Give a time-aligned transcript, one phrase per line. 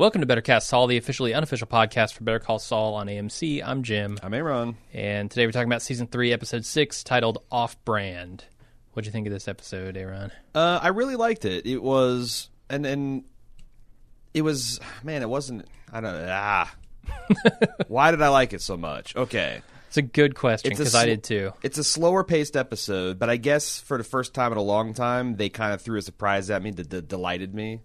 [0.00, 3.62] Welcome to Better Cast Saul, the officially unofficial podcast for Better Call Saul on AMC.
[3.62, 4.78] I'm Jim, I'm Aaron.
[4.94, 8.46] and today we're talking about season three, episode six, titled "Off Brand."
[8.94, 10.32] What'd you think of this episode, Aaron?
[10.54, 11.66] Uh, I really liked it.
[11.66, 13.24] It was, and and
[14.32, 15.66] it was, man, it wasn't.
[15.92, 16.28] I don't know.
[16.30, 16.74] Ah,
[17.88, 19.14] why did I like it so much?
[19.14, 21.52] Okay, It's a good question because I did too.
[21.62, 24.94] it's a slower paced episode, but I guess for the first time in a long
[24.94, 27.82] time, they kind of threw a surprise at me that, that delighted me.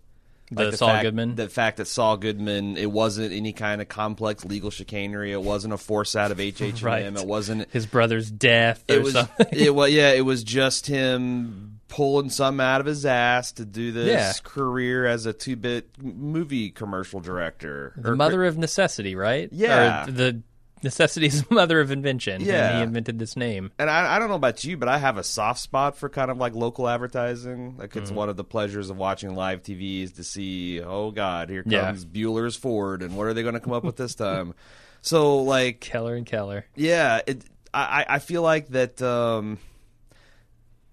[0.51, 1.35] The Saul fact, Goodman?
[1.35, 5.31] the fact that Saul Goodman, it wasn't any kind of complex legal chicanery.
[5.31, 6.73] It wasn't a force out of HH&M.
[6.83, 7.03] Right.
[7.03, 9.47] It wasn't His brother's death or it was something.
[9.51, 13.91] it was yeah it was just him pulling some out of his ass to do
[13.91, 14.33] this Yeah.
[14.43, 19.49] career as a two-bit movie commercial director the Or- mother of necessity, right?
[19.51, 20.07] Yeah.
[20.07, 20.41] Or the
[20.83, 22.35] necessity is the mother of invention.
[22.35, 22.77] and Yeah.
[22.77, 23.71] he invented this name.
[23.79, 26.29] and I, I don't know about you but i have a soft spot for kind
[26.29, 28.15] of like local advertising like it's Mm-hmm.
[28.17, 31.85] one of the pleasures of watching live tv is to see oh god here Yeah.
[31.85, 34.53] comes bueller's ford and what are they going to come up with this time
[35.01, 36.65] so like Keller and Keller.
[36.75, 39.59] Yeah, it, I I- I feel like that um,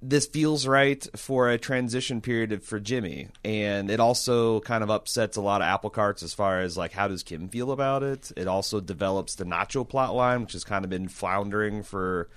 [0.02, 5.36] this feels right for a transition period for Jimmy, and it also kind of upsets
[5.36, 8.32] a lot of apple carts as far as like how does Kim feel about it.
[8.36, 12.28] It also develops the Nacho plot line, which has kind of been floundering for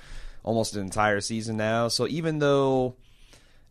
[0.43, 1.88] almost an entire season now.
[1.88, 2.95] So even though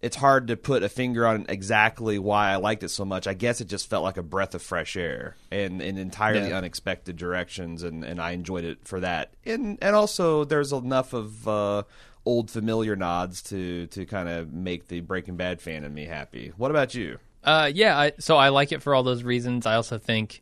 [0.03, 3.27] it's hard to put a finger on exactly why I liked it so much.
[3.27, 6.59] I guess it just felt like a breath of fresh air and in entirely Yeah.
[6.59, 9.33] unexpected directions, and, and I enjoyed it for that.
[9.47, 11.83] And and also there's enough of uh,
[12.27, 16.53] old familiar nods to to kind of make the Breaking Bad fan in me happy.
[16.57, 17.19] What about you?
[17.43, 19.67] Uh, yeah, I, so I like it for all those reasons.
[19.67, 20.41] I also think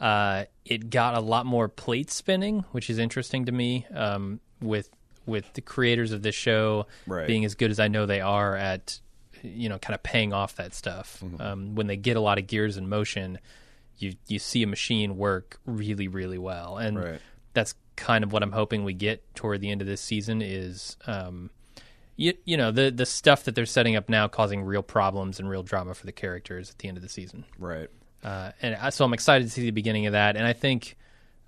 [0.00, 3.86] uh, it got a lot more plate spinning, which is interesting to me.
[3.92, 4.88] Um, with
[5.26, 7.26] with the creators of this show Right.
[7.26, 9.00] being as good as I know they are at,
[9.42, 11.20] you know, kind of paying off that stuff.
[11.24, 11.42] Mm-hmm.
[11.42, 13.38] Um, when they get a lot of gears in motion,
[13.98, 17.20] you you see a machine work really really well, and Right.
[17.56, 20.96] That's kind of what I'm hoping we get toward the end of this season is.
[21.08, 21.50] Um,
[22.18, 25.50] you, you know the the stuff that they're setting up now causing real problems and
[25.50, 27.88] real drama for the characters at the end of the season Right.
[28.24, 30.34] uh, and I, so I'm excited to see the beginning of that.
[30.34, 30.96] And I think,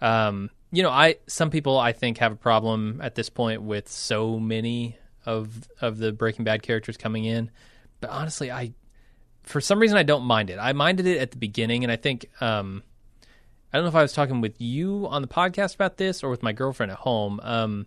[0.02, 3.88] um, you know, I some people I think have a problem at this point with
[3.88, 7.50] so many of of the Breaking Bad characters coming in,
[8.02, 8.75] but honestly, I
[9.44, 10.58] for some reason I don't mind it.
[10.60, 12.82] I minded it at the beginning, and I think um,
[13.73, 16.31] I don't know if I was talking with you on the podcast about this or
[16.31, 17.39] with my girlfriend at home.
[17.43, 17.87] Um,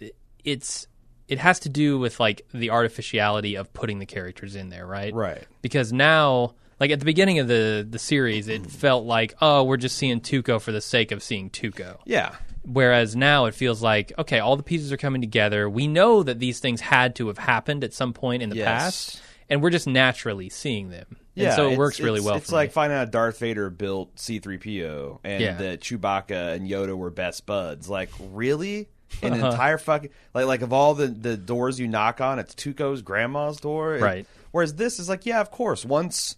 [0.00, 0.86] it- it's
[1.28, 5.14] it has to do with like the artificiality of putting the characters in there, right?
[5.14, 5.44] Right.
[5.62, 9.76] because now like at the beginning of the the series it felt like oh we're
[9.76, 12.34] just seeing Tuco for the sake of seeing Tuco Yeah.
[12.64, 16.40] whereas now it feels like okay all the pieces are coming together we know that
[16.40, 18.66] these things had to have happened at some point in the Yes.
[18.66, 22.36] past and we're just naturally seeing them Yeah, and so it works really it's- well
[22.36, 22.72] It's like me.
[22.72, 25.56] finding out Darth Vader built C-3PO and Yeah.
[25.58, 27.88] that Chewbacca and Yoda were best buds.
[27.88, 28.88] Like, really?
[29.22, 29.50] An Uh-huh.
[29.50, 33.58] entire fucking like like of all the the doors you knock on, it's Tuco's grandma's
[33.60, 33.98] door.
[34.00, 34.26] Right.
[34.52, 35.84] whereas this is like, yeah, of course.
[35.84, 36.36] Once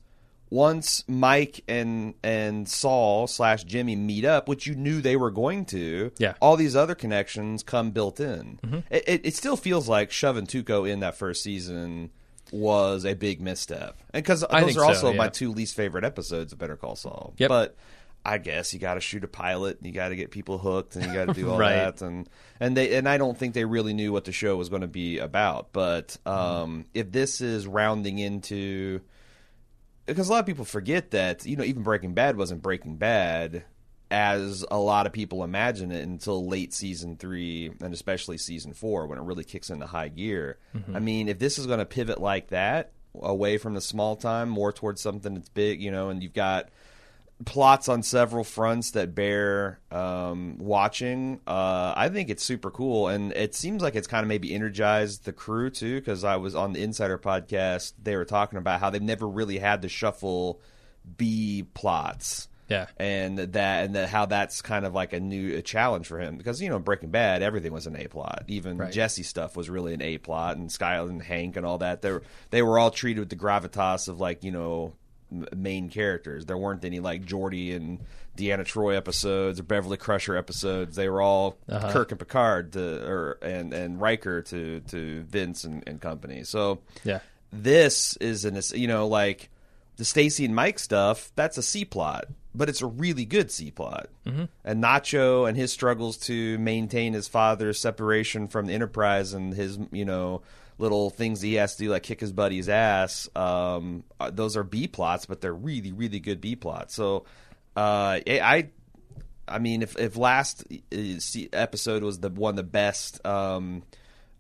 [0.50, 5.64] once Mike and and Saul slash Jimmy meet up, which you knew they were going
[5.66, 6.30] to, Yeah.
[6.30, 6.38] Mm-hmm.
[6.40, 8.58] all these other connections come built in.
[8.90, 12.10] It, it, it still feels like shoving Tuco in that first season
[12.54, 16.52] was a big misstep, and because those are so, also my two least favorite episodes
[16.52, 17.34] of Better Call Saul.
[17.38, 17.48] Yep.
[17.48, 17.76] But
[18.24, 20.96] I guess you got to shoot a pilot, and you got to get people hooked,
[20.96, 21.74] and you got to do all Right.
[21.74, 22.28] that, and
[22.60, 24.88] and they and I don't think they really knew what the show was going to
[24.88, 25.72] be about.
[25.72, 29.00] But um, if this is rounding into
[30.06, 33.64] because a lot of people forget that you know even Breaking Bad wasn't Breaking Bad
[34.14, 39.08] as a lot of people imagine it until late season three and especially season four
[39.08, 40.56] when it really kicks into high gear.
[40.94, 44.48] I mean, if this is going to pivot like that away from the small time
[44.48, 46.68] more towards something that's big, you know, and you've got
[47.44, 51.40] plots on several fronts that bear um, watching.
[51.44, 55.24] Uh, I think it's super cool, and it seems like it's kind of maybe energized
[55.24, 55.96] the crew too.
[55.96, 59.58] Because I was on the Insider podcast, they were talking about how they've never really
[59.58, 60.60] had to shuffle
[61.16, 62.48] B plots.
[62.68, 62.86] Yeah.
[62.96, 66.36] and that and that how that's kind of like a new a challenge for him
[66.38, 68.92] because you know Breaking Bad everything was an A plot even Right.
[68.92, 72.10] Jesse stuff was really an A plot and Skyler and Hank and all that they
[72.10, 74.94] were they were all treated with the gravitas of like you know
[75.54, 78.00] main characters there weren't any like Geordi and
[78.36, 81.92] Deanna Troy episodes or Beverly Crusher episodes they were all Uh-huh.
[81.92, 86.80] Kirk and Picard to or and and Riker to to Vince and, and company so
[87.04, 87.20] Yeah.
[87.52, 89.50] this is an you know like
[89.96, 93.70] the Stacy and Mike stuff that's a C plot but it's a really good C
[93.70, 94.44] plot mm-hmm.
[94.64, 99.78] and Nacho and his struggles to maintain his father's separation from the Enterprise and his
[99.90, 100.42] you know
[100.78, 104.64] little things he has to do like kick his buddy's ass um, uh, those are
[104.64, 107.24] B plots but they're really really good B plots so
[107.76, 108.68] uh, I
[109.46, 113.82] I mean, if if last uh, episode was the one of the best um,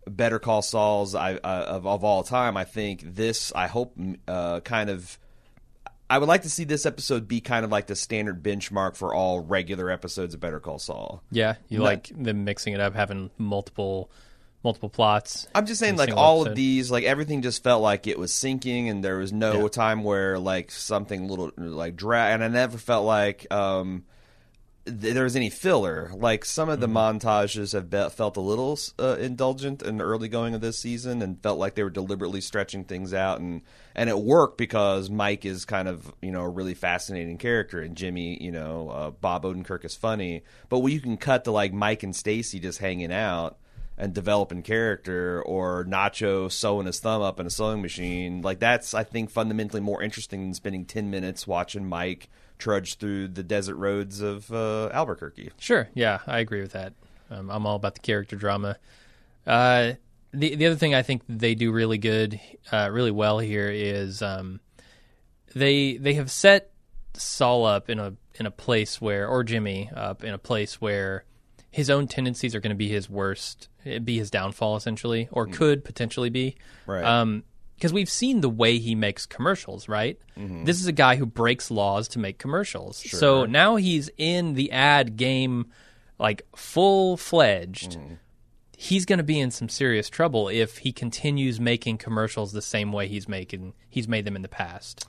[0.06, 3.96] Better Call Sauls I, uh, of of all time, I think this I hope
[4.28, 5.18] uh, kind of.
[6.10, 9.14] I would like to see this episode be kind of like the standard benchmark for
[9.14, 11.22] all regular episodes of Better Call Saul.
[11.30, 11.54] Yeah.
[11.68, 11.84] You No.
[11.84, 14.10] like them mixing it up, having multiple
[14.62, 15.46] multiple plots.
[15.54, 18.88] I'm just saying, like all of these, like everything just felt like it was sinking,
[18.88, 19.68] and there was no Yeah.
[19.68, 24.04] time where like something little like drag, and I never felt like um
[24.86, 26.10] th- there was any filler.
[26.14, 27.18] Like some of the Mm-hmm.
[27.18, 31.22] montages have be- felt a little uh, indulgent in the early going of this season,
[31.22, 33.62] and felt like they were deliberately stretching things out, and
[33.94, 37.96] and it worked because Mike is kind of you know a really fascinating character, and
[37.96, 41.72] Jimmy, you know, uh, Bob Odenkirk is funny, but when you can cut to like
[41.72, 43.58] Mike and Stacy just hanging out
[43.96, 48.42] and developing character or Nacho sewing his thumb up in a sewing machine.
[48.42, 52.28] Like that's I think fundamentally more interesting than spending 10 minutes watching Mike
[52.58, 55.50] trudge through the desert roads of uh, Albuquerque.
[55.58, 55.88] Sure.
[55.94, 56.92] Yeah, I agree with that.
[57.30, 58.76] Um, I'm all about the character drama.
[59.46, 59.92] Uh,
[60.32, 62.40] the the other thing I think they do really good,
[62.72, 64.60] uh, really well here is um,
[65.54, 66.70] they they have set
[67.14, 71.24] Saul up in a in a place where, or Jimmy up in a place where
[71.70, 73.68] his own tendencies are going to be his worst,
[74.04, 76.56] be his downfall essentially, or could potentially be.
[76.86, 77.04] Right.
[77.04, 77.44] Um,
[77.76, 80.18] because we've seen the way he makes commercials, right?
[80.64, 82.96] This is a guy who breaks laws to make commercials.
[83.18, 85.66] So now he's in the ad game,
[86.18, 87.98] like full fledged.
[88.76, 92.92] He's going to be in some serious trouble if he continues making commercials the same
[92.92, 95.06] way he's making he's made them in the past.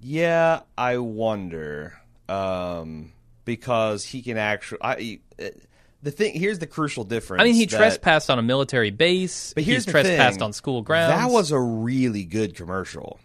[0.00, 1.98] Yeah, I wonder
[2.28, 3.12] um,
[3.44, 4.78] because he can actually.
[4.82, 5.48] I, uh,
[6.02, 7.40] the thing here's the crucial difference.
[7.40, 9.52] I mean, he that- trespassed on a military base.
[9.54, 10.42] But here's he's the trespassed thing.
[10.44, 11.14] on school grounds.
[11.14, 13.18] That was a really good commercial.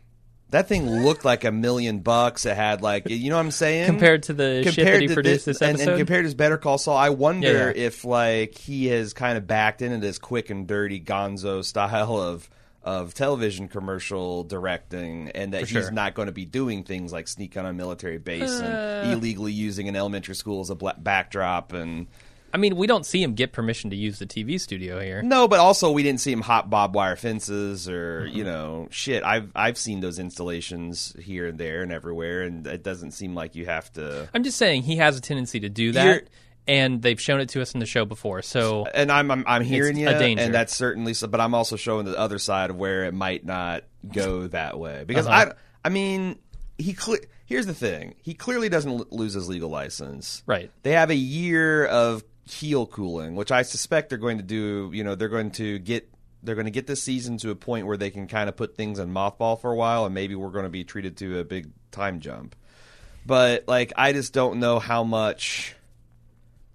[0.49, 2.45] That thing looked like a million bucks.
[2.45, 5.13] It had like you know what I'm saying compared to the shit that he to
[5.13, 5.91] produced this, and, episode.
[5.91, 9.37] and compared to his Better Call Saul, I wonder Yeah, if like he has kind
[9.37, 12.49] of backed into this quick and dirty Gonzo style of
[12.83, 15.91] of television commercial directing, and that he's sure.
[15.91, 19.11] not going to be doing things like sneak on a military base and uh.
[19.13, 22.07] illegally using an elementary school as a backdrop and.
[22.53, 25.21] I mean, we don't see him get permission to use the TV studio here.
[25.21, 28.37] No, but also we didn't see him hop bob wire fences or Mm-hmm.
[28.37, 29.23] you know shit.
[29.23, 33.55] I've I've seen those installations here and there and everywhere, and it doesn't seem like
[33.55, 34.27] you have to.
[34.33, 36.21] I'm just saying he has a tendency to do that, You're-
[36.67, 38.41] and they've shown it to us in the show before.
[38.41, 40.43] So And I'm I'm, I'm hearing you, a danger.
[40.43, 41.27] and that's certainly so.
[41.27, 45.03] But I'm also showing the other side of where it might not go that way
[45.07, 45.53] because Uh-huh.
[45.83, 46.37] I I mean
[46.77, 50.41] he cle- here's the thing he clearly doesn't l- lose his legal license.
[50.45, 50.71] Right.
[50.83, 54.91] They have a year of heel cooling, which I suspect they're going to do.
[54.93, 56.09] You know, they're going to get
[56.43, 58.75] they're going to get this season to a point where they can kind of put
[58.75, 61.43] things in mothball for a while, and maybe we're going to be treated to a
[61.43, 62.55] big time jump.
[63.25, 65.75] But like, I just don't know how much.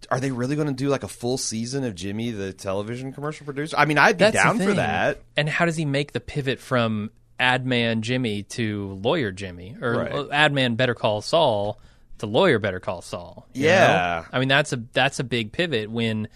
[0.08, 3.44] Are they really going to do like a full season of Jimmy, the television commercial
[3.44, 3.76] producer?
[3.76, 5.20] I mean, I'd be that's down for that.
[5.36, 7.10] And how does he make the pivot from
[7.40, 10.28] ad man Jimmy to lawyer Jimmy, or Right.
[10.30, 11.80] ad man Better Call Saul
[12.18, 13.46] to lawyer Better Call Saul?
[13.54, 14.22] Yeah.
[14.24, 14.28] know?
[14.32, 16.28] I mean that's a that's a big pivot when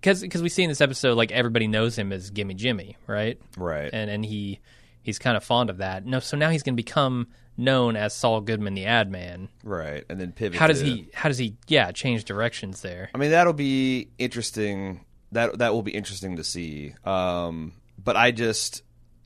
[0.00, 3.40] because we see in this episode like everybody knows him as Gimme Jimmy, right?
[3.56, 3.90] Right.
[3.92, 4.60] and and he
[5.02, 6.06] he's kind of fond of that.
[6.06, 9.48] No, so now he's going to become known as Saul Goodman, the ad man.
[9.62, 10.58] Right, and then pivot.
[10.58, 11.08] How does he?
[11.12, 11.56] How does he?
[11.68, 13.10] Yeah, change directions there.
[13.14, 15.04] I mean, that'll be interesting.
[15.32, 16.94] That that will be interesting to see.
[17.04, 17.72] Um,
[18.02, 18.82] but I just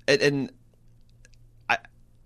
[0.09, 0.53] and, and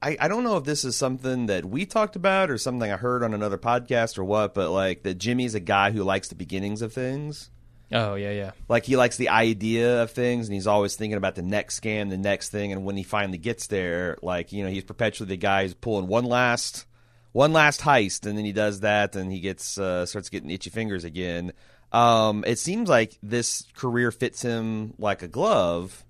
[0.03, 2.97] I, I don't know if this is something that we talked about or something I
[2.97, 4.55] heard on another podcast or what.
[4.55, 7.51] But like that Jimmy's a guy who likes the beginnings of things.
[7.93, 8.53] Oh yeah, yeah.
[8.69, 12.09] Like he likes the idea of things, and he's always thinking about the next scam,
[12.09, 12.73] the next thing.
[12.73, 16.07] And when he finally gets there, like you know, he's perpetually the guy who's pulling
[16.07, 16.87] one last,
[17.33, 20.71] one last heist, and then he does that, and he gets uh, starts getting itchy
[20.71, 21.53] fingers again.
[21.93, 26.05] Um, it seems like this career fits him like a glove,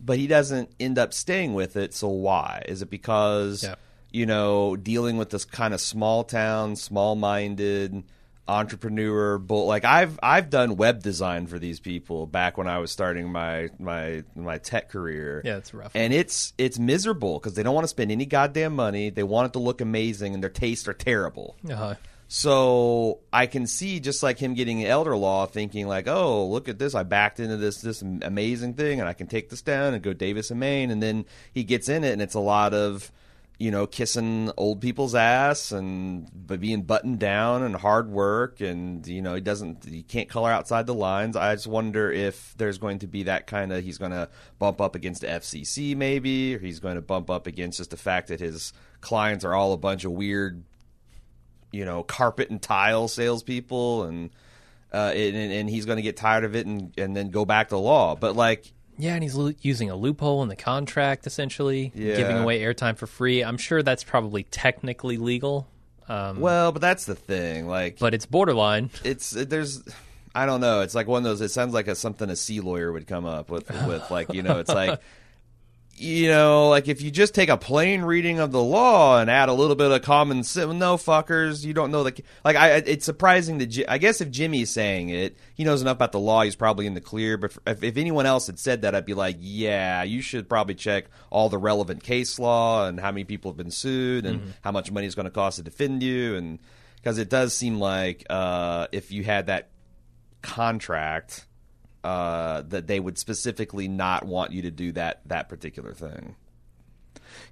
[0.00, 1.92] but he doesn't end up staying with it.
[1.94, 2.62] So why?
[2.68, 3.74] Is it because Yeah.
[4.12, 8.04] you know, dealing with this kind of small town, small minded
[8.48, 12.90] entrepreneur bull like I've I've done web design for these people back when I was
[12.92, 15.42] starting my my my tech career.
[15.44, 15.92] Yeah, it's rough.
[15.94, 19.10] And it's it's miserable because they don't want to spend any goddamn money.
[19.10, 21.56] They want it to look amazing and their tastes are terrible.
[21.68, 21.94] Uh-huh.
[22.28, 26.78] So I can see just like him getting elder law, thinking like, "Oh, look at
[26.78, 26.94] this!
[26.94, 30.12] I backed into this this amazing thing, and I can take this down and go
[30.12, 33.12] Davis and Maine." And then he gets in it, and it's a lot of,
[33.58, 39.22] you know, kissing old people's ass and being buttoned down and hard work, and you
[39.22, 41.36] know, he doesn't, he can't color outside the lines.
[41.36, 44.28] I just wonder if there's going to be that kind of he's going to
[44.58, 47.96] bump up against the FCC maybe, or he's going to bump up against just the
[47.96, 50.64] fact that his clients are all a bunch of weird
[51.76, 54.30] you know carpet and tile salespeople, and
[54.92, 57.68] uh, and, and he's going to get tired of it and and then go back
[57.68, 58.14] to law.
[58.16, 62.16] But like, Yeah, and he's lo- using a loophole in the contract, essentially Yeah.
[62.16, 63.42] giving away airtime for free.
[63.44, 65.66] I'm sure that's probably technically legal,
[66.08, 67.66] um, well, but that's the thing.
[67.66, 68.90] Like, but it's borderline.
[69.04, 69.82] it's there's.
[70.34, 70.82] I don't know.
[70.82, 71.40] It's like one of those.
[71.40, 73.70] It sounds like a, something a sea lawyer would come up with.
[73.86, 75.00] With like you know, it's like
[75.98, 79.48] you know, like if you just take a plain reading of the law and add
[79.48, 82.56] a little bit of common sense, no fuckers, you don't know the like.
[82.56, 86.20] I, it's surprising that I guess if Jimmy's saying it, he knows enough about the
[86.20, 86.42] law.
[86.42, 87.38] He's probably in the clear.
[87.38, 90.74] But if, if anyone else had said that, I'd be like, yeah, you should probably
[90.74, 94.72] check all the relevant case law and how many people have been sued and how
[94.72, 96.58] much money it's going to cost to defend you, and
[96.96, 99.70] because it does seem like uh, if you had that
[100.42, 101.46] contract
[102.06, 106.36] uh, that they would specifically not want you to do that that particular thing.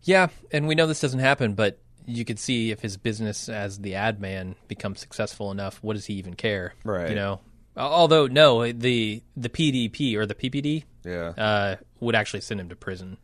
[0.05, 3.81] Yeah, and we know this doesn't happen, but you could see if his business as
[3.81, 6.75] the ad man becomes successful enough, what does he even care?
[6.85, 7.09] Right.
[7.09, 7.41] You know.
[7.77, 12.77] Although no, the the PDP or the PPD Yeah, uh, would actually send him to
[12.77, 13.17] prison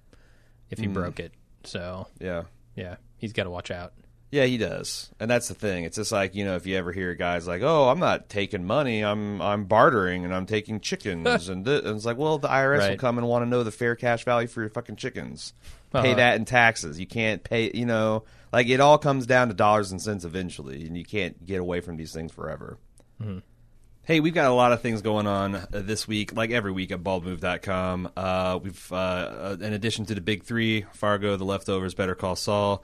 [0.68, 1.32] if he broke it.
[1.62, 2.42] So yeah,
[2.75, 3.92] yeah, he's got to watch out.
[4.30, 4.44] Yeah.
[4.44, 5.84] He does, and that's the thing.
[5.84, 8.64] It's just like you know, if you ever hear guys like, "Oh, I'm not taking
[8.64, 9.02] money.
[9.04, 12.90] I'm I'm bartering and I'm taking chickens," and, th- and it's like, well, the IRS
[12.90, 15.52] will come and want to know the fair cash value for your fucking chickens.
[15.92, 16.14] Pay Uh-huh.
[16.14, 17.00] that in taxes.
[17.00, 17.70] You can't pay.
[17.75, 21.44] You know, like it all comes down to dollars and cents eventually, and you can't
[21.44, 22.78] get away from these things forever.
[24.02, 26.90] Hey, we've got a lot of things going on uh, this week, like every week
[26.90, 28.10] at baldmove.com.
[28.16, 32.34] Uh, we've, uh, uh, in addition to the big three, Fargo, The Leftovers, Better Call
[32.34, 32.82] Saul,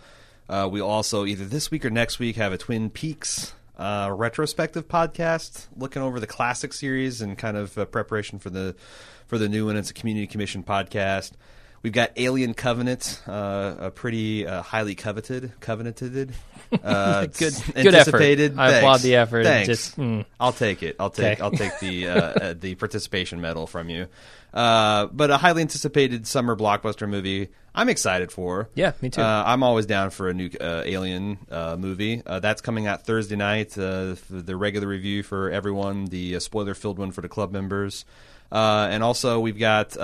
[0.49, 4.89] uh, we also, either this week or next week, have a Twin Peaks uh, retrospective
[4.89, 8.75] podcast looking over the classic series and kind of uh, preparation for the
[9.27, 9.77] for the new one.
[9.77, 11.33] It's a community commission podcast.
[11.87, 16.33] We've got Alien Covenant, uh, a pretty uh, highly coveted, covenanted.
[16.83, 17.79] Uh, Good- good effort.
[17.79, 18.59] anticipated.
[18.59, 18.79] I Thanks.
[18.79, 19.45] applaud the effort.
[19.45, 19.69] Thanks.
[19.69, 20.25] Just, mm.
[20.41, 20.97] I'll take it.
[20.99, 21.35] I'll take.
[21.39, 21.43] Okay.
[21.45, 24.09] I'll take the uh, uh, the participation medal from you.
[24.53, 27.51] Uh, but a highly anticipated summer blockbuster movie.
[27.73, 28.69] I'm excited for.
[28.75, 29.23] Yeah, me too.
[29.23, 32.21] Uh, I'm always down for a new uh, Alien uh, movie.
[32.27, 33.79] Uh, that's coming out Thursday night.
[33.79, 38.05] Uh, the regular review for everyone, the uh, spoiler-filled one for the club members,
[38.51, 39.97] uh, and also we've got.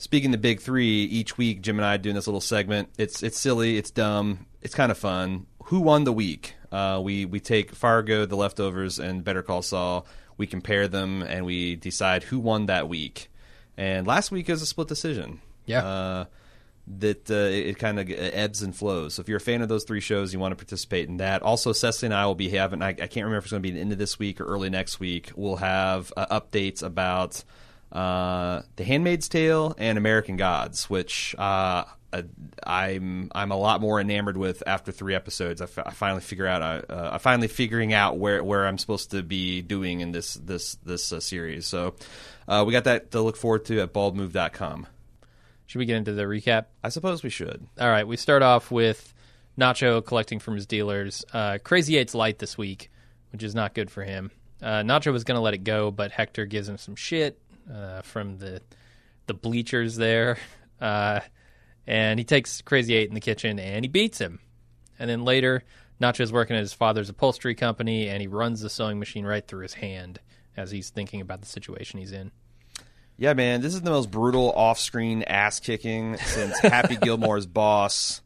[0.00, 2.88] Speaking the big three, each week Jim and I are doing this little segment.
[2.96, 5.46] It's it's silly, it's dumb, it's kind of fun.
[5.64, 6.54] Who won the week?
[6.72, 10.06] Uh, we we take Fargo, The Leftovers, and Better Call Saul.
[10.38, 13.30] We compare them and we decide who won that week.
[13.76, 15.42] And last week is a split decision.
[15.66, 15.84] Yeah.
[15.84, 16.24] Uh,
[16.96, 19.12] that uh, it, it kind of ebbs and flows.
[19.12, 21.42] So if you're a fan of those three shows, you want to participate in that.
[21.42, 22.80] Also, Cecily and I will be having.
[22.80, 24.46] I, I can't remember if it's going to be the end of this week or
[24.46, 25.30] early next week.
[25.36, 27.44] We'll have uh, updates about
[27.92, 32.22] uh, The Handmaid's Tale and American Gods, which uh, uh,
[32.64, 35.60] I'm I'm a lot more enamored with after three episodes.
[35.60, 39.12] I, fi- finally figure out I, uh, I finally figuring out where, where I'm supposed
[39.12, 41.66] to be doing in this this this uh, series.
[41.66, 41.94] So
[42.48, 44.86] uh, we got that to look forward to at baldmove.com.
[45.66, 46.66] Should we get into the recap?
[46.82, 47.64] I suppose we should.
[47.78, 49.14] All right, we start off with
[49.56, 51.24] Nacho collecting from his dealers.
[51.32, 52.90] Uh, Crazy Eight's light this week,
[53.30, 54.32] which is not good for him.
[54.60, 57.38] Uh, Nacho was going to let it go, but Hector gives him some shit
[57.72, 58.62] uh, from the
[59.26, 60.38] the bleachers there,
[60.80, 61.20] uh,
[61.86, 64.40] and he takes Crazy Eight in the kitchen and he beats him.
[64.98, 65.64] And then later,
[66.00, 69.62] Nacho's working at his father's upholstery company, and he runs the sewing machine right through
[69.62, 70.20] his hand
[70.56, 72.30] as he's thinking about the situation he's in.
[73.16, 78.22] Yeah, man, this is the most brutal off-screen ass kicking since Happy Gilmore's boss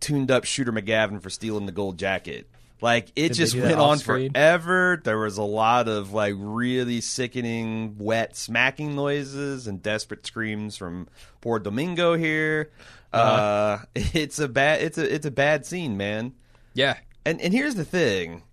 [0.00, 2.48] tuned up Shooter McGavin for stealing the gold jacket.
[2.80, 4.32] Like it Did just went on off-screen?
[4.32, 5.00] forever.
[5.02, 11.08] There was a lot of like really sickening, wet smacking noises and desperate screams from
[11.40, 12.70] poor Domingo here.
[13.12, 16.32] uh it's a bad, it's a, it's a bad scene, man.
[16.74, 16.96] Yeah,
[17.26, 18.44] And and here's the thing,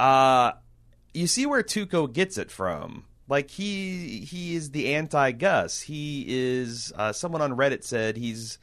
[0.00, 0.52] uh,
[1.12, 3.04] you see where Tuco gets it from.
[3.28, 5.80] Like he he is the anti Gus.
[5.82, 8.58] He is uh, someone on Reddit said he's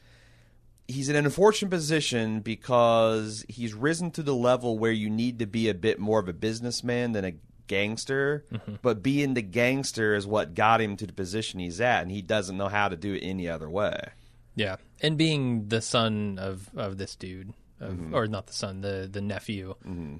[0.88, 5.46] he's in an unfortunate position because he's risen to the level where you need to
[5.46, 7.32] be a bit more of a businessman than a
[7.66, 8.44] gangster.
[8.82, 12.20] But being the gangster is what got him to the position he's at, and he
[12.22, 14.08] doesn't know how to do it any other way.
[14.54, 18.14] Yeah, and being the son of of this dude, of, Mm-hmm.
[18.14, 19.74] or not the son, the the nephew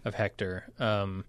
[0.04, 0.64] of Hector.
[0.78, 1.24] Um,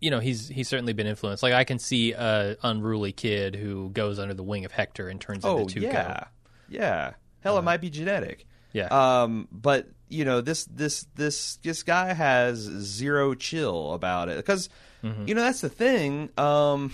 [0.00, 1.42] you know, he's he's certainly been influenced.
[1.42, 5.18] Like I can see a unruly kid who goes under the wing of Hector and
[5.20, 5.82] turns Oh into Tuco.
[5.84, 6.24] yeah,
[6.68, 7.12] yeah.
[7.40, 8.44] Hell, it might be genetic.
[8.76, 9.22] Yeah.
[9.22, 14.68] Um, but you know this this this this guy has zero chill about it because
[15.04, 15.28] Mm-hmm.
[15.28, 16.30] you know that's the thing.
[16.38, 16.90] Um,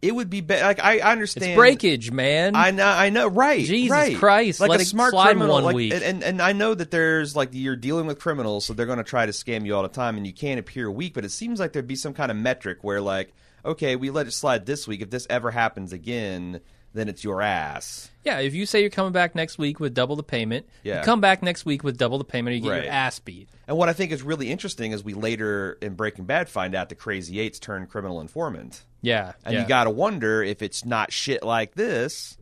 [0.00, 2.54] it would be be- like I, I understand it's breakage, man.
[2.54, 3.64] I know, I know, right?
[3.64, 4.16] Jesus right.
[4.16, 5.92] Christ, Like let a smart slide criminal, one like, week.
[5.92, 8.98] And, and and I know that there's like you're dealing with criminals, so they're going
[8.98, 11.14] to try to scam you all the time, and you can't appear weak.
[11.14, 13.32] But it seems like there'd be some kind of metric where, like,
[13.64, 15.02] okay, we let it slide this week.
[15.02, 16.60] If this ever happens again,
[16.98, 18.10] then it's your ass.
[18.24, 20.98] yeah, if you say you're coming back next week with double the payment, Yeah.
[20.98, 22.82] you come back next week with double the payment, or you get Right.
[22.84, 23.48] your ass beat.
[23.66, 26.88] And what I think is really interesting is we later in Breaking Bad find out
[26.90, 28.84] the Crazy Eights turned criminal informant.
[29.00, 29.62] Yeah, And yeah.
[29.62, 32.36] you got to wonder if it's not shit like this.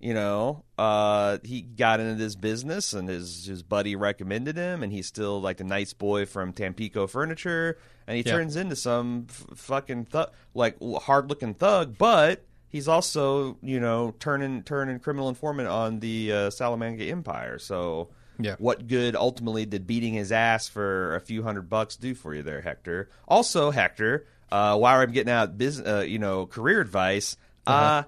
[0.00, 4.92] You know, uh, he got into this business and his his buddy recommended him, and
[4.92, 7.76] he's still like the nice boy from Tampico Furniture,
[8.06, 8.30] and he Yeah.
[8.30, 14.14] turns into some f- fucking thug, like hard looking thug, but he's also you know
[14.20, 17.58] turning turning criminal informant on the uh, Salamanca Empire.
[17.58, 18.56] So, Yeah.
[18.58, 22.42] what good ultimately did beating his ass for a few hundred bucks do for you
[22.42, 23.08] there, Hector?
[23.26, 28.02] Also, Hector, uh, while I'm getting out business, uh, you know, career advice, uh Uh-huh.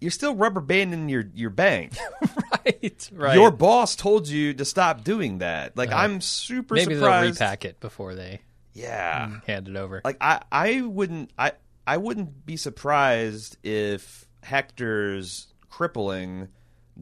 [0.00, 1.92] you're still rubber banding your your bank.
[2.64, 3.34] right, right.
[3.34, 5.76] Your boss told you to stop doing that.
[5.76, 6.84] Like I'm super Uh-huh.
[6.88, 7.38] Maybe surprised.
[7.38, 8.40] they'll repack it before they
[8.74, 9.38] Yeah.
[9.46, 10.00] hand it over.
[10.04, 11.52] Like I I wouldn't I
[11.86, 16.48] I wouldn't be surprised if Hector's crippling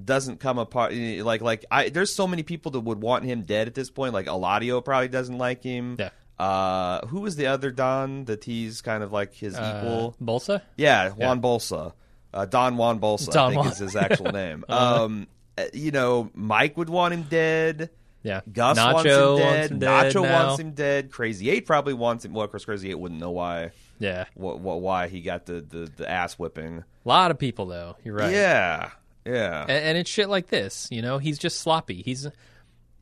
[0.05, 3.67] doesn't come apart like like I there's so many people that would want him dead
[3.67, 5.97] at this point like Eladio probably doesn't like him.
[5.99, 6.11] Yeah.
[6.39, 10.17] Uh who was the other Don that he's kind of like his Uh, equal?
[10.23, 10.63] Bolsa.
[10.77, 11.93] Yeah, Juan Bolsa.
[12.33, 13.73] Uh, Don Juan Bolsa, Don I think Juan.
[13.73, 14.65] is his actual name.
[14.69, 15.05] Uh-huh.
[15.05, 15.27] Um,
[15.59, 17.91] uh, you know, Mike would want him dead.
[18.23, 19.41] Yeah, Gus Nacho wants him dead.
[19.41, 20.47] wants him dead Nacho now.
[20.47, 21.11] wants him dead.
[21.11, 22.33] Crazy Eight probably wants him.
[22.33, 23.73] Well, of course, Crazy Eight wouldn't know why.
[24.01, 26.79] Yeah, What, what, why he got the, the, the ass whipping?
[26.79, 27.97] a lot of people though.
[28.03, 28.33] You're right.
[28.33, 28.91] Yeah,
[29.25, 29.63] yeah.
[29.63, 30.89] and, and it's shit like this.
[30.91, 32.03] You know, he's just sloppy.
[32.03, 32.27] He's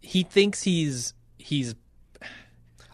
[0.02, 1.74] he thinks he's he's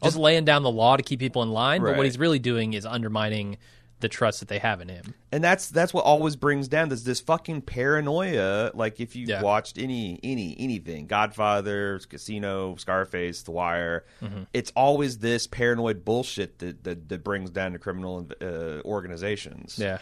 [0.03, 2.75] just laying down the law to keep people in line, but what he's really doing
[2.75, 3.57] is undermining
[4.01, 5.15] the trust that they have in him.
[5.33, 8.71] and that's that's what always brings down this this fucking paranoia.
[8.75, 9.43] Like if you Yeah.
[9.43, 14.43] watched any any anything, Godfather, Casino, Scarface, The Wire, Mm-hmm.
[14.53, 19.79] it's always this paranoid bullshit that that, that brings down to criminal uh, organizations.
[19.79, 19.99] Yeah,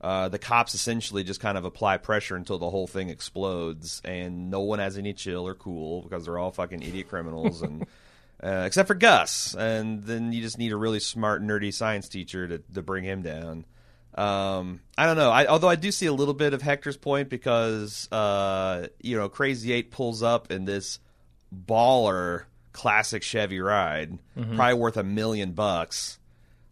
[0.00, 4.50] Uh, the cops essentially just kind of apply pressure until the whole thing explodes, and
[4.50, 7.84] no one has any chill or cool because they're all fucking idiot criminals, and
[8.42, 12.46] uh, except for Gus, and then you just need a really smart, nerdy science teacher
[12.46, 13.64] to to bring him down.
[14.14, 15.30] Um, I don't know.
[15.30, 19.28] I, although I do see a little bit of Hector's point because uh, you know
[19.28, 21.00] Crazy Eight pulls up in this
[21.54, 26.18] baller classic Chevy ride, probably worth a million bucks.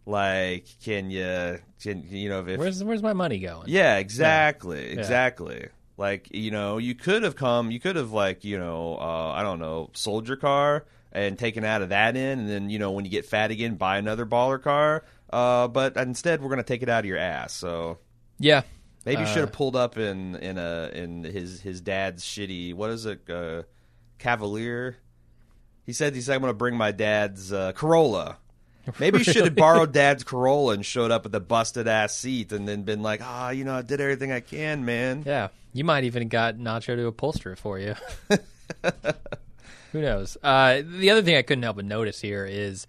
[0.05, 3.65] Like, can you can you know if where's where's my money going?
[3.67, 5.67] yeah, exactly, exactly.
[5.97, 9.43] Like you know, you could have come, you could have like you know, uh, I
[9.43, 12.41] don't know, sold your car and taken out of that end.
[12.41, 15.03] and then you know when you get fat again, buy another baller car.
[15.31, 17.53] Uh, but instead, we're gonna take it out of your ass.
[17.53, 17.99] So
[18.39, 18.61] yeah.
[19.05, 22.73] maybe you Uh, should have pulled up in in a in his his dad's shitty
[22.73, 23.63] what is it, uh,
[24.19, 24.97] Cavalier.
[25.85, 28.37] He said he said I'm gonna bring my dad's uh, Corolla.
[28.99, 32.53] Maybe you should have borrowed Dad's Corolla and showed up with a busted ass seat,
[32.53, 35.83] and then been like, "Ah, you know, I did everything I can, man." Yeah, you
[35.83, 37.95] might even got Nacho to upholster it for you.
[39.91, 40.37] Who knows?
[40.43, 42.87] Uh, the other thing I couldn't help but notice here is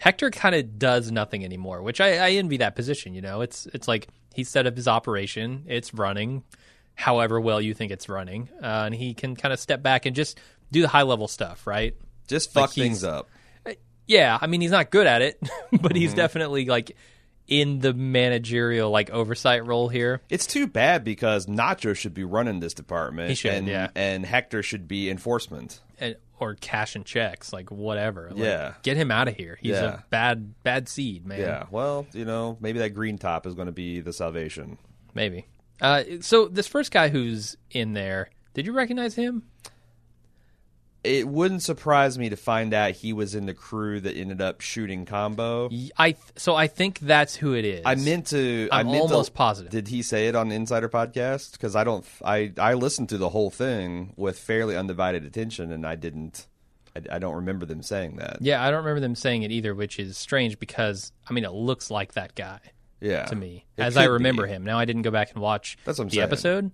[0.00, 3.14] Hector kind of does nothing anymore, which I, I envy that position.
[3.14, 6.42] You know, it's it's like he set up his operation, it's running,
[6.94, 10.14] however well you think it's running, uh, and he can kind of step back and
[10.16, 10.38] just
[10.72, 11.94] do the high level stuff, right?
[12.26, 13.28] Just fuck Like things up.
[14.06, 15.40] Yeah, I mean he's not good at it,
[15.80, 16.16] but he's Mm-hmm.
[16.16, 16.96] definitely like
[17.46, 20.20] in the managerial like oversight role here.
[20.28, 23.28] It's too bad because Nacho should be running this department.
[23.30, 23.88] He should, and, yeah.
[23.94, 25.80] and Hector should be enforcement.
[26.40, 28.28] Or cash and checks, like whatever.
[28.30, 28.74] Like, Yeah.
[28.82, 29.58] get him out of here.
[29.60, 29.94] He's Yeah.
[29.94, 31.40] a bad bad seed, man.
[31.40, 34.78] Yeah, well, you know, maybe that green top is going to be the salvation.
[35.14, 35.46] maybe.
[35.80, 39.44] Uh, so this first guy who's in there, did you recognize him?
[41.04, 44.60] It wouldn't surprise me to find out he was in the crew that ended up
[44.60, 45.68] shooting Combo.
[45.96, 47.82] I th- so I think that's who it is.
[47.84, 48.68] I meant to.
[48.72, 49.70] I'm I meant almost to, positive.
[49.70, 51.52] Did he say it on the Insider podcast?
[51.52, 52.04] Because I don't.
[52.24, 56.46] I I listened to the whole thing with fairly undivided attention, and I didn't.
[56.96, 58.38] I, I don't remember them saying that.
[58.40, 61.52] Yeah, I don't remember them saying it either, which is strange because I mean it
[61.52, 62.60] looks like that guy
[63.00, 64.50] Yeah, to me as I remember be.
[64.52, 64.64] him.
[64.64, 66.22] Now I didn't go back and watch That's what I'm the saying.
[66.24, 66.70] episode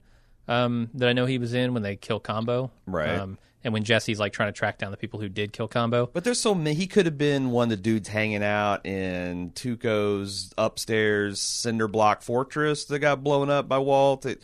[0.49, 3.09] um, that I know he was in when they kill Combo, Right.
[3.19, 6.09] Um, and when Jesse's like trying to track down the people who did kill Combo.
[6.12, 6.75] But there's so many.
[6.75, 12.23] He could have been one of the dudes hanging out in Tuco's upstairs cinder block
[12.23, 14.27] fortress that got blown up by Walt.
[14.27, 14.42] It,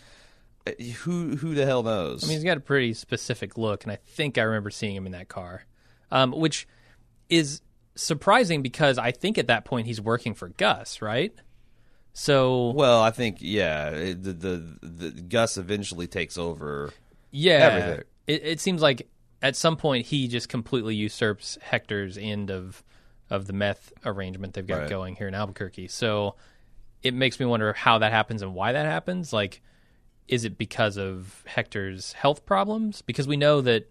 [1.03, 2.25] who who the hell knows?
[2.25, 5.07] I mean, he's got a pretty specific look, and I think I remember seeing him
[5.07, 5.65] in that car,
[6.11, 6.67] um, which
[7.29, 7.61] is
[7.95, 11.33] surprising because I think at that point he's working for Gus, right?
[12.13, 13.91] So well, I think yeah.
[13.91, 16.93] The, the the Gus eventually takes over.
[17.31, 18.05] yeah, everything.
[18.27, 19.09] It, it seems like
[19.43, 22.83] at some point he just completely usurps Hector's end of
[23.29, 24.89] of the meth arrangement they've got Right.
[24.91, 25.89] going here in Albuquerque.
[25.89, 26.37] So
[27.03, 29.33] it makes me wonder how that happens and why that happens.
[29.33, 29.61] Like,
[30.29, 33.03] is it because of Hector's health problems?
[33.03, 33.91] Because we know that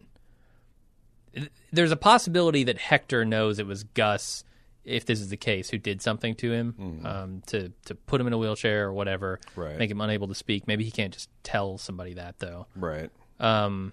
[1.72, 4.44] there's a possibility that Hector knows it was Gus,
[4.86, 8.28] if this is the case, who did something to him um, to to put him
[8.28, 9.78] in a wheelchair or whatever, Right.
[9.78, 10.66] make him unable to speak.
[10.68, 12.68] Maybe he can't just tell somebody that though.
[12.76, 13.10] Right.
[13.40, 13.92] Um,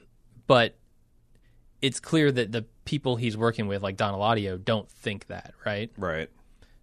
[0.52, 0.74] but
[1.80, 5.90] it's clear that the people he's working with, like Don Eladio, don't think that, right?
[5.96, 6.28] Right.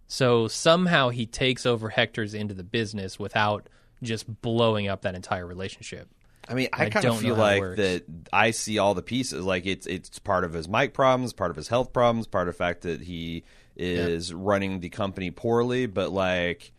[0.08, 3.68] So somehow he takes over Hector's into the business without
[4.02, 6.08] just blowing up that entire relationship.
[6.48, 8.02] I mean, I, I kind of feel like that.
[8.32, 9.44] I see all the pieces.
[9.44, 12.54] Like it's it's part of his mic problems, part of his health problems, part of
[12.54, 13.44] the fact that he
[13.76, 15.86] is running the company poorly.
[15.86, 16.72] But like,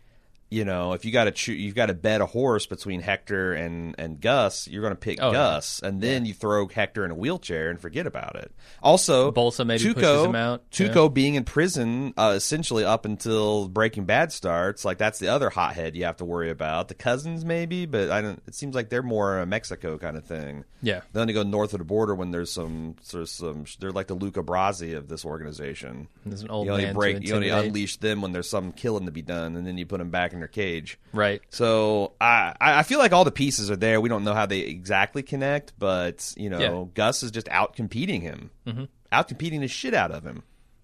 [0.52, 3.96] you know, if you got to you've got to bet a horse between Hector and
[3.98, 5.34] and Gus, you're going to pick Oh, yeah.
[5.34, 8.52] Gus, and then you throw Hector in a wheelchair and forget about it.
[8.84, 10.70] Also, Bolsa maybe Tuco, pushes him out.
[10.70, 14.84] Tuco being in prison uh, essentially up until Breaking Bad starts.
[14.84, 16.90] Like that's the other hothead you have to worry about.
[16.90, 18.44] The cousins maybe, but I don't.
[18.46, 20.66] It seems like they're more a Mexico kind of thing.
[20.82, 21.02] Yeah.
[21.14, 23.66] They only go north of the border when there's some sort of some.
[23.80, 26.10] They're like the Luca Brasi of this organization.
[26.26, 27.26] There's an old you only break.
[27.26, 30.00] You only unleash them when there's some killing to be done, and then you put
[30.00, 31.00] them back in their cage.
[31.14, 31.42] Right.
[31.50, 34.02] So I I I feel like all the pieces are there.
[34.02, 36.86] We don't know how they exactly connect, but you know, Yeah.
[36.94, 38.86] Gus is just out competing him, mm-hmm.
[39.12, 40.44] out competing the shit out of him.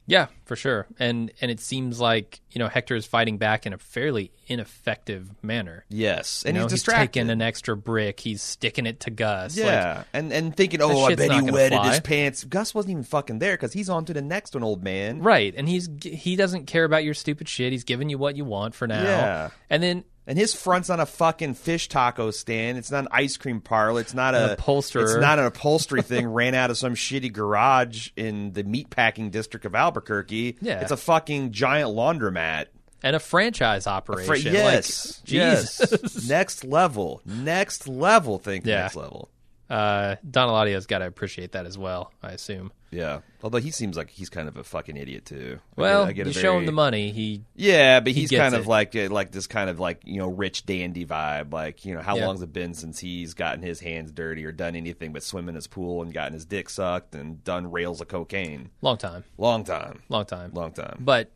[0.10, 0.88] Yeah, for sure.
[1.00, 5.30] And and it seems like you know Hector is fighting back in a fairly ineffective
[5.44, 5.84] manner.
[5.90, 8.20] Yes, You and know, he's he's taking an extra brick.
[8.22, 9.58] He's sticking it to Gus.
[9.58, 11.90] Like, yeah, and and thinking, oh, I bet he wetted fly.
[11.90, 12.44] his pants.
[12.46, 15.20] Gus wasn't even fucking there because he's on to the next one, old man.
[15.20, 17.72] Right, and he's he doesn't care about your stupid shit.
[17.74, 19.04] He's giving you what you want for now.
[19.04, 19.50] Yeah.
[19.70, 22.78] and then And his front's on a fucking fish taco stand.
[22.78, 24.02] It's not an ice cream parlor.
[24.02, 25.04] It's not An a upholsterer.
[25.04, 29.66] It's not an upholstery thing ran out of some shitty garage in the meatpacking district
[29.66, 30.58] of Albuquerque.
[30.62, 30.82] Yeah.
[30.82, 32.66] it's a fucking giant laundromat.
[33.04, 34.52] and a franchise Fra- operation.
[34.54, 35.80] yes, like, Jesus.
[36.04, 36.28] yes.
[36.28, 38.38] next level, next level.
[38.38, 38.82] Think Yeah.
[38.82, 39.30] next level.
[39.70, 42.12] Uh, Don Eladio's got to appreciate that as well.
[42.22, 42.72] I assume.
[42.90, 45.60] Yeah, although he seems like he's kind of a fucking idiot too.
[45.78, 47.12] I Well, get- I get you show him the money.
[47.12, 48.70] He Yeah, but he's gets kind of it.
[48.70, 51.52] like uh, like this kind of like you know rich dandy vibe.
[51.52, 52.28] Like you know how Yeah.
[52.28, 55.56] long's it been since he's gotten his hands dirty or done anything but swim in
[55.56, 58.70] his pool and gotten his dick sucked and done rails of cocaine?
[58.82, 60.52] long time, Long time, long time.
[60.54, 60.98] long time.
[61.02, 61.32] But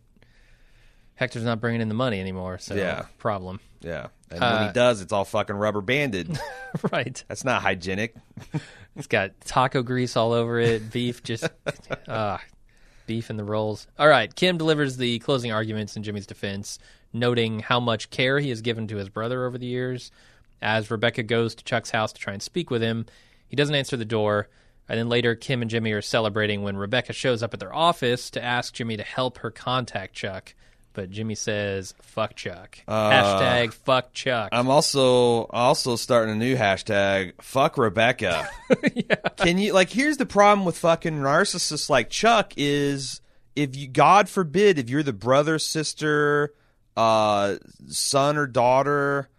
[1.16, 2.58] Hector's not bringing in the money anymore.
[2.60, 3.06] So Yeah.
[3.20, 3.60] problem.
[3.82, 6.40] Yeah, and when Uh, he does, it's all fucking rubber banded.
[6.92, 7.24] right.
[7.28, 8.16] That's not hygienic.
[8.96, 10.92] It's got taco grease all over it.
[10.92, 11.48] Beef just
[12.08, 12.42] ah,
[13.08, 13.88] beef in the rolls.
[13.98, 14.34] All right.
[14.34, 16.78] Kim delivers the closing arguments in Jimmy's defense,
[17.14, 20.12] noting how much care he has given to his brother over the years.
[20.62, 23.06] As Rebecca goes to Chuck's house to try and speak with him,
[23.48, 24.50] he doesn't answer the door.
[24.88, 28.30] And then later, Kim and Jimmy are celebrating when Rebecca shows up at their office
[28.32, 30.54] to ask Jimmy to help her contact Chuck.
[30.94, 32.80] But Jimmy says, fuck Chuck.
[32.88, 34.50] Hashtag fuck Chuck.
[34.52, 37.34] I'm also also starting a new hashtag.
[37.42, 38.50] Fuck Rebecca.
[39.38, 39.90] Can you like?
[39.90, 43.22] Here's the problem with fucking narcissists like Chuck is
[43.56, 46.54] if you, God forbid, if you're the brother, sister,
[46.96, 47.56] uh,
[47.88, 49.30] son or daughter,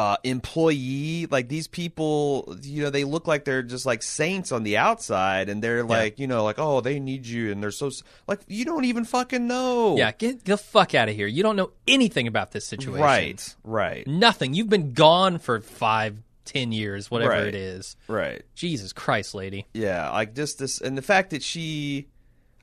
[0.00, 4.62] uh, employee, like these people, you know, they look like they're just like saints on
[4.62, 7.90] the outside, and they're like, you know, like oh, they need you, and they're so
[8.26, 9.96] like you don't even fucking know.
[9.96, 11.26] yeah, get the fuck out of here.
[11.26, 13.00] You don't know anything about this situation.
[13.02, 14.54] right, right, Nothing.
[14.54, 17.46] You've been gone for five, ten years, whatever Right.
[17.48, 17.96] it is.
[18.08, 18.42] right.
[18.54, 19.66] Jesus Christ, lady.
[19.74, 22.08] Yeah, like just this, and the fact that she,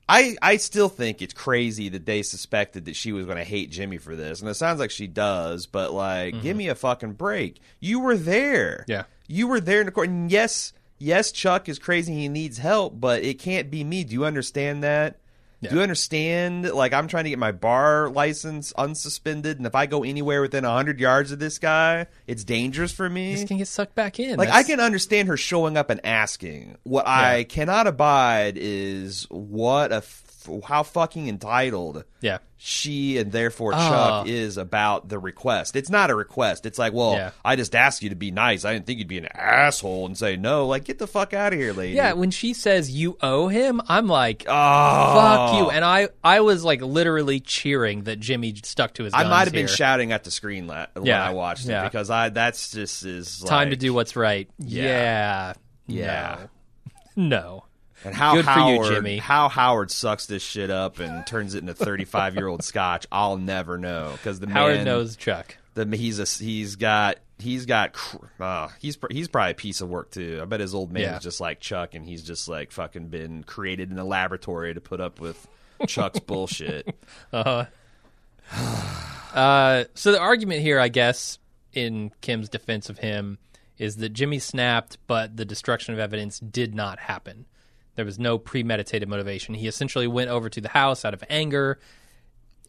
[0.08, 3.70] I, I still think it's crazy that they suspected that she was going to hate
[3.70, 5.66] Jimmy for this, and it sounds like she does.
[5.66, 6.58] But like, give mm-hmm.
[6.58, 7.60] me a fucking break.
[7.78, 8.84] You were there.
[8.88, 9.04] Yeah.
[9.26, 12.14] you were there in the court, and yes, yes, Chuck is crazy.
[12.14, 14.04] He needs help, but it can't be me.
[14.04, 15.18] Do you understand that?
[15.60, 15.70] Yeah.
[15.70, 16.70] Do you understand?
[16.70, 20.64] Like, I'm trying to get my bar license unsuspended, and if I go anywhere within
[20.64, 23.34] 100 yards of this guy, it's dangerous for me.
[23.34, 24.38] This can get sucked back in.
[24.38, 26.78] Like, I can understand her showing up and asking.
[26.84, 30.00] What I cannot abide is what a
[30.66, 32.38] how fucking entitled Yeah.
[32.56, 33.88] she and therefore Ah.
[34.22, 35.76] Chuck is about the request.
[35.76, 36.66] It's not a request.
[36.66, 37.30] It's like, well, Yeah.
[37.44, 38.64] I just asked you to be nice.
[38.64, 40.66] I didn't think you'd be an asshole and say no.
[40.66, 41.94] Like, get the fuck out of here, lady.
[41.94, 44.52] Yeah, when she says you owe him, I'm like, Oh,
[45.14, 45.70] fuck you.
[45.70, 49.52] And I, I was like literally cheering that Jimmy stuck to his I might have
[49.52, 51.84] been shouting at the screen la- when Yeah, I watched it yeah.
[51.84, 54.48] because I that's just is Time to do what's right.
[54.58, 55.52] Yeah.
[55.86, 56.36] Yeah.
[56.40, 56.48] No.
[57.16, 57.64] No.
[58.04, 59.18] And how Good for you, Howard, Jimmy.
[59.18, 63.36] How Howard sucks this shit up and turns it into thirty-five year old Scotch, I'll
[63.36, 65.56] never know because the Howard man, knows Chuck.
[65.74, 67.96] the he's a he's got he's got
[68.38, 70.38] uh, he's he's probably a piece of work too.
[70.40, 71.16] I bet his old man Yeah.
[71.16, 74.80] is just like Chuck, and he's just like fucking been created in a laboratory to
[74.80, 75.46] put up with
[75.86, 76.88] Chuck's bullshit.
[77.32, 77.66] Uh-huh.
[79.34, 81.38] Uh, so the argument here, I guess,
[81.74, 83.36] in Kim's defense of him,
[83.76, 87.44] is that Jimmy snapped, but the destruction of evidence did not happen.
[87.98, 89.54] There was no premeditated motivation.
[89.54, 91.80] He essentially went over to the house out of anger,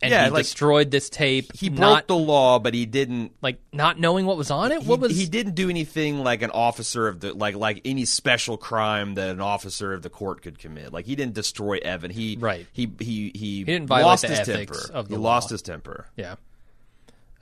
[0.02, 1.54] and Yeah, he like, destroyed this tape.
[1.56, 3.34] He broke not the law, but he didn't.
[3.40, 4.82] like not knowing what was on it.
[4.82, 8.06] He, what was he didn't do anything like an officer of the like like any
[8.06, 10.92] special crime that an officer of the court could commit.
[10.92, 12.10] Like he didn't destroy Evan.
[12.10, 12.66] He Right.
[12.74, 14.98] He he he, he didn't violate lost the his ethics temper.
[14.98, 15.30] of the he law.
[15.30, 16.08] lost his temper.
[16.18, 16.36] Yeah.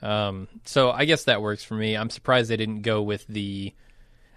[0.01, 1.95] Um, so I guess that works for me.
[1.95, 3.73] I'm surprised they didn't go with the.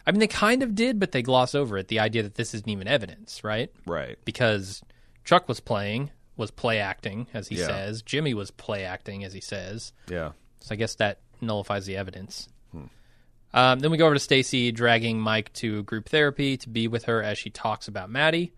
[0.06, 1.88] I mean, they kind of did, but they gloss over it.
[1.88, 3.70] The idea that this isn't even evidence, right?
[3.86, 4.18] Right.
[4.24, 4.82] Because
[5.24, 7.66] Chuck was playing, was play acting, as he Yeah.
[7.66, 8.02] says.
[8.02, 9.92] Jimmy was play acting, as he says.
[10.08, 10.32] Yeah.
[10.60, 12.48] So I guess that nullifies the evidence.
[12.72, 12.84] Hmm.
[13.52, 17.04] Um, then we go over to Stacy dragging Mike to group therapy to be with
[17.04, 18.52] her as she talks about Maddie.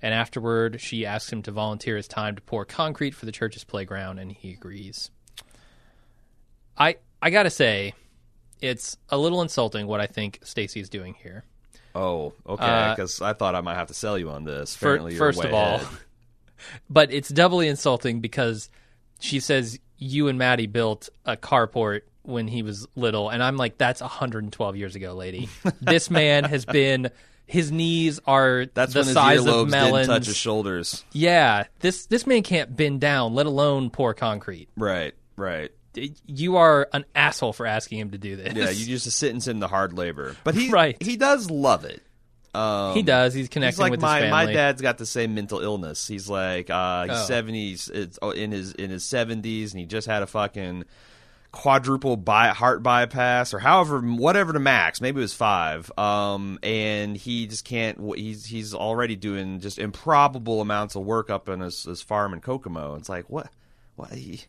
[0.00, 3.64] And afterward, she asks him to volunteer his time to pour concrete for the church's
[3.64, 5.10] playground, and he agrees.
[6.76, 7.94] I I gotta say,
[8.60, 11.44] it's a little insulting what I think Stacy is doing here.
[11.94, 12.64] Oh, okay.
[12.64, 14.76] Uh, Because I thought I might have to sell you on this.
[14.76, 15.80] Apparently, you're first of all,
[16.90, 18.70] but it's doubly insulting because
[19.20, 23.78] she says you and Maddie built a carport when he was little, and I'm like,
[23.78, 25.48] that's 112 years ago, lady.
[25.80, 27.10] this man has been.
[27.46, 30.06] His knees are that's the size of melons.
[30.06, 31.02] didn't touch his shoulders.
[31.12, 34.68] yeah, this this man can't bend down, let alone pour concrete.
[34.76, 35.14] Right.
[35.34, 35.70] Right.
[35.94, 38.54] You are an asshole for asking him to do this.
[38.54, 38.70] Yeah.
[38.70, 40.96] You just sentence him the hard labor, but he Right.
[41.02, 42.02] he does love it.
[42.54, 43.34] Um, he does.
[43.34, 46.06] He's connecting He's like with my his my dad's got the same mental illness.
[46.08, 47.24] He's like uh, he's Oh.
[47.26, 47.90] seventies.
[48.22, 50.84] Oh, in his in his seventies, and he just had a fucking
[51.50, 55.00] quadruple by, heart bypass or however whatever the max.
[55.00, 55.90] Maybe it was five.
[55.98, 57.98] Um, and he just can't.
[58.16, 62.40] He's he's already doing just improbable amounts of work up in his, his farm in
[62.40, 62.94] Kokomo.
[62.96, 63.50] It's like what
[63.96, 64.10] what.
[64.12, 64.42] He,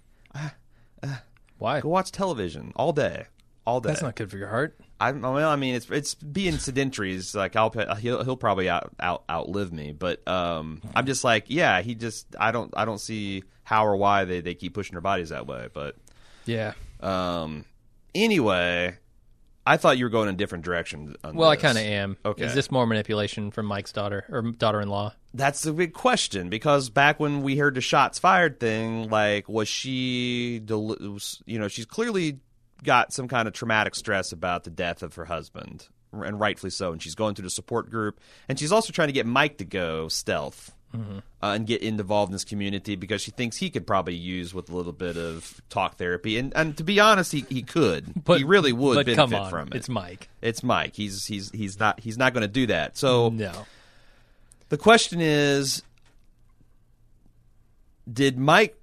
[1.59, 1.81] Why?
[1.81, 3.25] go watch television all day,
[3.65, 3.89] all day.
[3.89, 4.79] That's not good for your heart.
[4.99, 7.13] I well, I mean, it's it's being sedentary.
[7.13, 7.69] Is like I'll
[7.99, 12.35] he'll he'll probably out, out outlive me, but um, I'm just like, yeah, he just
[12.39, 15.45] I don't I don't see how or why they, they keep pushing their bodies that
[15.45, 15.67] way.
[15.71, 15.95] But
[16.45, 16.73] Yeah.
[17.01, 17.65] um,
[18.15, 18.97] anyway,
[19.65, 21.15] I thought you were going in a different direction.
[21.23, 22.17] On Well, I kind of am.
[22.25, 22.45] Okay.
[22.45, 25.13] Is this more manipulation from Mike's daughter or daughter-in-law?
[25.33, 29.67] That's the big question because back when we heard the shots fired thing, like, was
[29.67, 30.97] she, del-
[31.45, 32.39] you know, she's clearly
[32.83, 36.91] got some kind of traumatic stress about the death of her husband, and rightfully so.
[36.91, 39.65] And she's going through the support group, and she's also trying to get Mike to
[39.65, 40.73] go stealth.
[40.91, 44.71] Uh, and get involved in this community because she thinks he could probably use with
[44.71, 48.39] a little bit of talk therapy, and and to be honest, he, he could, but,
[48.39, 49.75] he really would But benefit come on, from it.
[49.75, 50.29] it's Mike.
[50.41, 50.95] It's Mike.
[50.95, 52.97] He's he's he's not he's not going to do that.
[52.97, 53.51] So No.
[54.69, 55.83] The question is,
[58.11, 58.75] did Mike?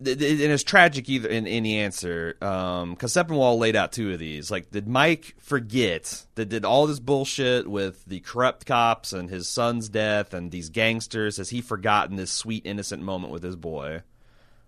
[0.00, 4.50] And it's tragic either in any answer, because Sepinwall laid out two of these.
[4.50, 9.48] Like, did Mike forget that did all this bullshit with the corrupt cops and his
[9.48, 11.36] son's death and these gangsters?
[11.38, 14.02] Has he forgotten this sweet innocent moment with his boy?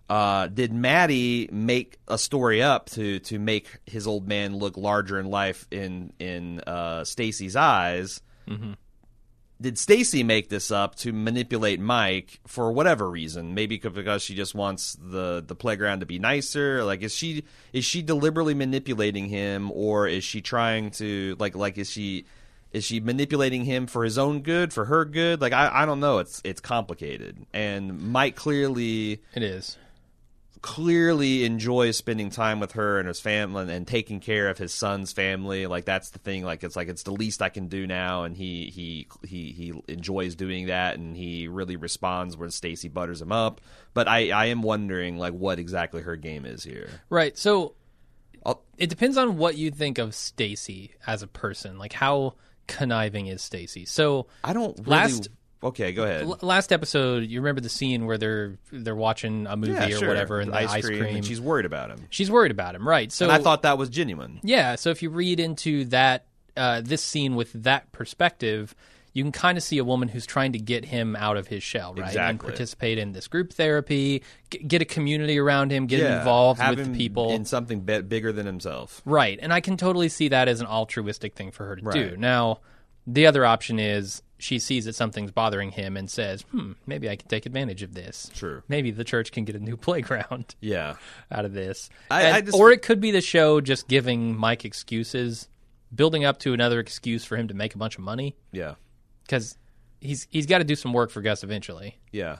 [0.08, 5.18] Uh, did Maddie make a story up to to make his old man look larger
[5.18, 8.22] in life in in uh, Stacy's eyes?
[9.60, 13.54] Did Stacy make this up to manipulate Mike for whatever reason?
[13.54, 16.84] Maybe because she just wants the the playground to be nicer.
[16.84, 21.78] Like, is she is she deliberately manipulating him, or is she trying to like like
[21.78, 22.26] is she
[22.72, 25.40] is she manipulating him for his own good, for her good?
[25.40, 26.18] Like, I I don't know.
[26.18, 29.78] It's it's complicated, and Mike clearly It is.
[30.62, 34.72] Clearly enjoys spending time with her and his family and, and taking care of his
[34.72, 35.66] son's family.
[35.66, 36.44] Like that's the thing.
[36.44, 39.72] Like it's like it's the least I can do now, and he he he he
[39.88, 43.60] enjoys doing that, and he really responds when Stacy butters him up.
[43.94, 46.88] But I I am wondering like what exactly her game is here.
[47.10, 47.36] Right.
[47.38, 47.74] So
[48.44, 51.78] I'll- it depends on what you think of Stacy as a person.
[51.78, 52.34] Like how
[52.66, 53.84] conniving is Stacy?
[53.84, 54.90] So I don't really.
[54.90, 55.28] Last-
[55.68, 56.22] okay, go ahead.
[56.22, 59.98] l- last episode, you remember the scene where they're they're watching a movie yeah, or
[59.98, 60.08] sure.
[60.08, 61.16] whatever, and the ice, ice cream, cream.
[61.16, 62.00] and she's worried about him.
[62.10, 63.10] she's worried about him, right?
[63.12, 64.40] So and I thought that was genuine.
[64.42, 66.26] Yeah, so if you read into that
[66.56, 68.74] uh, this scene with that perspective,
[69.12, 71.62] you can kind of see a woman who's trying to get him out of his
[71.62, 72.14] shell, right?
[72.14, 76.60] And participate in this group therapy, g- get a community around him, get him involved
[76.66, 77.30] with the people.
[77.30, 79.00] in something bi- bigger than himself.
[79.06, 79.38] Right.
[79.40, 82.16] And I can totally see that as an altruistic thing for her to do.
[82.18, 82.60] Now,
[83.06, 87.16] the other option is she sees that something's bothering him and says, hmm, maybe I
[87.16, 88.30] can take advantage of this.
[88.34, 88.62] True.
[88.68, 90.96] Maybe the church can get a new playground Yeah,
[91.32, 91.88] out of this.
[92.10, 95.48] I- And- I just- or it could be the show just giving Mike excuses,
[95.94, 98.74] building up to another excuse for him to make a bunch of money yeah.
[99.24, 99.56] because
[100.00, 101.96] he's he's got to do some work for Gus eventually.
[102.12, 102.38] Yeah.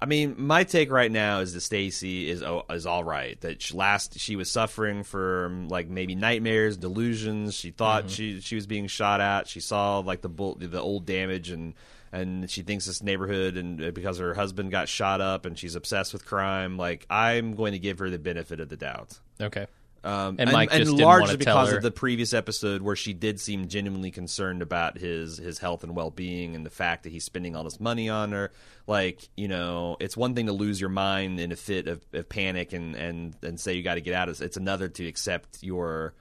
[0.00, 3.40] I mean, my take right now is that Stacy is is all right.
[3.40, 7.54] That she, last she was suffering from like maybe nightmares, delusions.
[7.54, 9.48] She thought she she was being shot at.
[9.48, 11.74] She saw like the bull, the old damage and
[12.12, 15.74] and she thinks this neighborhood and uh, because her husband got shot up and she's
[15.74, 16.76] obsessed with crime.
[16.76, 19.18] Like I'm going to give her the benefit of the doubt.
[19.40, 19.66] Okay.
[20.04, 23.68] Um, And Mike just didn't largely because of the previous episode where she did seem
[23.68, 27.56] genuinely concerned about his his health and well being and the fact that he's spending
[27.56, 28.52] all this money on her.
[28.86, 32.28] Like you know, it's one thing to lose your mind in a fit of, of
[32.28, 34.40] panic and and and say you got to get out of.
[34.42, 36.12] It's another to accept your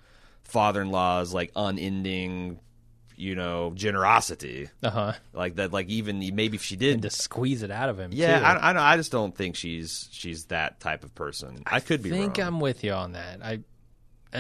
[0.43, 2.60] father in law's like unending,
[3.17, 4.69] you know, generosity.
[4.82, 5.13] Uh huh.
[5.34, 5.74] Like that.
[5.74, 6.93] Like even maybe if she did.
[6.93, 8.12] And to squeeze it out of him.
[8.13, 8.39] yeah.
[8.62, 11.63] I, I, I just don't think she's she's that type of person.
[11.65, 12.19] I, could be wrong.
[12.19, 12.48] I think wrong.
[12.48, 13.43] I'm with you on that.
[13.43, 13.60] I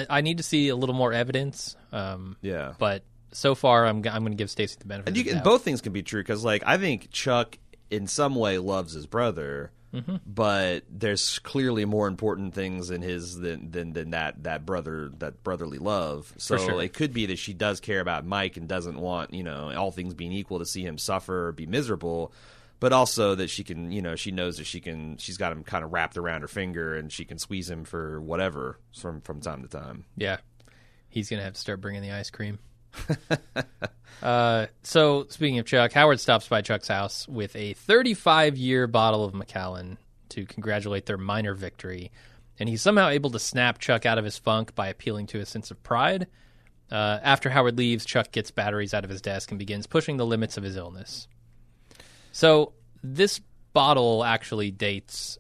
[0.09, 1.75] I need to see a little more evidence.
[1.91, 2.73] Um, yeah.
[2.79, 5.09] but so far I'm I'm going to give Stacy the benefit.
[5.09, 5.45] And you of the can, doubt.
[5.45, 7.57] both things can be true because, like, I think Chuck
[7.89, 10.15] in some way loves his brother, Mm-hmm.
[10.25, 15.43] but there's clearly more important things in his than than, than that that brother that
[15.43, 16.33] brotherly love.
[16.37, 16.81] So sure.
[16.81, 19.91] it could be that she does care about Mike and doesn't want you know all
[19.91, 22.33] things being equal to see him suffer or be miserable.
[22.79, 25.17] But also that she can, you know, she knows that she can.
[25.17, 28.19] She's got him kind of wrapped around her finger, and she can squeeze him for
[28.19, 30.05] whatever from from time to time.
[30.17, 30.37] Yeah,
[31.07, 32.59] he's to have to start bringing the ice cream.
[34.23, 39.23] uh, so speaking of Chuck, Howard stops by Chuck's house with a 35 year bottle
[39.23, 39.97] of Macallan
[40.29, 42.11] to congratulate their minor victory,
[42.59, 45.49] and he's somehow able to snap Chuck out of his funk by appealing to his
[45.49, 46.27] sense of pride.
[46.91, 50.25] Uh, after Howard leaves, Chuck gets batteries out of his desk and begins pushing the
[50.25, 51.27] limits of his illness.
[52.33, 53.39] So this
[53.71, 55.37] bottle actually dates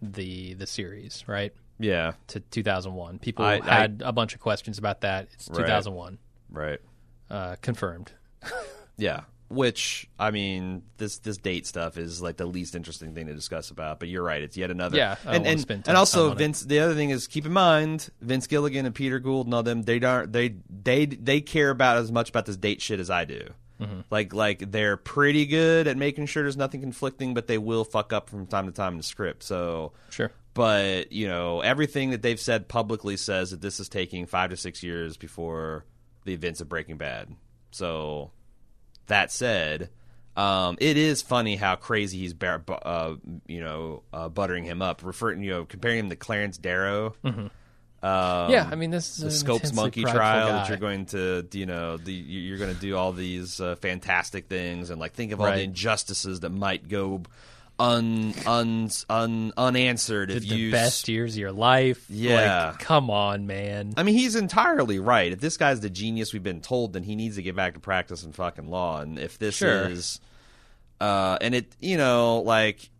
[0.00, 1.52] the the series, right?
[1.80, 3.18] Yeah, To 2001.
[3.20, 5.28] People I- I- had a bunch of questions about that.
[5.34, 6.18] It's 2001.
[6.50, 6.80] right.
[7.30, 8.12] Uh, confirmed.
[9.00, 9.20] Yeah.
[9.48, 13.70] Which I mean, this this date stuff is like the least interesting thing to discuss
[13.70, 13.98] about.
[13.98, 14.96] But you're right; it's yet another.
[14.98, 16.38] Yeah, and and, and also on it.
[16.38, 16.60] Vince.
[16.62, 19.82] The other thing is keep in mind Vince Gilligan and Peter Gould and all them.
[19.82, 23.24] They don't they they they care about as much about this date shit as I
[23.24, 23.48] do.
[23.80, 24.00] Mm-hmm.
[24.10, 28.12] Like like they're pretty good at making sure there's nothing conflicting, but they will fuck
[28.12, 29.42] up from time to time in the script.
[29.44, 30.30] So Sure.
[30.54, 34.56] but you know everything that they've said publicly says that this is taking five to
[34.56, 35.84] six years before
[36.24, 37.28] the events of Breaking Bad.
[37.70, 38.32] So
[39.06, 39.90] that said,
[40.36, 43.14] um, it is funny how crazy he's bar- uh,
[43.46, 47.14] you know uh, buttering him up, referring you know comparing him to Clarence Darrow.
[48.02, 50.52] Um, yeah, I mean, this is the Scopes Monkey trial guy.
[50.52, 53.74] that you're going to, you know, the you- you're going to do all these uh,
[53.76, 55.56] fantastic things and like think of all Right.
[55.56, 57.22] the injustices that might go
[57.80, 62.04] un, un, un unanswered if the you best years of your life.
[62.08, 62.68] Yeah.
[62.70, 63.94] Like, come on, man.
[63.96, 65.32] I mean, he's entirely right.
[65.32, 67.80] If this guy's the genius we've been told, then he needs to get back to
[67.80, 69.00] practice practicing fucking law.
[69.00, 69.88] And if this Sure.
[69.88, 70.20] is,
[71.00, 72.90] uh, and it, you know, like,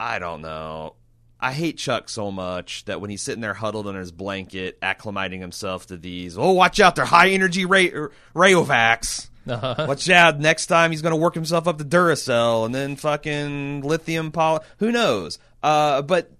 [0.00, 0.94] I don't know.
[1.40, 5.40] I hate Chuck so much that when he's sitting there huddled under his blanket, acclimating
[5.40, 7.92] himself to these, oh, watch out, they're high energy Ray-
[8.34, 9.28] Rayovacs.
[9.46, 9.86] Uh-huh.
[9.88, 13.82] Watch out, next time he's going to work himself up to Duracell and then fucking
[13.82, 14.60] lithium poly.
[14.78, 15.38] Who knows?
[15.62, 16.30] Uh, but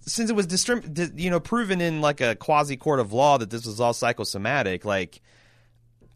[0.00, 3.50] since it was distrim- you know proven in like a quasi court of law that
[3.50, 5.20] this was all psychosomatic, like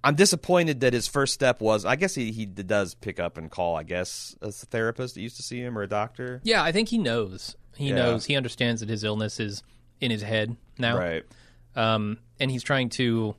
[0.05, 1.85] I'm disappointed that his first step was.
[1.85, 3.77] I guess he he does pick up and call.
[3.77, 6.41] I guess as a therapist that used to see him or a doctor.
[6.45, 7.57] Yeah, I think he knows.
[7.77, 7.97] He Yeah.
[7.97, 8.25] knows.
[8.25, 9.63] He understands that his illness is
[10.01, 10.97] in his head now.
[10.97, 11.25] Right.
[11.77, 13.35] um, and he's trying to.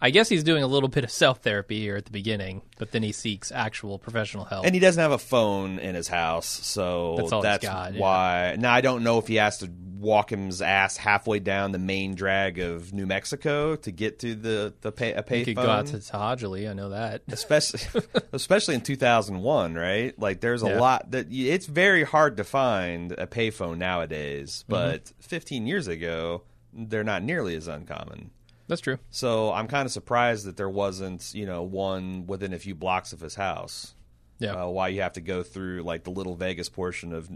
[0.00, 2.92] I guess he's doing a little bit of self therapy here at the beginning, but
[2.92, 4.64] then he seeks actual professional help.
[4.64, 8.00] And he doesn't have a phone in his house, so That's that's got, yeah.
[8.00, 8.56] why.
[8.58, 12.14] Now I don't know if he has to walk his ass halfway down the main
[12.14, 15.36] drag of New Mexico to get to the the pay, a payphone.
[15.38, 17.22] he could go out to Tahajali, I know that.
[17.28, 17.80] especially
[18.32, 20.78] especially in 2001 right like there's a Yeah.
[20.80, 24.72] lot that it's very hard to find a payphone nowadays Mm-hmm.
[24.72, 26.42] but 15 years ago
[26.72, 28.30] they're not nearly as uncommon
[28.68, 28.98] That's true.
[29.10, 33.12] so i'm kind of surprised that there wasn't you know one within a few blocks
[33.12, 33.94] of his house
[34.38, 34.52] Yeah.
[34.64, 37.28] uh, why you have to go through like the little Vegas portion of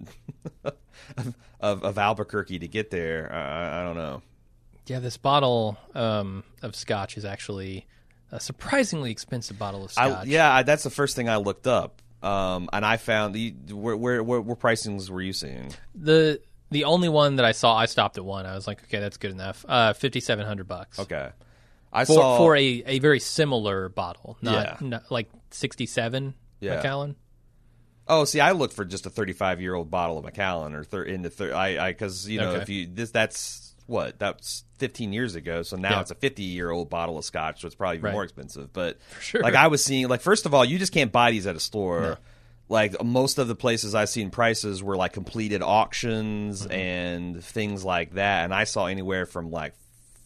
[0.64, 3.33] of, of, of Albuquerque to get there.
[3.33, 4.22] I, I don't know.
[4.87, 7.87] Yeah, this bottle um, of scotch is actually
[8.30, 10.26] a surprisingly expensive bottle of scotch.
[10.26, 13.51] I, yeah, I, that's the first thing I looked up, um, and I found the
[13.72, 15.72] where where where, where pricings were you seeing?
[15.95, 16.41] The
[16.73, 18.47] the only one that I saw, I stopped at one.
[18.47, 19.64] I was like, okay, that's good enough.
[19.68, 20.99] Uh, fifty seven hundred bucks.
[20.99, 21.31] Okay,
[21.93, 24.89] I For saw for a, a very similar bottle, not, Yeah.
[24.89, 26.77] not like sixty seven Yeah.
[26.77, 27.16] Macallan.
[28.09, 31.05] Oh, see, I looked for just a 35 year old bottle of Macallan or thir-
[31.05, 32.62] into thir- I I because you know Okay.
[32.62, 36.01] if you this that's what that's 15 years ago, so now Yeah.
[36.01, 38.12] it's a 50 year old bottle of scotch, so it's probably even Right.
[38.12, 38.73] more expensive.
[38.73, 39.41] But sure.
[39.43, 41.61] like I was seeing, like first of all, you just can't buy these at a
[41.61, 42.18] store.
[42.73, 46.73] Like most of the places I've seen prices were like completed auctions Mm-hmm.
[46.73, 49.75] and things like that, and I saw anywhere from like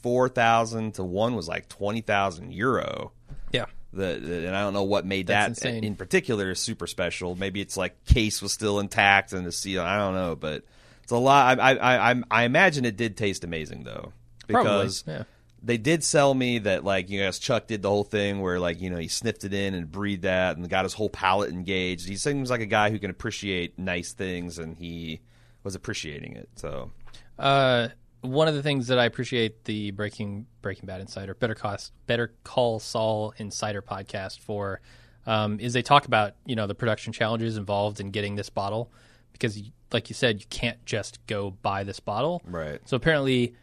[0.02, 3.10] four thousand to one was like twenty thousand euro.
[3.52, 3.66] Yeah.
[3.92, 5.82] The, the- and I don't know what made That's that insane.
[5.84, 7.34] in particular super special.
[7.34, 9.82] Maybe it's like case was still intact and the seal.
[9.82, 10.62] I don't know, but
[11.02, 11.58] it's a lot.
[11.58, 14.12] I I I, I imagine it did taste amazing though,
[14.48, 15.24] Probably, because yeah.
[15.66, 18.80] They did sell me that like you guys Chuck did the whole thing where like
[18.80, 22.08] you know he sniffed it in and breathed that and got his whole palate engaged.
[22.08, 25.20] He seems like a guy who can appreciate nice things and he
[25.64, 26.48] was appreciating it.
[26.54, 26.92] So
[27.38, 27.88] Uh,
[28.20, 32.32] one of the things that I appreciate the Breaking Breaking Bad Insider, Better Cost, Better
[32.44, 34.80] Call Saul Insider podcast for,
[35.26, 38.92] um, is they talk about you know the production challenges involved in getting this bottle
[39.32, 39.60] because,
[39.92, 42.40] like you said, you can't just go buy this bottle.
[42.44, 42.80] Right.
[42.84, 43.54] So apparently,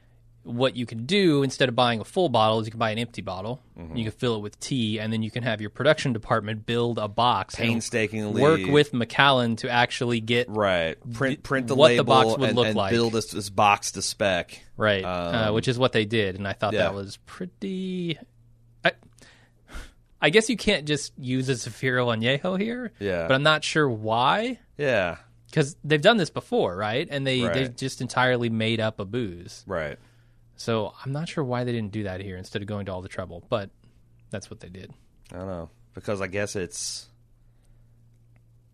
[0.44, 3.00] what you can do instead of buying a full bottle is you can buy an
[3.00, 3.62] empty bottle.
[3.78, 3.96] Mm-hmm.
[3.96, 6.98] You can fill it with tea, and then you can have your production department build
[7.00, 11.94] a box painstakingly work with Macallan to actually get right print print the what the
[11.96, 12.92] label box would and, look and like.
[12.92, 14.62] build this, this box to spec.
[14.78, 16.84] right, uh, Um, which is what they did, and I thought yeah.
[16.84, 18.18] that was pretty.
[18.84, 18.92] I,
[20.22, 23.28] I guess you can't just use a Zafiro Añejo here, Yeah.
[23.28, 25.18] but I'm not sure why Yeah.
[25.48, 27.08] because they've done this before, right?
[27.10, 29.98] And they they just entirely made up a booze, Right.
[30.64, 33.02] So I'm not sure why they didn't do that here instead of going to all
[33.02, 33.70] the trouble, but
[34.30, 34.94] that's what they did.
[35.34, 37.10] I don't know because I guess it's.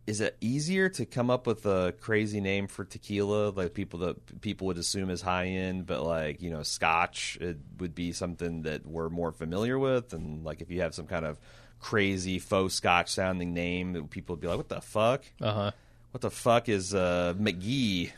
[0.05, 4.41] Is it easier to come up with a crazy name for tequila, like people that
[4.41, 8.63] people would assume is high end, but like you know, Scotch it would be something
[8.63, 11.39] that we're more familiar with, and like if you have some kind of
[11.79, 15.23] crazy faux Scotch sounding name, that people would be like, "What the fuck?
[15.41, 15.71] Uh huh.
[16.11, 18.11] What the fuck is uh, McGee?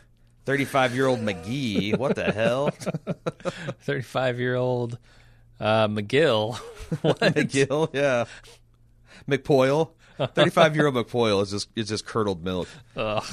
[0.44, 1.96] Thirty-five year old McGee?
[1.96, 2.70] What the hell?
[3.80, 4.98] 35 year old
[5.60, 6.54] uh, McGill.
[6.90, 8.24] McGill, yeah.
[9.28, 9.92] McPoyle.
[10.18, 12.68] Thirty-five year old McPoyle is just is just curdled milk.
[12.96, 13.24] Ugh.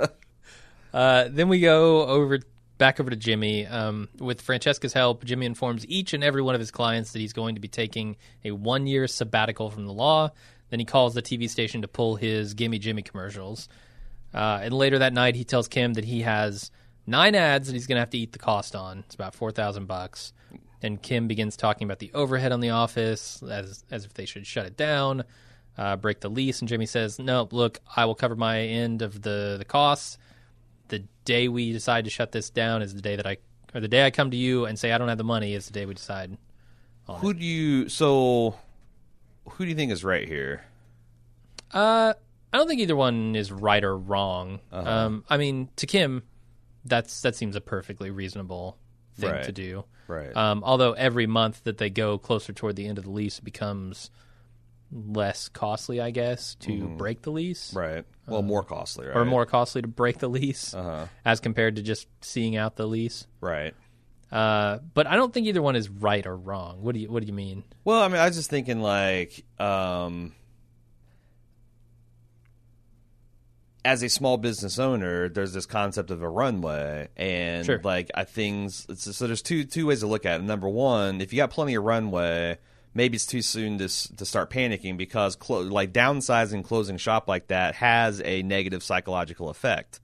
[0.94, 2.38] uh, then we go over
[2.78, 3.66] back over to Jimmy.
[3.66, 7.32] Um, with Francesca's help, Jimmy informs each and every one of his clients that he's
[7.32, 10.30] going to be taking a one year sabbatical from the law.
[10.70, 13.68] Then he calls the TV station to pull his Gimme Jimmy commercials.
[14.34, 16.70] Uh, and later that night, he tells Kim that he has
[17.06, 19.00] nine ads that he's going to have to eat the cost on.
[19.00, 20.32] It's about four thousand bucks.
[20.82, 24.46] And Kim begins talking about the overhead on the office as as if they should
[24.46, 25.22] shut it down,
[25.78, 26.60] uh, break the lease.
[26.60, 30.18] And Jimmy says, "No, look, I will cover my end of the the costs.
[30.88, 33.36] The day we decide to shut this down is the day that I,
[33.74, 35.66] or the day I come to you and say I don't have the money is
[35.66, 36.36] the day we decide."
[37.06, 38.56] Who do you so?
[39.48, 40.64] Who do you think is right here?
[41.72, 42.14] Uh,
[42.52, 44.60] I don't think either one is right or wrong.
[44.70, 46.22] Um, I mean, to Kim,
[46.84, 48.76] that's that seems a perfectly reasonable
[49.14, 49.44] thing Right.
[49.44, 49.84] to do.
[50.08, 50.34] Right.
[50.36, 54.10] Um, although every month that they go closer toward the end of the lease becomes
[54.90, 58.04] less costly, I guess, to break the lease, right.
[58.26, 59.16] Well, more costly, right?
[59.16, 61.06] or more costly to break the lease Uh-huh.
[61.24, 63.26] as compared to just seeing out the lease.
[63.40, 63.74] Right.
[64.30, 66.82] Uh, but I don't think either one is right or wrong.
[66.82, 67.64] What do you What do you mean?
[67.84, 70.34] Well, I mean, I was just thinking like, um,
[73.84, 77.80] as a small business owner, there's this concept of a runway, and Sure.
[77.82, 78.86] like I things.
[78.88, 80.44] It's, so there's two two ways to look at it.
[80.44, 82.58] Number one, if you got plenty of runway,
[82.94, 87.48] maybe it's too soon to to start panicking because clo- like downsizing, closing shop like
[87.48, 90.00] that has a negative psychological effect.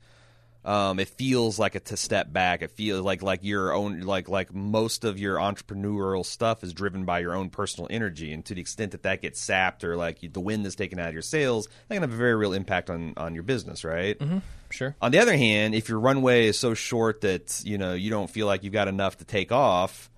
[0.68, 2.60] Um, it feels like a to step back.
[2.60, 7.06] It feels like like your own like like most of your entrepreneurial stuff is driven
[7.06, 10.18] by your own personal energy, and to the extent that that gets sapped or like
[10.20, 12.90] the wind is taken out of your sails, that can have a very real impact
[12.90, 14.18] on on your business, right?
[14.18, 14.38] Mm-hmm.
[14.68, 14.94] Sure.
[15.00, 18.28] On the other hand, if your runway is so short that you know you don't
[18.28, 20.10] feel like you've got enough to take off,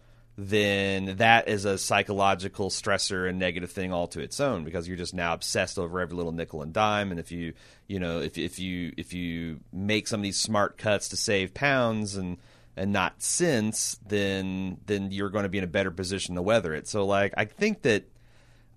[0.43, 4.97] then that is a psychological stressor and negative thing all to its own because you're
[4.97, 7.11] just now obsessed over every little nickel and dime.
[7.11, 7.53] And if you
[7.89, 11.53] you know if if you if you make some of these smart cuts to save
[11.53, 12.39] pounds and
[12.75, 16.73] and not cents, then then you're going to be in a better position to weather
[16.73, 16.89] it.
[16.89, 18.05] So like I think that.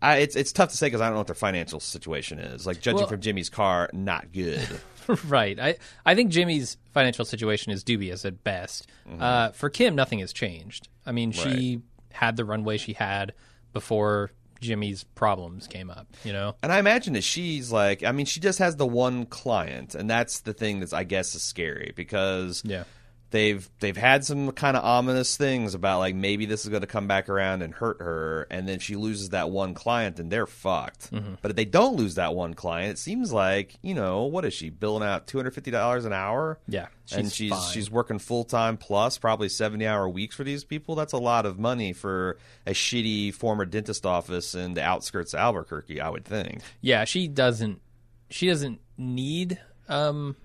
[0.02, 2.68] I, it's it's tough to say because I don't know what their financial situation is.
[2.68, 4.68] Like judging Well- from Jimmy's car, not good.
[5.28, 5.60] right.
[5.60, 5.76] I,
[6.06, 8.88] I think Jimmy's financial situation is dubious at best.
[9.20, 10.88] Uh, for Kim, nothing has changed.
[11.06, 11.82] I mean, she
[12.12, 13.34] had the runway she had
[13.74, 14.32] before
[14.62, 16.56] Jimmy's problems came up, you know?
[16.64, 20.10] And I imagine that she's like, I mean, she just has the one client, and
[20.10, 22.86] that's the thing that's I guess is scary because Yeah.
[23.34, 26.88] They've they've had some kind of ominous things about like maybe this is going to
[26.88, 30.46] come back around and hurt her, and then she loses that one client, and they're
[30.46, 31.12] fucked.
[31.12, 31.34] Mm-hmm.
[31.42, 34.54] But if they don't lose that one client, it seems like you know what is
[34.54, 36.60] she billing out two hundred fifty dollars an hour?
[36.68, 36.88] Yeah.
[37.12, 37.72] and she's she's fine.
[37.74, 40.94] she's working full time plus probably seventy hour weeks for these people.
[40.96, 45.40] That's a lot of money for a shitty former dentist office in the outskirts of
[45.40, 46.00] Albuquerque.
[46.00, 46.62] I would think.
[46.82, 47.82] Yeah, she doesn't
[48.30, 49.60] she doesn't need
[49.90, 50.36] um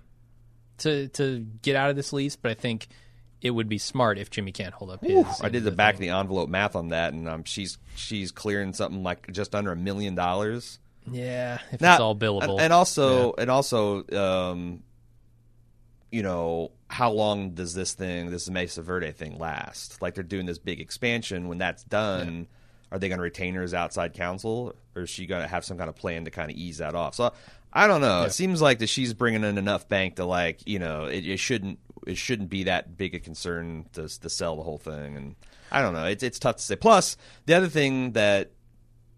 [0.79, 2.89] to to get out of this lease, but I think
[3.41, 5.25] it would be smart if Jimmy can't hold up his.
[5.41, 8.73] I did the back of the envelope math on that, and um, she's she's clearing
[8.73, 10.79] something like just under a million dollars.
[11.11, 12.43] Yeah, if Now- it's all billable.
[12.55, 14.83] and, and also and also, um,
[16.11, 20.01] you know, how long does this thing, this Mesa Verde thing, last?
[20.03, 21.49] Like they're doing this big expansion.
[21.49, 22.47] When that's done,
[22.91, 25.65] are they going to retain her as outside counsel, or is she going to have
[25.65, 27.15] some kind of plan to kind of ease that off?
[27.15, 27.33] So
[27.73, 28.23] I don't know.
[28.23, 31.39] It seems like that she's bringing in enough bank to like, you know, it, it
[31.39, 35.17] shouldn't it shouldn't be that big a concern to to sell the whole thing.
[35.17, 35.37] And
[35.71, 36.07] I don't know.
[36.07, 36.77] It's it's tough to say.
[36.77, 37.17] Plus,
[37.47, 38.53] the other thing that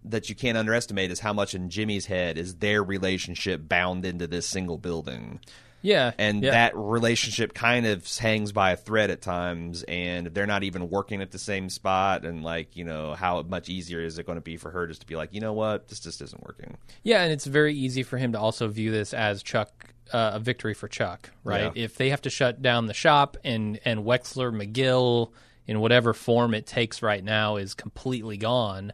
[0.05, 4.27] that you can't underestimate is how much in Jimmy's head is their relationship bound into
[4.27, 5.41] this single building.
[5.83, 6.51] Yeah, And yeah.
[6.51, 11.23] that relationship kind of hangs by a thread at times, and they're not even working
[11.23, 12.25] at the same spot.
[12.25, 15.01] And, like, you know, how much easier is it going to be for her just
[15.01, 16.77] to be like, you know what, this just isn't working?
[17.03, 20.41] Yeah, and it's very easy for him to also view this as Chuck uh, a
[20.41, 21.73] victory for Chuck, right?
[21.75, 21.85] Yeah.
[21.85, 25.31] If they have to shut down the shop and and Wexler McGill
[25.67, 28.93] in whatever form it takes right now is completely gone,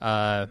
[0.00, 0.46] uh,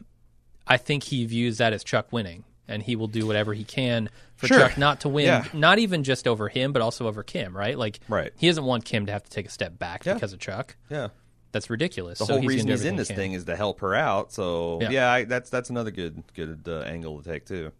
[0.68, 4.10] I think he views that as Chuck winning, and he will do whatever he can
[4.36, 4.60] for Sure.
[4.60, 5.46] Chuck not to win, Yeah.
[5.54, 7.78] not even just over him, but also over Kim, right?
[7.78, 8.32] Like, Right.
[8.38, 10.14] he doesn't want Kim to have to take a step back Yeah.
[10.14, 10.76] because of Chuck.
[10.90, 11.10] Yeah.
[11.52, 12.18] That's ridiculous.
[12.20, 14.32] The so whole he's reason he's in this thing is to help her out.
[14.34, 14.90] So, Yeah.
[14.90, 17.72] yeah, I, that's that's another good good uh, angle to take, too.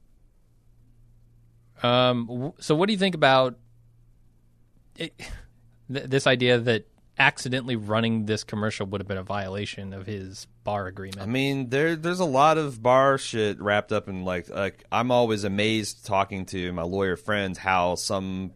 [1.82, 3.56] Um, w- so what do you think about
[4.96, 5.14] it,
[5.92, 6.86] th- this idea that
[7.18, 11.22] accidentally running this commercial would have been a violation of his bar agreement?
[11.22, 15.12] I mean, there there's a lot of bar shit wrapped up in like like I'm
[15.12, 18.54] always amazed talking to my lawyer friends how some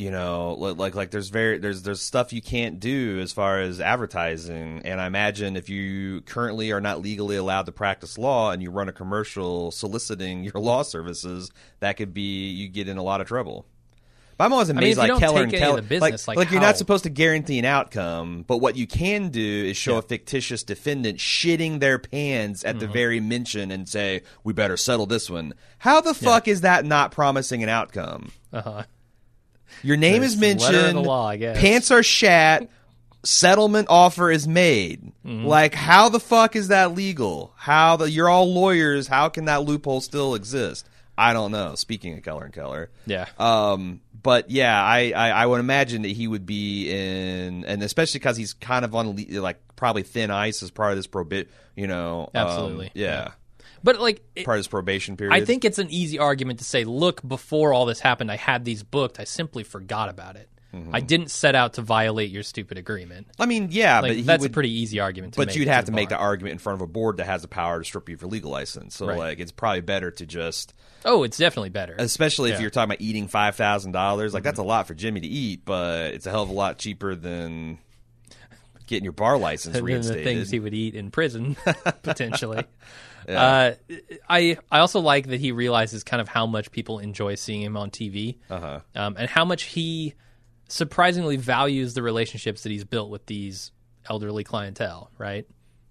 [0.00, 3.60] you know li- like like there's very there's there's stuff you can't do as far
[3.60, 8.50] as advertising and I imagine if you currently are not legally allowed to practice law
[8.50, 11.50] and you run a commercial soliciting your law services
[11.80, 13.66] that could be you get in a lot of trouble.
[14.40, 16.60] I'm always mean, amazed, if you like Keller and Keller, the business, like, like you're
[16.60, 19.98] not supposed to guarantee an outcome, but what you can do is show Yeah.
[19.98, 22.92] a fictitious defendant shitting their pants at the Mm-hmm.
[22.92, 27.12] very mention and say, "We better settle this one." How the fuck is that not
[27.12, 28.32] promising an outcome?
[28.52, 28.84] uh-huh.
[29.82, 30.96] Your name is the mentioned.
[30.96, 31.58] the law, I guess.
[31.60, 32.68] Pants are shat.
[33.22, 35.12] Settlement offer is made.
[35.26, 35.44] Mm-hmm.
[35.44, 37.52] Like, how the fuck is that legal?
[37.56, 39.08] How the you're all lawyers?
[39.08, 40.88] How can that loophole still exist?
[41.18, 41.74] I don't know.
[41.74, 43.26] Speaking of Keller and Keller, Yeah.
[43.38, 48.18] um, but yeah, I, I, I would imagine that he would be in, and especially
[48.18, 51.86] because he's kind of on like probably thin ice as part of this probit, you
[51.86, 52.30] know.
[52.34, 52.90] um, Absolutely.
[52.94, 53.30] yeah,
[53.82, 55.32] But like, it- part of his probation period.
[55.34, 58.66] I think it's an easy argument to say, look, before all this happened, I had
[58.66, 59.18] these booked.
[59.18, 60.49] I simply forgot about it.
[60.74, 60.94] Mm-hmm.
[60.94, 63.26] I didn't set out to violate your stupid agreement.
[63.40, 65.86] I mean, yeah, Like but that's would, a pretty easy argument to But you'd have
[65.86, 68.08] to make the argument in front of a board that has the power to strip
[68.08, 68.94] you of your legal license.
[68.94, 69.18] So Right.
[69.18, 70.72] like, it's probably better to just,
[71.04, 71.96] Oh, it's definitely better.
[71.98, 72.56] especially if Yeah.
[72.56, 72.62] Mm-hmm.
[72.62, 74.32] you're talking about eating five thousand dollars.
[74.32, 76.78] Like that's a lot for Jimmy to eat, but it's a hell of a lot
[76.78, 77.78] cheaper than
[78.86, 80.24] getting your bar license than the reinstated.
[80.24, 81.56] things he would eat in prison
[82.02, 82.64] potentially.
[83.28, 83.72] Uh,
[84.28, 87.76] I I also like that he realizes kind of how much people enjoy seeing him
[87.76, 88.80] on TV, Uh-huh.
[88.94, 90.14] um, and how much he
[90.70, 93.72] surprisingly values the relationships that he's built with these
[94.08, 95.10] elderly clientele.
[95.18, 95.46] Right?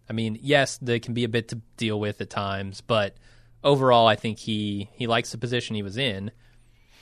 [0.10, 3.16] I mean, yes, they can be a bit to deal with at times, but
[3.64, 6.32] overall, I think he he likes the position he was in.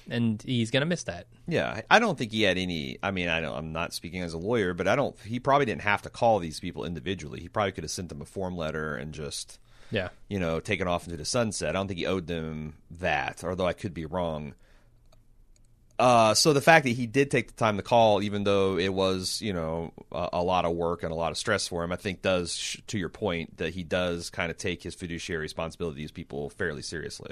[0.10, 1.28] and he's gonna miss that.
[1.48, 2.98] Yeah, I don't think he had any.
[3.02, 3.56] I mean, I don't.
[3.56, 5.18] I'm not speaking as a lawyer, but I don't.
[5.22, 7.40] He probably didn't have to call these people individually.
[7.40, 9.60] He probably could have sent them a form letter and just,
[9.92, 11.70] Yeah, you know, taken off into the sunset.
[11.70, 14.56] I don't think he owed them that, although I could be wrong.
[16.00, 18.94] Uh, so the fact that he did take the time to call, even though it
[18.94, 21.92] was, you know, a, a lot of work and a lot of stress for him,
[21.92, 25.42] I think does, sh- to your point, that he does kind of take his fiduciary
[25.42, 27.32] responsibility to these people fairly seriously.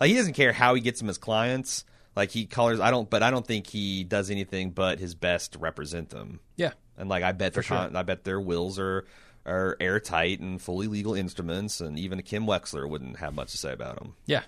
[0.00, 1.84] Like he doesn't care how he gets them as clients.
[2.16, 5.52] Like he colors, I don't, but I don't think he does anything but his best
[5.52, 6.40] to represent them.
[6.56, 7.76] yeah, And like I bet their sure.
[7.76, 9.04] con- I bet their wills are
[9.46, 13.72] are airtight and fully legal instruments, and even Kim Wexler wouldn't have much to say
[13.72, 14.14] about them.
[14.26, 14.42] yeah.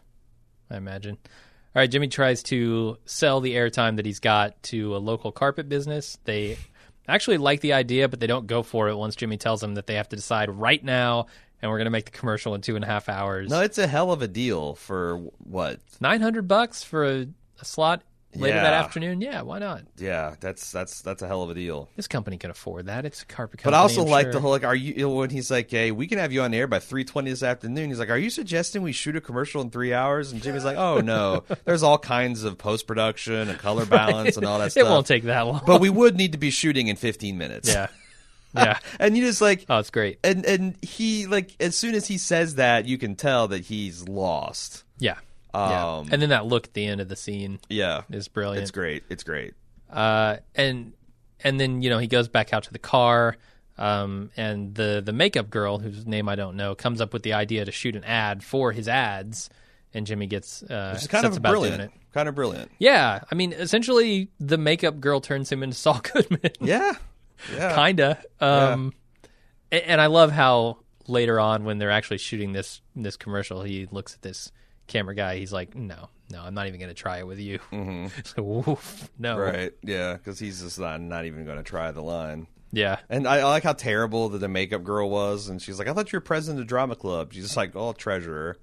[0.70, 1.18] I imagine.
[1.74, 5.70] All right, Jimmy tries to sell the airtime that he's got to a local carpet
[5.70, 6.18] business.
[6.24, 6.58] They
[7.08, 9.86] actually like the idea, but they don't go for it once Jimmy tells them that
[9.86, 11.28] they have to decide right now,
[11.62, 13.48] and we're going to make the commercial in two and a half hours.
[13.48, 17.26] No, it's a hell of a deal for what Nine hundred bucks for a,
[17.60, 18.02] a slot
[18.34, 19.20] later that afternoon.
[19.20, 19.82] Yeah, why not?
[19.98, 21.88] Yeah, that's that's that's a hell of a deal.
[21.96, 23.04] This company can afford that.
[23.04, 23.74] It's a carpet But.
[23.74, 24.32] I also I'm like sure.
[24.32, 26.66] the whole like, are you when he's like, hey, we can have you on air
[26.66, 27.90] by three twenty this afternoon.
[27.90, 30.32] He's like, are you suggesting we shoot a commercial in three hours?
[30.32, 34.46] And Jimmy's like, oh no, there's all kinds of post production and color balance and
[34.46, 34.86] all that It stuff.
[34.86, 35.62] It won't take that long.
[35.66, 37.68] but we would need to be shooting in fifteen minutes.
[37.68, 37.88] yeah,
[38.54, 38.78] yeah.
[39.00, 40.18] and you just like, Oh, it's great.
[40.24, 44.08] and and he like as soon as he says that, you can tell that he's
[44.08, 44.84] lost.
[44.98, 45.16] Yeah,
[45.54, 45.96] yeah.
[45.98, 48.62] Um, And then that look at the end of the scene Yeah, is brilliant.
[48.62, 49.04] it's great.
[49.08, 49.54] It's great.
[49.90, 50.92] Uh, and
[51.44, 53.36] and then you know he goes back out to the car.
[53.78, 57.32] Um, and the the makeup girl, whose name I don't know, comes up with the
[57.32, 59.48] idea to shoot an ad for his ads,
[59.94, 61.90] and Jimmy gets uh, It's kind sets of brilliant.
[62.12, 62.70] Kind of brilliant.
[62.78, 66.52] Yeah, I mean, essentially, the makeup girl turns him into Saul Goodman.
[66.60, 66.92] Yeah,
[67.54, 67.74] yeah.
[67.74, 68.22] kinda.
[68.40, 68.92] Um,
[69.72, 70.76] a- and I love how
[71.08, 74.52] later on when they're actually shooting this this commercial, he looks at this
[74.92, 75.36] camera guy.
[75.38, 78.06] He's like, "No, no, I'm not even going to try it with you." Mm-hmm.
[78.24, 79.72] so, woof, no, Right.
[79.82, 82.46] Yeah, because he's just not, not even going to try the line.
[82.74, 85.48] Yeah, And I, I like how terrible that the makeup girl was.
[85.50, 87.32] And she's like, I thought you were president of drama club.
[87.34, 88.56] She's just like, oh, treasurer.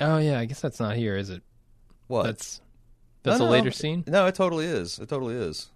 [0.00, 1.42] Oh yeah, I guess that's not here, is it?
[2.08, 2.24] What?
[2.24, 2.60] That's
[3.22, 3.52] that's No, a no.
[3.52, 4.98] later scene, No, it totally is.
[4.98, 5.70] It totally is.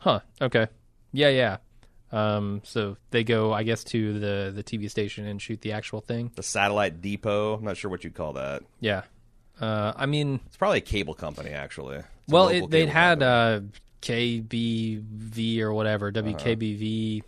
[0.00, 0.20] huh?
[0.42, 0.66] Okay,
[1.12, 1.56] yeah, yeah.
[2.10, 6.00] Um, so they go, I guess, to the the TV station and shoot the actual
[6.00, 6.30] thing.
[6.34, 7.54] The satellite depot.
[7.54, 8.62] I'm not sure what you'd call that.
[8.80, 9.02] Yeah.
[9.60, 11.96] Uh, I mean, It's probably a cable company, actually.
[11.96, 13.60] It's well, it, they'd had uh,
[14.02, 17.22] KBV or whatever, WKBV,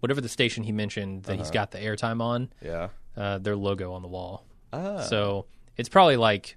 [0.00, 2.88] whatever the station he mentioned that he's got the airtime on, yeah.
[3.16, 4.44] uh, their logo on the wall.
[4.72, 5.02] Ah.
[5.02, 6.56] So it's probably like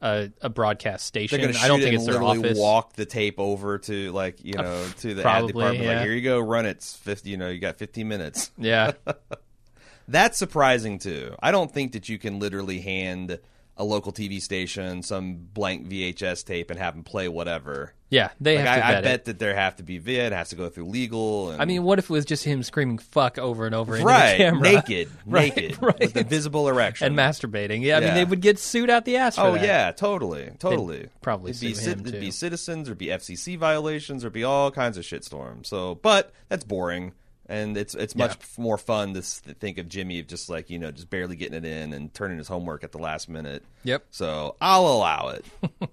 [0.00, 1.38] a, a broadcast station.
[1.40, 2.58] They're going to I don't think it's their literally office.
[2.58, 5.84] walk the tape over to like you know to the ad department.
[5.84, 5.94] yeah.
[5.94, 6.70] Like here you go, run it.
[6.70, 7.30] It's Fifty.
[7.30, 8.50] You know, you got 15 minutes.
[8.56, 8.92] Yeah.
[10.08, 11.34] That's surprising too.
[11.42, 13.38] I don't think that you can literally hand
[13.78, 17.94] a local TV station some blank VHS tape and have them play whatever.
[18.10, 18.30] Yeah.
[18.40, 20.56] They Like, have to I, I bet that there have to be vid, has to
[20.56, 21.50] go through legal.
[21.50, 24.06] And, I mean, what if it was just him screaming "fuck" over and over into
[24.08, 26.00] right, the camera, naked, Right, naked, right.
[26.00, 27.82] with a visible erection and masturbating?
[27.82, 29.36] Yeah, I mean, they would get sued out the ass.
[29.36, 29.62] For Oh that.
[29.64, 31.08] yeah, totally, totally.
[31.20, 34.96] probably it'd be, him, it'd be citizens, there'd be FCC violations, there'd be all kinds
[34.96, 35.64] of shitstorm.
[35.66, 37.12] So, but that's boring,
[37.48, 38.62] and it's it's much Yeah.
[38.62, 41.92] more fun to think of Jimmy just like you know just barely getting it in
[41.92, 43.62] and turning his homework at the last minute.
[43.84, 44.04] Yep.
[44.10, 45.44] So I'll allow it.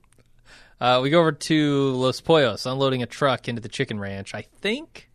[0.80, 4.36] Uh, we go over to Los Pollos, unloading a truck into the chicken ranch.
[4.36, 5.10] I think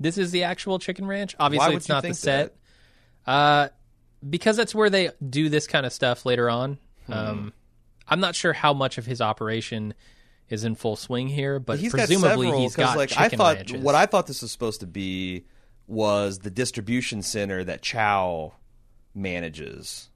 [0.00, 1.36] this is the actual chicken ranch.
[1.38, 2.56] Obviously, it's not the set.
[3.24, 3.68] Uh,
[4.28, 6.78] because that's where they do this kind of stuff later on.
[7.06, 7.12] Hmm.
[7.12, 7.52] Um,
[8.08, 9.94] I'm not sure how much of his operation
[10.48, 13.28] is in full swing here, but He's presumably got several, he's got like chicken I
[13.36, 13.80] thought ranches.
[13.82, 15.44] what I thought this was supposed to be
[15.86, 18.54] was the distribution center that Chow
[19.14, 20.10] manages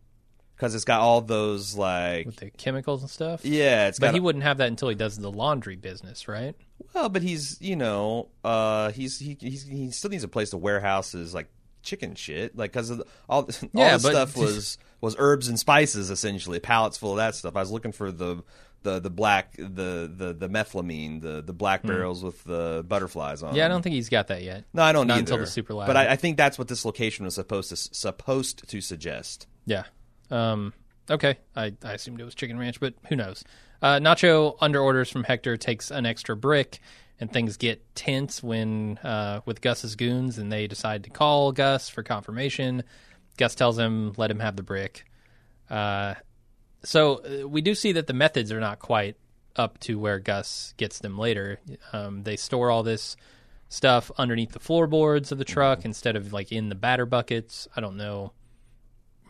[0.57, 3.45] because it's got all those like with the chemicals and stuff.
[3.45, 6.55] yeah, it's but got he wouldn't have that until he does the laundry business, right?
[6.95, 10.59] Well, but he's you know uh, he's he he's, he still needs a place to
[10.59, 11.49] warehouse his like
[11.83, 16.11] chicken shit like because all all Yeah, this but- stuff was was herbs and spices
[16.11, 17.57] essentially pallets full of that stuff.
[17.57, 18.43] I was looking for the
[18.83, 23.51] the the black the the the methylamine the the black barrels with the butterflies on.
[23.51, 23.57] Hmm.
[23.57, 24.65] Yeah, I don't think he's got that yet.
[24.73, 25.21] No, I don't Not either.
[25.21, 25.87] until the super lab.
[25.87, 29.47] But I, I think that's what this location was supposed to supposed to suggest.
[29.67, 29.85] Yeah.
[30.31, 30.73] Um,
[31.11, 31.39] okay.
[31.55, 33.45] I, I assumed it was Chicken Ranch, but who knows?
[33.83, 36.81] Uh, Nacho, under orders from Hector, takes an extra brick,
[37.19, 41.89] and things get tense when uh, with Gus's goons, and they decide to call Gus
[41.89, 42.83] for confirmation.
[43.37, 45.05] Gus tells him, "Let him have the brick."
[45.69, 46.15] Uh,
[46.83, 49.17] so uh, we do see that the methods are not quite
[49.57, 51.59] up to where Gus gets them later.
[51.93, 53.17] Um, they store all this
[53.69, 57.69] stuff underneath the floorboards of the truck instead of like in the batter buckets.
[57.77, 58.33] I don't know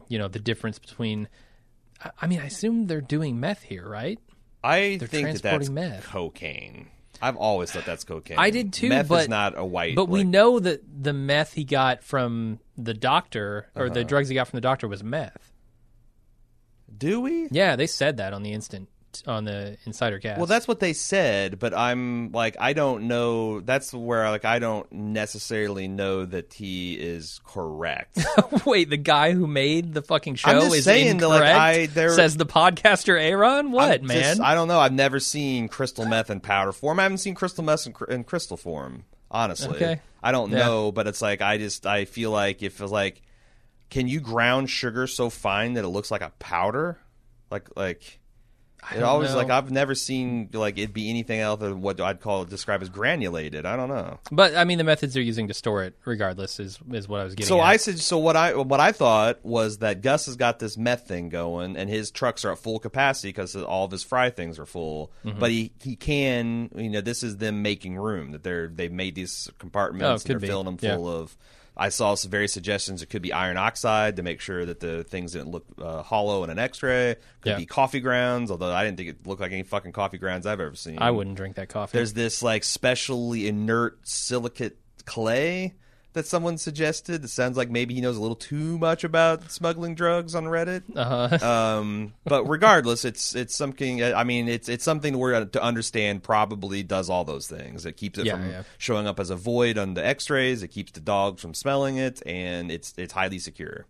[0.08, 1.28] you know the difference between
[2.04, 4.18] I- I mean I assume they're doing meth here, right?
[4.62, 6.04] I They're think that that's meth.
[6.04, 6.88] cocaine.
[7.22, 8.38] I've always thought that's cocaine.
[8.38, 9.94] I did too, Meth but is not a white.
[9.94, 13.94] But we know that the meth he got from the doctor, or Uh-huh.
[13.94, 15.49] the drugs he got from the doctor, was meth.
[17.00, 17.48] Do we?
[17.50, 18.88] Yeah, they said that on the instant
[19.26, 20.38] on the Insider Cast.
[20.38, 23.58] Well, that's what they said, but I'm like I don't know.
[23.60, 28.18] That's where like I don't necessarily know that he is correct.
[28.64, 28.88] wait.
[28.88, 32.46] The guy who made the fucking show is saying that, like, I- there- says the
[32.46, 33.72] podcaster Aaron.
[33.72, 34.20] What I'm man?
[34.36, 34.78] just- I don't know.
[34.78, 37.00] I've never seen crystal meth in powder form.
[37.00, 39.02] I haven't seen crystal meth in, in crystal form.
[39.28, 40.00] Honestly, Okay.
[40.22, 40.58] I don't Yeah.
[40.58, 43.22] know, but it's like I just I feel like if it's like,
[43.90, 46.98] can you ground sugar so fine that it looks like a powder?
[47.50, 48.16] Like like.
[48.96, 49.36] It always know.
[49.36, 52.88] like I've never seen like it be anything else than what I'd call describe as
[52.88, 53.66] granulated.
[53.66, 54.18] I don't know.
[54.32, 57.24] but I mean, the methods they're using to store it, regardless, is is what I
[57.24, 57.46] was getting.
[57.46, 57.64] So at.
[57.66, 61.06] I said, so what I what I thought was that Gus has got this meth
[61.06, 64.58] thing going, and his trucks are at full capacity because all of his fry things
[64.58, 65.12] are full.
[65.26, 65.38] Mm-hmm.
[65.38, 69.14] But he he can, you know, this is them making room that they're they've made
[69.14, 70.46] these compartments Oh, and they're be.
[70.46, 70.96] filling them Yeah.
[70.96, 71.36] full of.
[71.80, 73.02] I saw some various suggestions.
[73.02, 76.44] It could be iron oxide to make sure that the things didn't look uh, hollow
[76.44, 77.16] in an X-ray.
[77.40, 77.56] Could Yeah.
[77.56, 80.60] be coffee grounds, although I didn't think it looked like any fucking coffee grounds I've
[80.60, 80.98] ever seen.
[80.98, 81.96] I wouldn't drink that coffee.
[81.96, 84.76] There's this like specially inert silicate
[85.06, 85.74] clay
[86.12, 87.24] that someone suggested.
[87.24, 90.82] It sounds like maybe he knows a little too much about smuggling drugs on Reddit.
[90.94, 91.38] uh-huh.
[91.80, 94.02] Um, but regardless, it's it's something.
[94.02, 96.22] I mean, it's it's something we're to understand.
[96.22, 97.86] Probably does all those things.
[97.86, 98.62] It keeps it Yeah, from yeah.
[98.78, 100.62] showing up as a void on the X-rays.
[100.62, 103.86] It keeps the dogs from smelling it, and it's it's highly secure.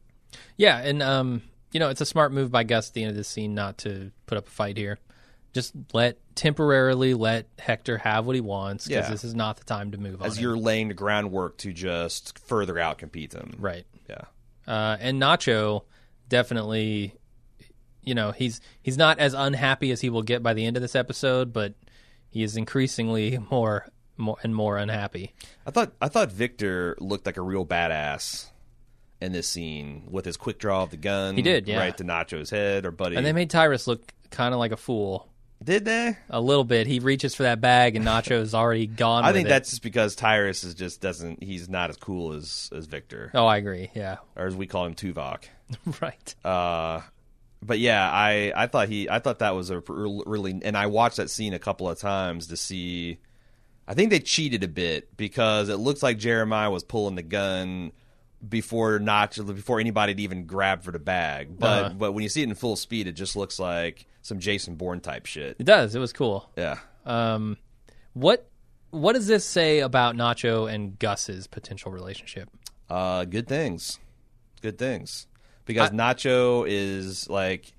[0.57, 1.43] Yeah, and um,
[1.73, 3.79] you know, it's a smart move by Gus at the end of this scene not
[3.79, 4.99] to put up a fight here.
[5.53, 9.11] Just let temporarily let Hector have what he wants because Yeah.
[9.11, 10.27] this is not the time to move on.
[10.29, 10.43] As him.
[10.45, 13.55] you're laying the groundwork to just further outcompete them.
[13.59, 14.23] right, Yeah.
[14.67, 15.83] uh, and Nacho
[16.29, 17.15] definitely,
[18.03, 20.81] you know, he's he's not as unhappy as he will get by the end of
[20.83, 21.75] this episode, but
[22.29, 23.87] he is increasingly more
[24.17, 25.33] more and more unhappy.
[25.67, 28.47] I thought I thought Victor looked like a real badass
[29.21, 31.37] in this scene with his quick draw of the gun.
[31.37, 31.79] He did, yeah.
[31.79, 33.17] right to Nacho's head or buddy.
[33.17, 35.27] And they made Tyrus look kind of like a fool.
[35.63, 36.17] Did they?
[36.29, 36.87] A little bit.
[36.87, 39.25] He reaches for that bag, and Nacho's already gone.
[39.27, 39.51] I think it.
[39.51, 41.43] that's just because Tyrus is just doesn't.
[41.43, 43.91] He's not as cool as as Victor, Oh, I agree.
[43.95, 45.45] Yeah, or as we call him, Tuvok.
[46.01, 46.35] right.
[46.45, 47.01] Uh,
[47.63, 51.19] but yeah, I I thought he I thought that was a really and I watched
[51.19, 53.19] that scene a couple of times to see.
[53.87, 57.91] I think they cheated a bit because it looks like Jeremiah was pulling the gun
[58.49, 61.59] before Nacho before anybody even grabbed for the bag.
[61.59, 61.95] But Uh-huh.
[61.99, 65.01] but when you see it in full speed, it just looks like some Jason Bourne
[65.01, 65.57] type shit.
[65.59, 65.95] It does.
[65.95, 66.51] It was cool.
[66.57, 66.79] Yeah.
[67.07, 67.57] Um,
[68.13, 68.47] what
[68.91, 72.49] what does this say about Nacho and Gus's potential relationship?
[72.89, 73.99] Uh, good things,
[74.63, 75.27] good things,
[75.65, 77.73] because Nacho is like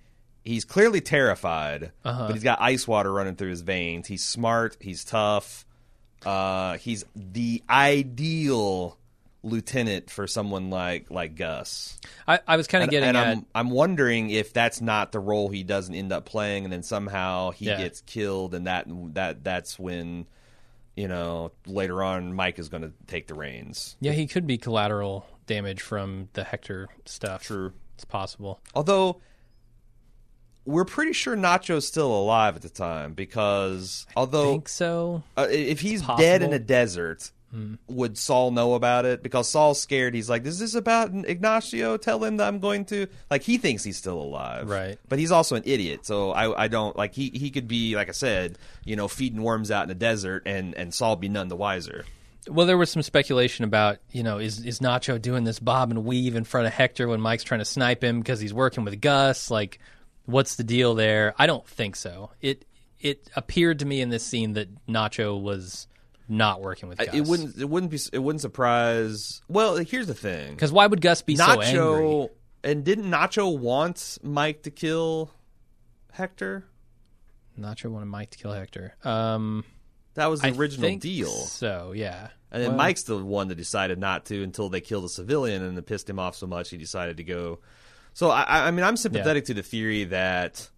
[0.44, 2.28] he's clearly terrified, Uh-huh.
[2.28, 4.08] but he's got ice water running through his veins.
[4.08, 4.78] He's smart.
[4.80, 5.66] He's tough.
[6.26, 8.98] Uh, he's the ideal
[9.44, 12.00] lieutenant for someone like like Gus.
[12.28, 15.20] I, I was kind of getting and at I'm I'm wondering if that's not the
[15.20, 17.78] role he doesn't end up playing, and then somehow he Yeah.
[17.78, 20.28] gets killed, and that that that's when.
[20.94, 23.96] You know, later on, Mike is going to take the reins.
[24.02, 27.44] yeah, he could be collateral damage from the Hector stuff.
[27.44, 27.72] True.
[27.96, 28.60] it's possible.
[28.76, 29.22] Although
[30.66, 35.24] we're pretty sure Nacho's still alive at the time because although I Think so?
[35.38, 36.22] uh, if he's possible.
[36.24, 37.32] dead in a desert,
[37.88, 39.22] would Saul know about it?
[39.22, 40.14] Because Saul's scared.
[40.14, 41.98] He's like, "Is this about Ignacio?
[41.98, 44.98] Tell him that I'm going to." Like he thinks he's still alive, Right.
[45.10, 46.06] But he's also an idiot.
[46.06, 49.42] So I, I don't like he he could be like I said, you know, feeding
[49.42, 52.06] worms out in the desert, and and Saul be none the wiser.
[52.48, 56.06] Well, there was some speculation about you know is is Nacho doing this bob and
[56.06, 59.00] weave in front of Hector when Mike's trying to snipe him because he's working with
[59.02, 59.52] Gus?
[59.52, 59.80] Like,
[60.26, 61.34] what's the deal there?
[61.38, 62.32] I don't think so.
[62.42, 62.66] It
[63.00, 65.88] it appeared to me in this scene that Nacho was
[66.32, 67.10] not working with Gus.
[67.14, 69.42] It wouldn't it wouldn't be it wouldn't surprise.
[69.48, 70.56] Well, here's the thing.
[70.56, 71.80] because why would Gus be so angry?
[71.80, 72.30] Nacho
[72.64, 75.32] and didn't Nacho want Mike to kill
[76.12, 76.66] Hector?
[77.60, 78.96] Nacho wanted Mike to kill Hector.
[79.04, 79.64] Um,
[80.14, 81.28] That was the I original think deal.
[81.30, 85.06] So yeah, And then Well, Mike's the one that decided not to until they killed
[85.06, 87.60] a civilian, and it pissed him off so much he decided to go.
[88.14, 90.70] So I, I mean, I'm sympathetic to the theory that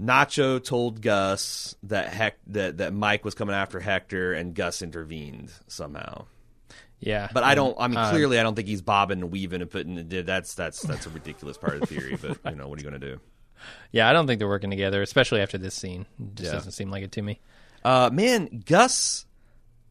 [0.00, 5.50] Nacho told Gus that Hec- that that Mike was coming after Hector, and Gus intervened
[5.68, 6.26] somehow.
[6.98, 7.76] Yeah, But I don't.
[7.78, 10.08] I mean, Uh, clearly, I don't think he's bobbing and weaving and putting.
[10.08, 12.16] That's that's that's a ridiculous part of the theory.
[12.20, 13.20] But you know, what are you going to do?
[13.90, 16.04] Yeah, I don't think they're working together, especially after this scene.
[16.20, 16.52] It just Yeah.
[16.52, 17.40] doesn't seem like it to me.
[17.84, 19.25] Uh, man, Gus.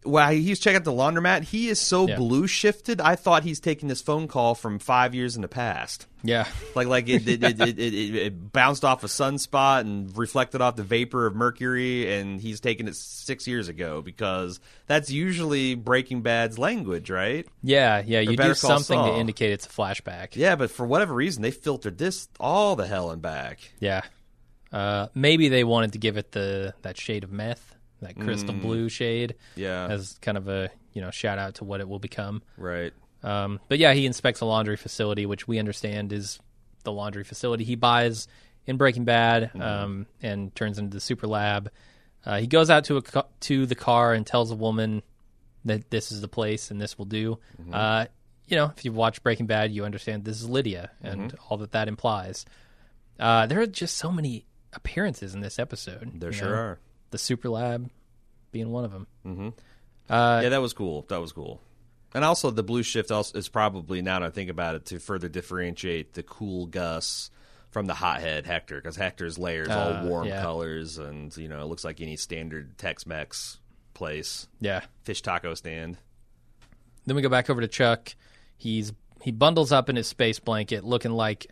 [0.05, 2.15] While he's checking out the laundromat, he is so Yeah.
[2.15, 3.01] blue shifted.
[3.01, 6.05] I thought he's taking this phone call from five years in the past.
[6.23, 6.47] Yeah.
[6.73, 10.75] Like like it it, it, it, it, it bounced off a sunspot and reflected off
[10.75, 16.21] the vapor of Mercury, and he's taking it six years ago because that's usually Breaking
[16.23, 17.45] Bad's language, right?
[17.61, 18.21] Yeah, yeah.
[18.21, 20.29] You do something to indicate it's a flashback.
[20.35, 23.59] Yeah, but for whatever reason, they filtered this all the hell and back.
[23.79, 24.01] Yeah.
[24.71, 27.74] Uh, maybe they wanted to give it the that shade of meth,
[28.05, 29.61] that crystal blue shade, Mm.
[29.61, 32.41] Yeah, as kind of a you know shout out to what it will become.
[32.57, 32.93] right.
[33.23, 36.39] Um, but yeah, he inspects a laundry facility, which we understand is
[36.83, 38.27] the laundry facility he buys
[38.67, 41.71] in Breaking Bad, um, and turns into the super lab.
[42.23, 45.01] Uh, he goes out to a to the car and tells a woman
[45.65, 47.39] that this is the place and this will do.
[47.71, 48.05] Uh,
[48.47, 51.71] you know, if you've watched Breaking Bad, you understand this is Lydia and all that
[51.71, 52.45] that implies.
[53.19, 56.19] Uh, there are just so many appearances in this episode.
[56.19, 56.55] There sure know?
[56.55, 56.79] are.
[57.11, 57.89] The super lab
[58.51, 59.07] being one of them.
[59.25, 59.49] Mm-hmm.
[60.09, 61.05] Uh, yeah, that was cool.
[61.09, 61.61] That was cool.
[62.13, 64.99] And also, the blue shift also is probably now that I think about it to
[64.99, 67.29] further differentiate the cool Gus
[67.71, 70.41] from the hothead Hector because Hector's layers Uh, all warm yeah.
[70.41, 73.59] colors and you know it looks like any standard Tex-Mex
[73.93, 74.81] place yeah.
[75.03, 75.97] fish taco stand.
[77.05, 78.15] Then we go back over to Chuck.
[78.55, 81.47] He's he bundles up in his space blanket, looking like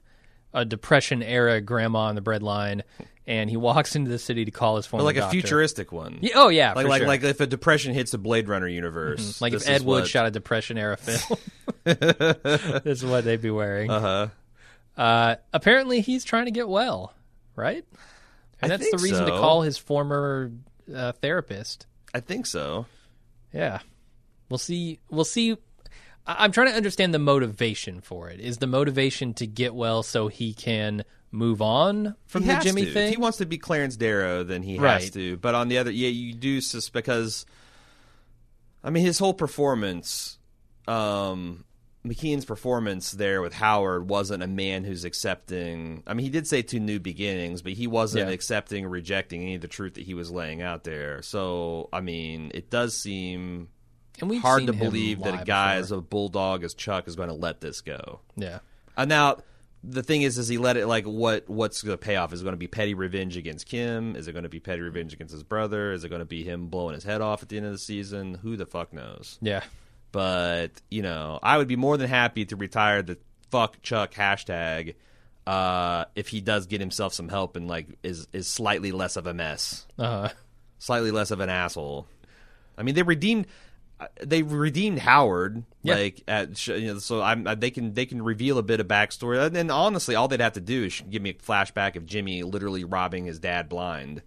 [0.54, 2.84] a Depression era grandma on the breadline,
[3.26, 5.40] and he walks into the city to call his former But like a doctor.
[5.40, 6.20] futuristic one.
[6.22, 7.08] Yeah, oh yeah, like like sure.
[7.08, 9.40] like if a depression hits the Blade Runner universe.
[9.42, 11.40] Like if Ed Wood what- shot a Depression era film,
[11.84, 13.90] this is what they'd be wearing.
[13.90, 14.28] Uh-huh.
[14.96, 17.14] Uh, apparently, he's trying to get well,
[17.56, 17.84] right?
[18.62, 20.52] And I that's the reason to call his former
[20.94, 21.88] uh, therapist.
[22.14, 22.86] I think so.
[23.54, 23.80] Yeah,
[24.50, 25.00] we'll see.
[25.10, 25.58] We'll see.
[26.28, 28.40] I- I'm trying to understand the motivation for it.
[28.40, 31.04] Is the motivation to get well so he can
[31.34, 32.94] move on from he the Jimmy to.
[32.94, 33.04] thing?
[33.08, 35.14] If he wants to be Clarence Darrow, then he has Right.
[35.14, 35.36] to.
[35.38, 37.46] But on the other, yeah, you do sus because,
[38.84, 40.38] I mean, his whole performance,
[40.88, 41.64] um,
[42.06, 46.04] McKean's performance there with Howard wasn't a man who's accepting.
[46.06, 48.34] I mean, he did say two new beginnings, but he wasn't Yeah.
[48.34, 51.22] accepting or rejecting any of the truth that he was laying out there.
[51.22, 53.70] So, I mean, it does seem
[54.20, 55.84] and we've hard to believe that a guy before.
[55.84, 58.20] as a bulldog as Chuck is going to let this go.
[58.36, 58.60] yeah.
[58.96, 59.38] Uh, now,
[59.84, 61.50] the thing is, is he let it like what?
[61.50, 62.34] What's the payoff?
[62.34, 64.16] Is it going to be petty revenge against Kim?
[64.16, 65.92] Is it going to be petty revenge against his brother?
[65.92, 67.78] Is it going to be him blowing his head off at the end of the
[67.78, 68.36] season?
[68.36, 69.38] Who the fuck knows?
[69.42, 69.64] Yeah.
[70.12, 73.18] But you know, I would be more than happy to retire the
[73.52, 74.96] fuck Chuck hashtag
[75.46, 79.28] uh, if he does get himself some help and like is is slightly less of
[79.28, 80.30] a mess, uh-huh.
[80.80, 82.08] slightly less of an asshole.
[82.78, 83.48] I mean, they redeemed.
[84.04, 85.96] Uh, They redeemed Howard, Yeah.
[85.96, 88.80] like at sh- you know, so I'm uh, they can they can reveal a bit
[88.80, 91.96] of backstory, and then honestly, all they'd have to do is give me a flashback
[91.96, 94.22] of Jimmy literally robbing his dad blind,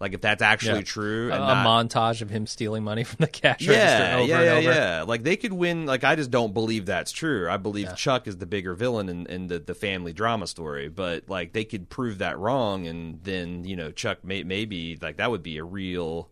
[0.00, 0.84] like if that's actually yeah.
[0.84, 1.30] true.
[1.30, 4.26] A, and a not- montage of him stealing money from the cash register yeah, over
[4.28, 4.78] yeah, and yeah, over.
[4.80, 5.02] yeah.
[5.02, 5.86] Like they could win.
[5.86, 7.48] Like I just don't believe that's true.
[7.48, 10.88] I believe Chuck is the bigger villain in, in the the family drama story.
[10.88, 15.16] But like they could prove that wrong, and then you know Chuck may maybe like
[15.18, 16.28] that would be a real.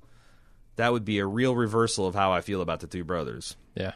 [0.77, 3.57] That would be a real reversal of how I feel about the two brothers.
[3.75, 3.93] Yeah.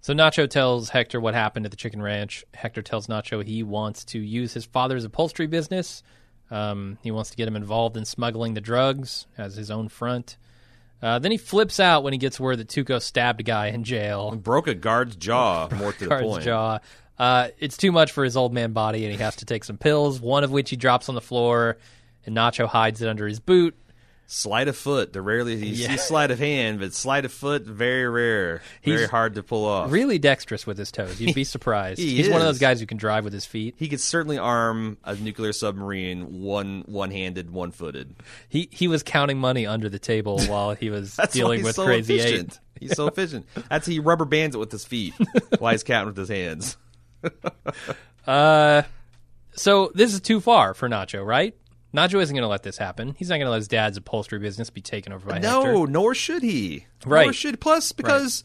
[0.00, 2.44] So Nacho tells Hector what happened at the chicken ranch.
[2.54, 6.02] Hector tells Nacho he wants to use his father's upholstery business.
[6.50, 10.36] Um, he wants to get him involved in smuggling the drugs as his own front.
[11.00, 13.84] Uh, then he flips out when he gets word that Tuco stabbed a guy in
[13.84, 14.32] jail.
[14.36, 15.68] Broke a guard's jaw.
[15.76, 16.44] More to the Guard's point.
[16.44, 16.78] jaw.
[17.18, 19.78] Uh, it's too much for his old man body, and he has to take some
[19.78, 20.20] pills.
[20.20, 21.78] One of which he drops on the floor,
[22.26, 23.76] and Nacho hides it under his boot.
[24.34, 25.12] Sleight of foot.
[25.12, 25.88] The rarely you Yeah.
[25.88, 28.62] see sleight of hand, but sleight of foot very rare.
[28.82, 29.92] Very hard to pull off.
[29.92, 31.20] Really dexterous with his toes.
[31.20, 32.00] You'd be surprised.
[32.00, 33.74] He He's one of those guys who can drive with his feet.
[33.76, 38.14] He could certainly arm a nuclear submarine one one handed, one footed.
[38.48, 42.16] He he was counting money under the table while he was dealing with so Crazy
[42.18, 42.58] efficient.
[42.80, 42.88] Eight.
[42.88, 43.44] He's so efficient.
[43.68, 45.12] That's he rubber bands it with his feet
[45.58, 46.78] while he's counting with his hands.
[48.26, 48.82] Uh,
[49.54, 51.54] so this is too far for Nacho, right?
[51.94, 53.14] Nacho isn't going to let this happen.
[53.18, 55.86] He's not going to let his dad's upholstery business be taken over by No, Hector.
[55.88, 56.86] nor should he.
[57.04, 57.34] Nor Right.
[57.34, 58.44] should plus because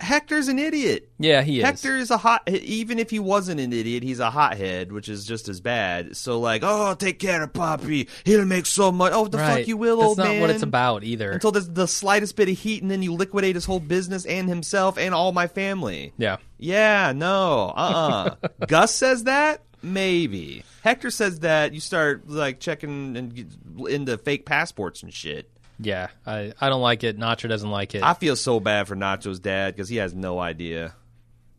[0.00, 1.08] Hector's an idiot.
[1.20, 1.64] Yeah, he is.
[1.64, 2.42] Hector is a hot.
[2.48, 6.16] Even if he wasn't an idiot, he's a hothead, which is just as bad.
[6.16, 8.08] So like, oh, take care of Poppy.
[8.24, 9.12] He'll make so much.
[9.14, 9.58] Oh, the right.
[9.58, 10.40] fuck you will, That's old not man.
[10.40, 11.30] what it's about either.
[11.30, 14.48] Until there's the slightest bit of heat, and then you liquidate his whole business and
[14.48, 16.12] himself and all my family.
[16.18, 16.38] yeah.
[16.58, 20.64] Yeah, no, uh, uh Gus says that maybe.
[20.82, 23.56] Hector says that you start like checking and
[23.88, 25.48] into fake passports and shit.
[25.78, 27.18] Yeah, I, I don't like it.
[27.18, 28.02] Nacho doesn't like it.
[28.02, 30.94] I feel so bad for Nacho's dad because he has no idea.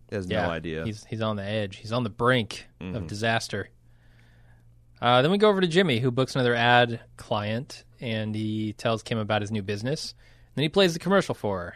[0.10, 0.86] He has yeah, no idea.
[0.86, 1.78] He's he's on the edge.
[1.78, 2.96] He's on the brink Mm-hmm.
[2.96, 3.70] of disaster.
[5.02, 9.04] Uh, then we go over to Jimmy, who books another ad client, and he tells
[9.04, 10.14] Kim about his new business.
[10.56, 11.76] Then he plays the commercial for her.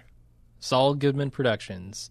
[0.60, 2.10] Saul Goodman Productions.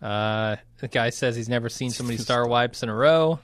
[0.00, 3.38] Uh, the guy says he's never seen so many star wipes in a row.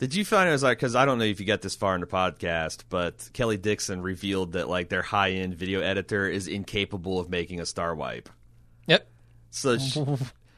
[0.00, 1.94] Did you find it was like because I don't know if you got this far
[1.94, 6.48] in the podcast, but Kelley Dixon revealed that like their high end video editor is
[6.48, 8.30] incapable of making a star wipe.
[8.86, 9.06] Yep.
[9.50, 10.02] So, she,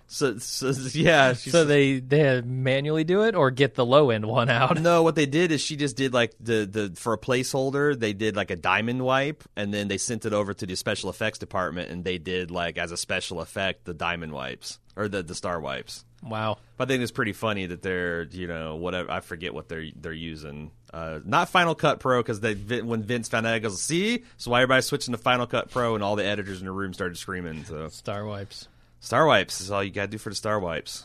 [0.07, 1.33] so, so yeah.
[1.35, 4.81] She So they they manually do it or get the low end one out.
[4.81, 8.13] No, what they did is she just did like the the for a placeholder, they
[8.13, 11.41] did like a diamond wipe, and then they sent it over to the special effects
[11.41, 15.35] department, and they did like as a special effect the diamond wipes or the the
[15.35, 16.05] star wipes.
[16.23, 16.59] Wow.
[16.77, 19.87] But I think it's pretty funny that they're you know whatever I forget what they're
[19.97, 20.71] they're using.
[20.93, 24.51] Uh, not Final Cut Pro because they when Vince found out, he goes, "See, so
[24.51, 27.17] why everybody's switching to Final Cut Pro?" And all the editors in the room started
[27.17, 27.65] screaming.
[27.65, 28.69] So Star wipes.
[29.03, 31.05] Star Wipes is all you got to do for the Star Wipes.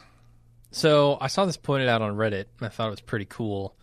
[0.70, 3.76] So I saw this pointed out on Reddit, and I thought it was pretty cool.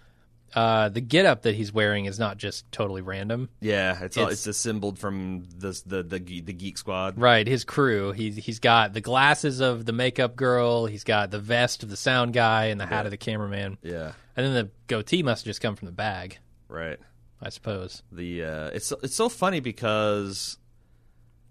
[0.54, 3.48] Uh, the getup that he's wearing is not just totally random.
[3.60, 7.18] Yeah, it's all, It's- it's assembled from this the the the Geek Squad.
[7.18, 8.12] Right, his crew.
[8.12, 10.86] He's he's got the glasses of the makeup girl.
[10.86, 13.78] He's got the vest of the sound guy and the hat of the cameraman.
[13.82, 16.38] Yeah, And then the goatee must have just come from the bag,
[16.68, 16.98] right.
[17.42, 18.02] I suppose.
[18.12, 20.56] the uh, it's it's so funny because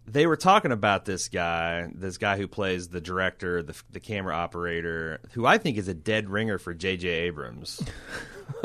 [0.08, 4.36] they were talking about this guy, this guy who plays the director, the the camera
[4.36, 7.08] operator, who I think is a dead ringer for J.J.
[7.08, 7.82] Abrams.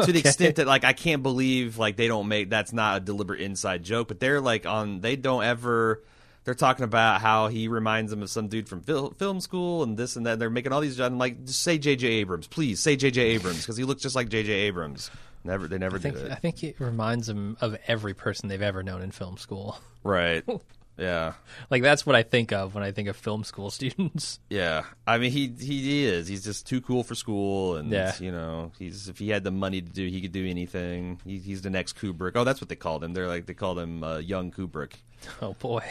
[0.04, 3.00] To the extent that like I can't believe like they don't make that's not a
[3.00, 6.02] deliberate inside joke, but they're like on they don't ever.
[6.44, 9.96] They're talking about how he reminds them of some dude from fil- film school and
[9.96, 10.40] this and that.
[10.40, 11.00] They're making all these.
[11.00, 12.06] I'm like, just say J.J.
[12.08, 13.20] Abrams, please say J.J.
[13.20, 14.52] Abrams because he looks just like J.J.
[14.52, 15.12] Abrams.
[15.44, 18.60] Never, they never I think did I think it reminds them of every person they've
[18.60, 19.78] ever known in film school.
[20.02, 20.44] Right.
[20.98, 21.34] Yeah.
[21.70, 24.40] Like that's what I think of when I think of film school students.
[24.50, 26.26] Yeah, I mean he he is.
[26.26, 28.14] He's just too cool for school, and Yeah.
[28.18, 31.20] you know he's if he had the money to do, he could do anything.
[31.24, 32.32] He, he's the next Kubrick.
[32.34, 33.12] Oh, that's what they called him.
[33.14, 34.92] They're like they called him uh, young Kubrick.
[35.42, 35.84] Oh boy.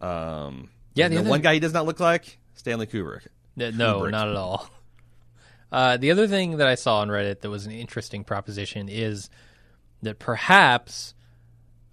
[0.00, 3.26] Um, Yeah, the the one guy he does not look like Stanley Kubrick.
[3.56, 4.10] No, Kubrick.
[4.12, 4.68] not at all.
[5.72, 9.28] Uh, the other thing that I saw on Reddit that was an interesting proposition is
[10.02, 11.14] that perhaps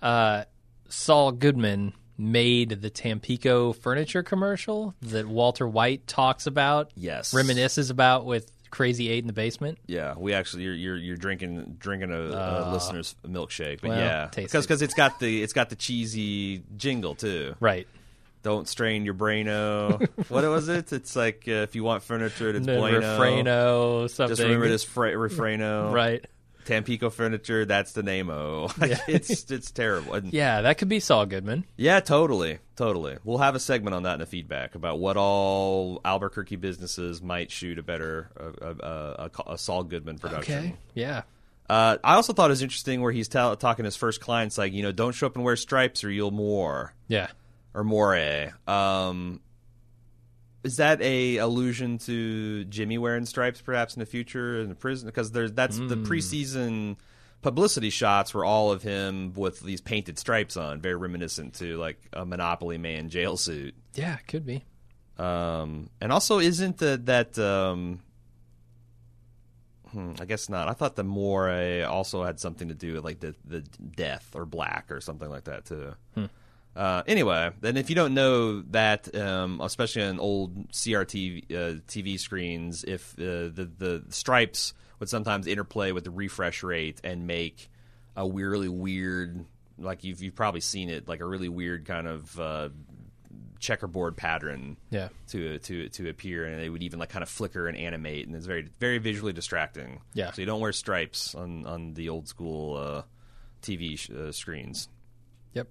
[0.01, 0.43] uh,
[0.89, 8.25] Saul Goodman made the Tampico furniture commercial that Walter White talks about, Yes, reminisces about
[8.25, 9.79] with Crazy Eight in the basement.
[9.87, 14.29] Yeah, we actually you're you're, you're drinking drinking a, a listener's milkshake, but well, yeah,
[14.33, 17.55] because because it's got the it's got the cheesy jingle too.
[17.59, 17.87] Right.
[18.43, 20.07] Don't strain your braino.
[20.29, 20.91] what was it?
[20.91, 23.01] It's like uh, if you want furniture, it's The bueno.
[23.01, 24.31] refraino, something.
[24.35, 25.91] Just remember this fra- refraino.
[25.93, 26.25] Right.
[26.71, 27.65] Tampico furniture.
[27.65, 28.29] That's the name.
[28.29, 28.69] Oh,
[29.07, 30.13] it's it's terrible.
[30.13, 31.65] And- Yeah, that could be Saul Goodman.
[31.77, 33.17] yeah, totally, totally.
[33.23, 37.51] We'll have a segment on that in the feedback about what all Albuquerque businesses might
[37.51, 40.57] shoot a better a, a, a, a Saul Goodman production.
[40.59, 40.75] Okay.
[40.93, 41.23] Yeah.
[41.69, 44.57] Uh, I also thought it was interesting where he's tell talking to his first clients
[44.57, 47.27] like, you know, don't show up and wear stripes or you'll more Yeah.
[47.73, 48.15] or more.
[48.67, 49.39] Um,
[50.63, 55.07] is that a allusion to Jimmy wearing stripes perhaps in the future in the prison?
[55.07, 56.97] Because there's that's the preseason
[57.41, 61.99] publicity shots were all of him with these painted stripes on, very reminiscent to like
[62.13, 63.75] a Monopoly man jail suit.
[63.93, 64.63] Yeah, could be.
[65.17, 67.99] Um, and also, isn't the, that um,
[69.89, 70.67] hmm, I guess not.
[70.67, 71.49] I thought the more
[71.85, 75.45] also had something to do with like the the death or black or something like
[75.45, 75.93] that too.
[76.75, 81.55] Uh, anyway, then if you don't know that, um, especially on old CRT uh,
[81.87, 87.27] TV screens, if uh, the the stripes would sometimes interplay with the refresh rate and
[87.27, 87.69] make
[88.15, 89.43] a really weird,
[89.77, 92.69] like you've you've probably seen it, like a really weird kind of uh,
[93.59, 95.09] checkerboard pattern Yeah.
[95.29, 98.35] to to to appear, and they would even like kind of flicker and animate, and
[98.35, 100.01] it's very very visually distracting.
[100.13, 100.31] Yeah.
[100.31, 103.01] So you don't wear stripes on on the old school uh,
[103.61, 104.87] TV sh- uh, screens.
[105.53, 105.67] Yep.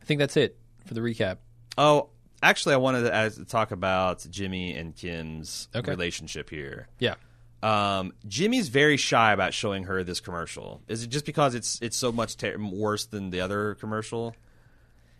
[0.00, 1.38] I think that's it for the recap.
[1.76, 2.08] Oh,
[2.42, 5.90] actually, I wanted to talk about Jimmy and Kim's Okay.
[5.90, 6.88] relationship here.
[6.98, 7.14] Yeah.
[7.62, 10.80] Um, Jimmy's very shy about showing her this commercial.
[10.88, 14.36] Is it just because it's it's so much ter- worse than the other commercial?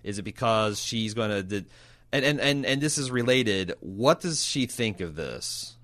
[0.05, 1.67] Is it because she's going to did,
[2.13, 3.75] and, and and and this is related?
[3.81, 5.77] What does she think of this?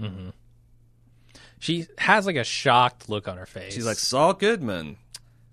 [1.59, 3.75] She has like a shocked look on her face.
[3.75, 4.97] She's like Saul Goodman.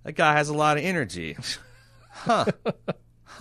[0.04, 1.36] That guy has a lot of energy.
[2.12, 2.46] huh.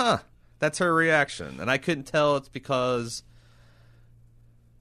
[0.00, 0.18] Huh.
[0.60, 1.60] That's her reaction.
[1.60, 3.22] And I couldn't tell it's because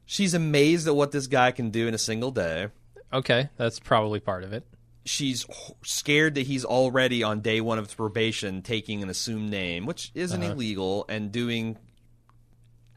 [0.05, 2.67] she's amazed at what this guy can do in a single day.
[3.11, 4.65] okay, that's probably part of it.
[5.05, 5.45] She's
[5.83, 10.41] scared that he's already on day one of probation taking an assumed name, which isn't
[10.41, 11.77] illegal, and doing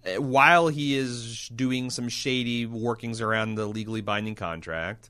[0.04, 5.08] uh, while he is doing some shady workings around the legally binding contract.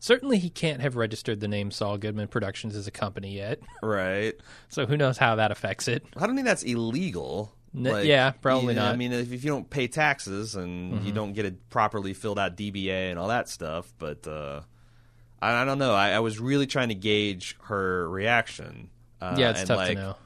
[0.00, 3.60] Certainly, he can't have registered the name Saul Goodman Productions as a company yet.
[3.82, 4.34] Right.
[4.68, 6.04] So who knows how that affects it?
[6.16, 7.52] I don't think that's illegal.
[7.76, 8.94] N- yeah, probably you not.
[8.94, 12.38] I mean, if, if you don't pay taxes and you don't get a properly filled
[12.38, 14.60] out DBA and all that stuff, but uh,
[15.42, 15.92] I, I don't know.
[15.92, 18.90] I, I was really trying to gauge her reaction.
[19.20, 20.16] Uh, yeah, it's tough like, to know.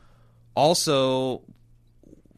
[0.54, 1.42] Also,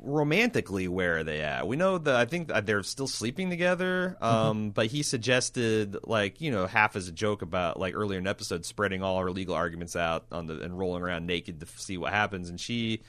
[0.03, 1.67] romantically, where are they at?
[1.67, 4.17] We know that I think that they're still sleeping together.
[4.21, 4.25] Mm-hmm.
[4.25, 8.25] Um, But he suggested, like you know, half as a joke about like earlier in
[8.25, 11.67] the episode, spreading all her legal arguments out on the and rolling around naked to
[11.77, 13.03] see what happens, and she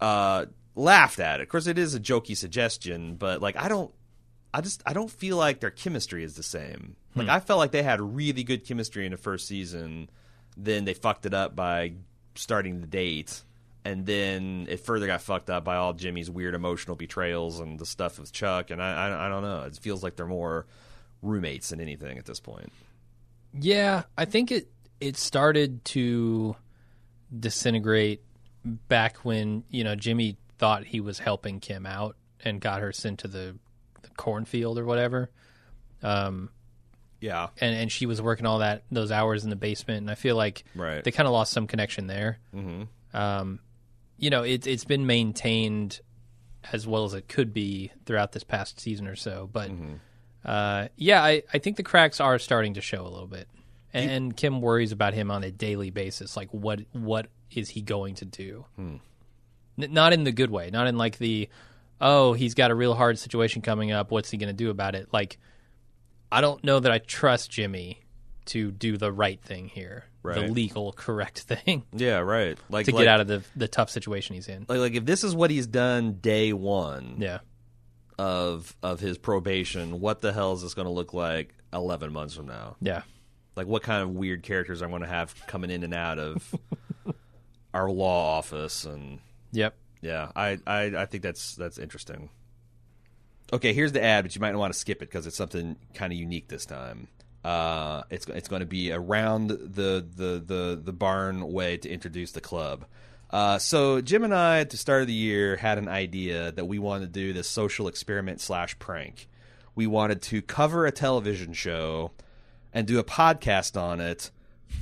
[0.00, 1.44] uh, laughed at it.
[1.44, 3.92] Of course, it is a jokey suggestion, but like I don't.
[4.54, 6.96] I just I don't feel like their chemistry is the same.
[7.14, 10.10] Like I felt like they had really good chemistry in the first season,
[10.54, 11.94] then they fucked it up by
[12.34, 13.40] starting the date,
[13.86, 17.86] and then it further got fucked up by all Jimmy's weird emotional betrayals and the
[17.86, 18.70] stuff with Chuck.
[18.70, 19.62] And I I, I don't know.
[19.62, 20.66] It feels like they're more
[21.22, 22.72] roommates than anything at this point.
[23.58, 24.68] Yeah, I think it
[25.00, 26.56] it started to
[27.38, 28.22] disintegrate
[28.64, 33.20] back when you know Jimmy thought he was helping Kim out and got her sent
[33.20, 33.56] to the,
[34.02, 35.30] the cornfield or whatever.
[36.02, 36.50] Um,
[37.20, 40.14] Yeah, and and she was working all that those hours in the basement, and I
[40.14, 41.02] feel like Right.
[41.02, 42.38] they kind of lost some connection there.
[42.54, 42.84] mm-hmm.
[43.16, 43.60] Um,
[44.18, 46.00] you know, it's it's been maintained
[46.72, 49.70] as well as it could be throughout this past season or so, but
[50.44, 53.48] uh, yeah, I, I think the cracks are starting to show a little bit,
[53.92, 56.36] and, and Kim worries about him on a daily basis.
[56.36, 58.64] Like, what what is he going to do?
[58.78, 59.00] N-
[59.76, 61.48] not in the good way, not in like the
[62.00, 64.10] oh he's got a real hard situation coming up.
[64.10, 65.08] What's he going to do about it?
[65.12, 65.38] Like,
[66.32, 68.00] I don't know that I trust Jimmy
[68.46, 72.58] to do the right thing here, the legal correct thing yeah, right.
[72.68, 74.66] Like to like, get out of the the tough situation he's in.
[74.68, 77.38] like like if this is what he's done day one Yeah.
[78.18, 82.34] of of his probation, what the hell is this going to look like eleven months
[82.34, 82.76] from now?
[82.80, 83.02] Yeah.
[83.56, 86.54] like what kind of weird characters I'm going to have coming in and out of
[87.74, 89.18] our law office and
[89.52, 89.74] Yep.
[90.02, 92.30] yeah I, I I think that's that's interesting
[93.52, 96.12] okay here's the ad but you might want to skip it because it's something kind
[96.12, 97.08] of unique this time
[97.46, 102.32] uh it's it's going to be around the the the the barn way to introduce
[102.32, 102.84] the club
[103.30, 106.66] uh, so Jim and I, at the start of the year, had an idea that
[106.66, 109.28] we wanted to do this social experiment slash prank.
[109.74, 112.12] We wanted to cover a television show
[112.72, 114.30] and do a podcast on it,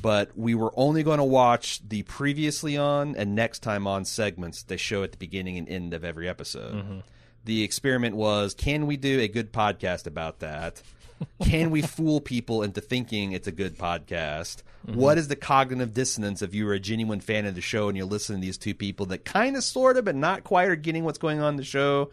[0.02, 4.62] but we were only going to watch the previously on and next time on segments
[4.62, 7.02] they show at the beginning and end of every episode.
[7.44, 10.82] The experiment was can we do a good podcast about that?
[11.42, 14.62] Can we fool people into thinking it's a good podcast?
[14.86, 17.96] What is the cognitive dissonance if you were a genuine fan of the show and
[17.96, 20.76] you're listening to these two people that kind of, sort of, but not quite are
[20.76, 22.10] getting what's going on in the show?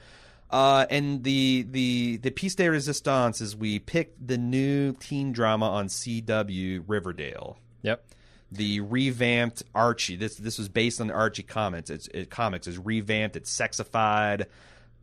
[0.50, 5.66] Uh, and the the the piece de resistance is we picked the new teen drama
[5.70, 8.04] on CW Riverdale Yep.
[8.52, 10.18] the revamped Archie.
[10.18, 11.90] This this was based on the Archie comics.
[11.90, 12.68] It's it, comics.
[12.68, 13.38] is revamped.
[13.38, 14.46] It's sexified.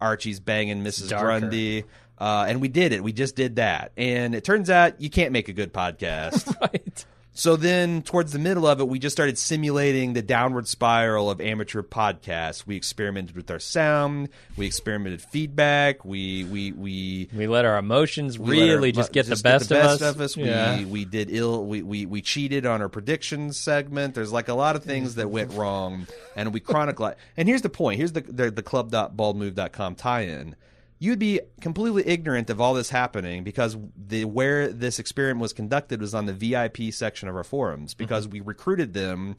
[0.00, 1.08] Archie's banging Mrs.
[1.08, 1.40] Darker.
[1.40, 1.84] Grundy,
[2.20, 3.02] uh, and we did it.
[3.02, 6.54] We just did that, and it turns out you can't make a good podcast.
[6.60, 7.04] Right.
[7.34, 11.40] So then, towards the middle of it, we just started simulating the downward spiral of
[11.40, 12.66] amateur podcasts.
[12.66, 14.30] We experimented with our sound.
[14.56, 16.04] We experimented feedback.
[16.04, 19.48] We we we We let our emotions we let our- really just get just the
[19.48, 19.70] best,
[20.02, 20.36] of us.
[20.36, 20.84] We Yeah.
[20.84, 21.64] we did ill.
[21.64, 24.16] We, we we cheated on our predictions segment.
[24.16, 27.12] There's like a lot of things that went wrong, and we chronicle.
[27.36, 27.98] and here's the point.
[27.98, 30.56] Here's the the, the club.baldmove.com tie-in.
[30.98, 36.00] You'd be completely ignorant of all this happening because the where this experiment was conducted
[36.00, 38.32] was on the VIP section of our forums because mm-hmm.
[38.32, 39.36] we recruited them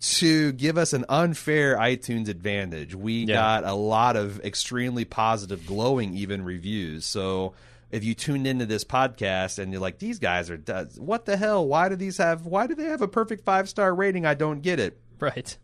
[0.00, 2.94] to give us an unfair iTunes advantage.
[2.94, 3.34] We Yeah.
[3.34, 7.04] got a lot of extremely positive, glowing even reviews.
[7.04, 7.54] So
[7.90, 10.58] if you tuned into this podcast and you're like, these guys are
[10.98, 11.66] what the hell?
[11.66, 12.46] Why do these have?
[12.46, 14.26] Why do they have a perfect five star rating?
[14.26, 15.00] I don't get it.
[15.18, 15.56] Right.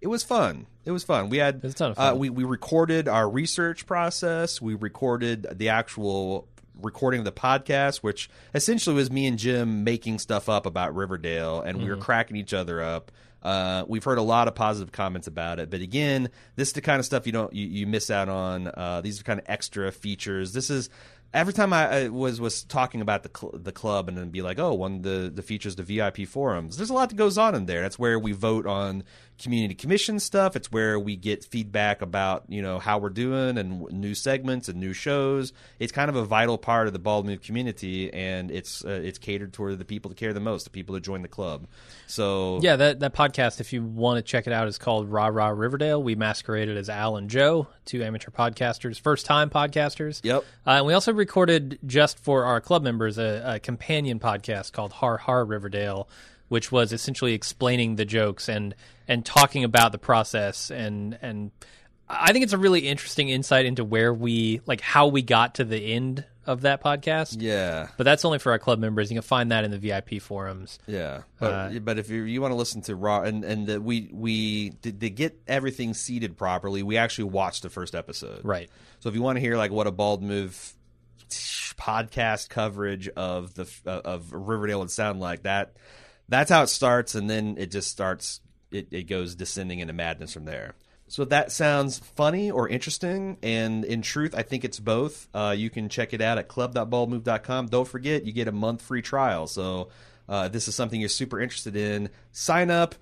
[0.00, 0.66] It was fun.
[0.84, 1.28] It was fun.
[1.28, 4.60] We had a ton of Uh, we we recorded our research process.
[4.60, 6.48] We recorded the actual
[6.80, 11.60] recording of the podcast, which essentially was me and Jim making stuff up about Riverdale,
[11.60, 11.90] and we Mm-hmm.
[11.90, 13.12] were cracking each other up.
[13.42, 16.80] Uh, we've heard a lot of positive comments about it, but again, this is the
[16.82, 18.68] kind of stuff you don't you, you miss out on.
[18.68, 20.52] Uh, these are kind of extra features.
[20.52, 20.90] This is
[21.32, 24.42] every time I, I was was talking about the cl- the club and then be
[24.42, 26.76] like, oh, one of the the features the VIP forums.
[26.76, 27.80] There's a lot that goes on in there.
[27.80, 29.04] That's where we vote on
[29.40, 30.56] community commission stuff.
[30.56, 34.78] It's where we get feedback about you know how we're doing and new segments and
[34.78, 35.52] new shows.
[35.78, 39.18] It's kind of a vital part of the Bald Move community, and it's uh, it's
[39.18, 41.66] catered toward the people that care the most, the people that join the club.
[42.06, 45.28] So Yeah, that that podcast, if you want to check it out, is called Rah
[45.28, 46.02] Rah Riverdale.
[46.02, 50.20] We masqueraded as Al and Joe, two amateur podcasters, first time podcasters.
[50.22, 50.44] Yep.
[50.66, 54.92] Uh, and we also recorded just for our club members a, a companion podcast called
[54.92, 56.08] Har Har Riverdale,
[56.50, 58.74] which was essentially explaining the jokes and
[59.08, 61.50] and talking about the process and and
[62.12, 65.64] I think it's a really interesting insight into where we like how we got to
[65.64, 67.36] the end of that podcast.
[67.38, 67.88] Yeah.
[67.96, 69.12] But that's only for our club members.
[69.12, 70.80] You can find that in the VIP forums.
[70.88, 73.80] Yeah, but, Uh, but if you, you want to listen to raw and and the,
[73.80, 78.44] we we to, to get everything seated properly, we actually watched the first episode.
[78.44, 78.68] Right.
[78.98, 80.74] So if you want to hear like what a bald move
[81.28, 85.74] podcast coverage of the uh, of Riverdale would sound like, that
[86.30, 88.40] that's how it starts, and then it just starts.
[88.70, 90.74] It, it goes descending into madness from there.
[91.08, 95.26] So that sounds funny or interesting, and in truth, I think it's both.
[95.34, 97.66] Uh, you can check it out at club.baldmove.com.
[97.66, 99.48] Don't forget, you get a month free trial.
[99.48, 99.88] So
[100.28, 102.94] uh, this is something you're super interested in, sign up,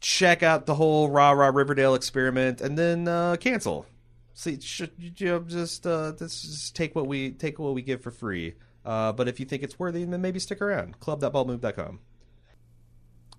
[0.00, 3.86] check out the whole rah rah Riverdale experiment, and then uh, cancel.
[4.34, 8.10] See, should, you know, just uh, just take what we take what we give for
[8.10, 8.54] free.
[8.84, 10.98] Uh, but if you think it's worthy, then maybe stick around.
[10.98, 12.00] Club.baldmove.com.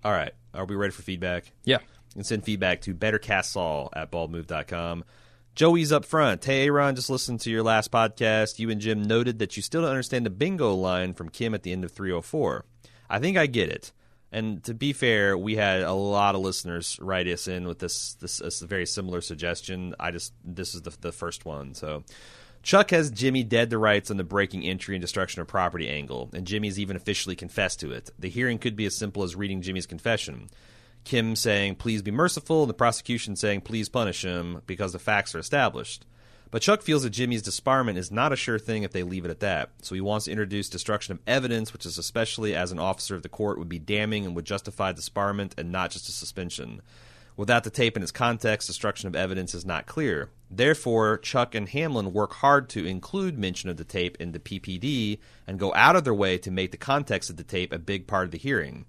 [0.04, 1.50] All right, are we ready for feedback?
[1.64, 1.78] Yeah.
[1.80, 5.04] You can send feedback to bettercastsaul at baldmove.com.
[5.54, 6.44] Joey's up front.
[6.44, 8.58] Hey, Aaron, just listened to your last podcast.
[8.58, 11.62] You and Jim noted that you still don't understand the bingo line from Kim at
[11.62, 12.64] the end of 304.
[13.08, 13.92] I think I get it.
[14.32, 18.14] And to be fair, we had a lot of listeners write us in with this
[18.14, 19.94] this, this very similar suggestion.
[20.00, 21.74] I just this is the the first one.
[21.74, 22.02] So
[22.64, 26.30] Chuck has Jimmy dead to rights on the breaking entry and destruction of property angle,
[26.32, 28.08] and Jimmy's even officially confessed to it.
[28.18, 30.48] The hearing could be as simple as reading Jimmy's confession.
[31.04, 35.34] Kim saying, please be merciful, and the prosecution saying, please punish him because the facts
[35.34, 36.06] are established.
[36.50, 39.30] But Chuck feels that Jimmy's disbarment is not a sure thing if they leave it
[39.30, 42.78] at that, so he wants to introduce destruction of evidence, which is especially as an
[42.78, 46.12] officer of the court would be damning and would justify disbarment and not just a
[46.12, 46.80] suspension.
[47.36, 50.30] Without the tape in its context, destruction of evidence is not clear.
[50.50, 55.18] Therefore, Chuck and Hamlin work hard to include mention of the tape in the PPD
[55.46, 58.06] and go out of their way to make the context of the tape a big
[58.06, 58.84] part of the hearing.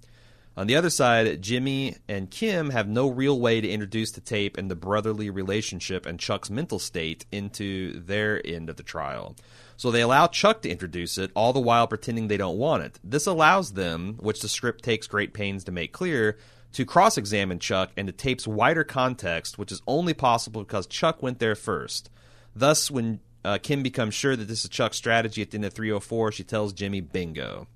[0.57, 4.57] On the other side, Jimmy and Kim have no real way to introduce the tape
[4.57, 9.35] and the brotherly relationship and Chuck's mental state into their end of the trial.
[9.75, 12.99] So they allow Chuck to introduce it, all the while pretending they don't want it.
[13.03, 16.37] This allows them, which the script takes great pains to make clear,
[16.75, 21.21] to cross examine Chuck and the tape's wider context, which is only possible because Chuck
[21.23, 22.09] went there first.
[22.55, 25.73] Thus, when uh, Kim becomes sure that this is Chuck's strategy at the end of
[25.73, 27.67] 304, she tells Jimmy, bingo.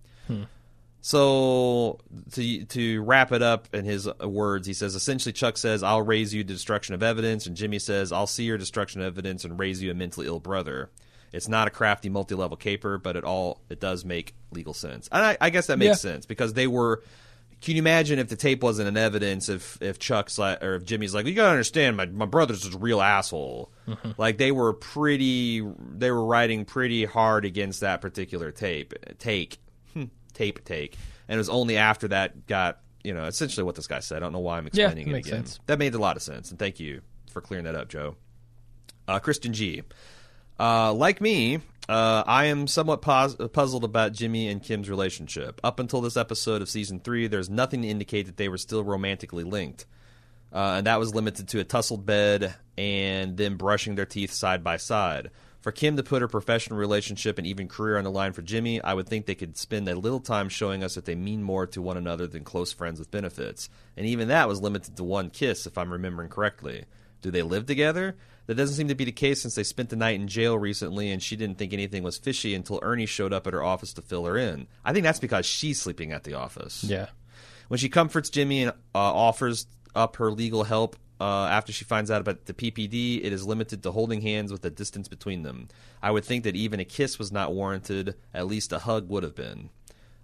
[1.02, 2.00] So
[2.34, 6.34] to to wrap it up in his words, he says essentially Chuck says, "I'll raise
[6.34, 9.58] you to destruction of evidence," and Jimmy says, "I'll see your destruction of evidence and
[9.58, 10.90] raise you a mentally ill brother."
[11.32, 15.24] It's not a crafty multi-level caper, but it all it does make legal sense, and
[15.24, 16.12] I, I guess that makes Yeah.
[16.12, 17.02] sense because they were.
[17.62, 19.50] Can you imagine if the tape wasn't an evidence?
[19.50, 22.76] If if Chuck's like, or if Jimmy's like, you gotta understand, my my brother's just
[22.76, 23.72] a real asshole.
[24.18, 29.58] Like they were pretty, they were writing pretty hard against that particular tape take
[29.94, 30.96] Hmm, tape take,
[31.28, 34.18] and it was only after that got you know essentially what this guy said.
[34.18, 35.46] I don't know why I'm Yeah, explaining it makes again.
[35.46, 35.60] sense.
[35.66, 38.16] That made a lot of sense, and thank you for clearing that up, Joe.
[39.08, 39.82] Uh, Christian G.
[40.60, 41.60] Uh, like me,
[41.90, 45.60] uh, I am somewhat pos- puzzled about Jimmy and Kim's relationship.
[45.64, 48.84] Up until this episode of season three, there's nothing to indicate that they were still
[48.84, 49.88] romantically linked.
[50.54, 54.64] Uh, and that was limited to a tussled bed and them brushing their teeth side
[54.64, 55.32] by side.
[55.62, 58.80] For Kim to put her professional relationship and even career on the line for Jimmy,
[58.82, 61.66] I would think they could spend a little time showing us that they mean more
[61.68, 63.68] to one another than close friends with benefits.
[63.98, 66.86] And even that was limited to one kiss, if I'm remembering correctly.
[67.24, 68.16] Do they live together?
[68.50, 71.12] That doesn't seem to be the case since they spent the night in jail recently
[71.12, 74.02] and she didn't think anything was fishy until Ernie showed up at her office to
[74.02, 74.66] fill her in.
[74.84, 76.84] I think that's because she's sleeping at the office.
[76.84, 77.10] Yeah.
[77.68, 82.10] When she comforts Jimmy and uh, offers up her legal help uh, after she finds
[82.10, 85.68] out about the PPD, it is limited to holding hands with a distance between them.
[86.02, 88.16] I would think that even a kiss was not warranted.
[88.34, 89.70] At least a hug would have been.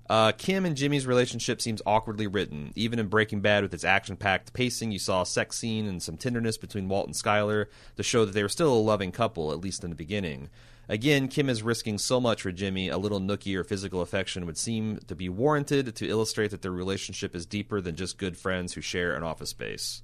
[0.07, 2.71] Uh, Kim and Jimmy's relationship seems awkwardly written.
[2.75, 6.17] Even in Breaking Bad, with its action-packed pacing, you saw a sex scene and some
[6.17, 7.65] tenderness between Walt and Skyler
[7.97, 10.49] to show that they were still a loving couple, at least in the beginning.
[10.87, 12.89] Again, Kim is risking so much for Jimmy.
[12.89, 16.71] A little nookie or physical affection would seem to be warranted to illustrate that their
[16.71, 20.03] relationship is deeper than just good friends who share an office space.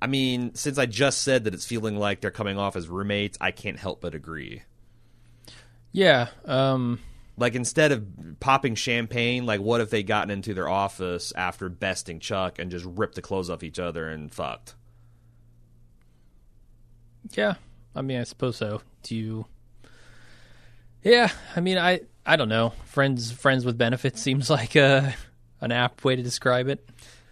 [0.00, 3.36] I mean, since I just said that it's feeling like they're coming off as roommates,
[3.40, 4.62] I can't help but agree.
[5.92, 6.28] Yeah.
[6.46, 7.00] Um,
[7.36, 8.04] Like instead of
[8.40, 12.84] popping champagne, like what if they gotten into their office after besting Chuck and just
[12.84, 14.74] ripped the clothes off each other and fucked?
[17.34, 17.54] yeah.
[17.94, 18.82] I mean, I suppose so.
[19.02, 19.46] Do you?
[21.02, 21.30] Yeah.
[21.56, 22.72] I mean, I I don't know.
[22.86, 25.14] Friends friends with benefits seems like a
[25.60, 26.86] an apt way to describe it.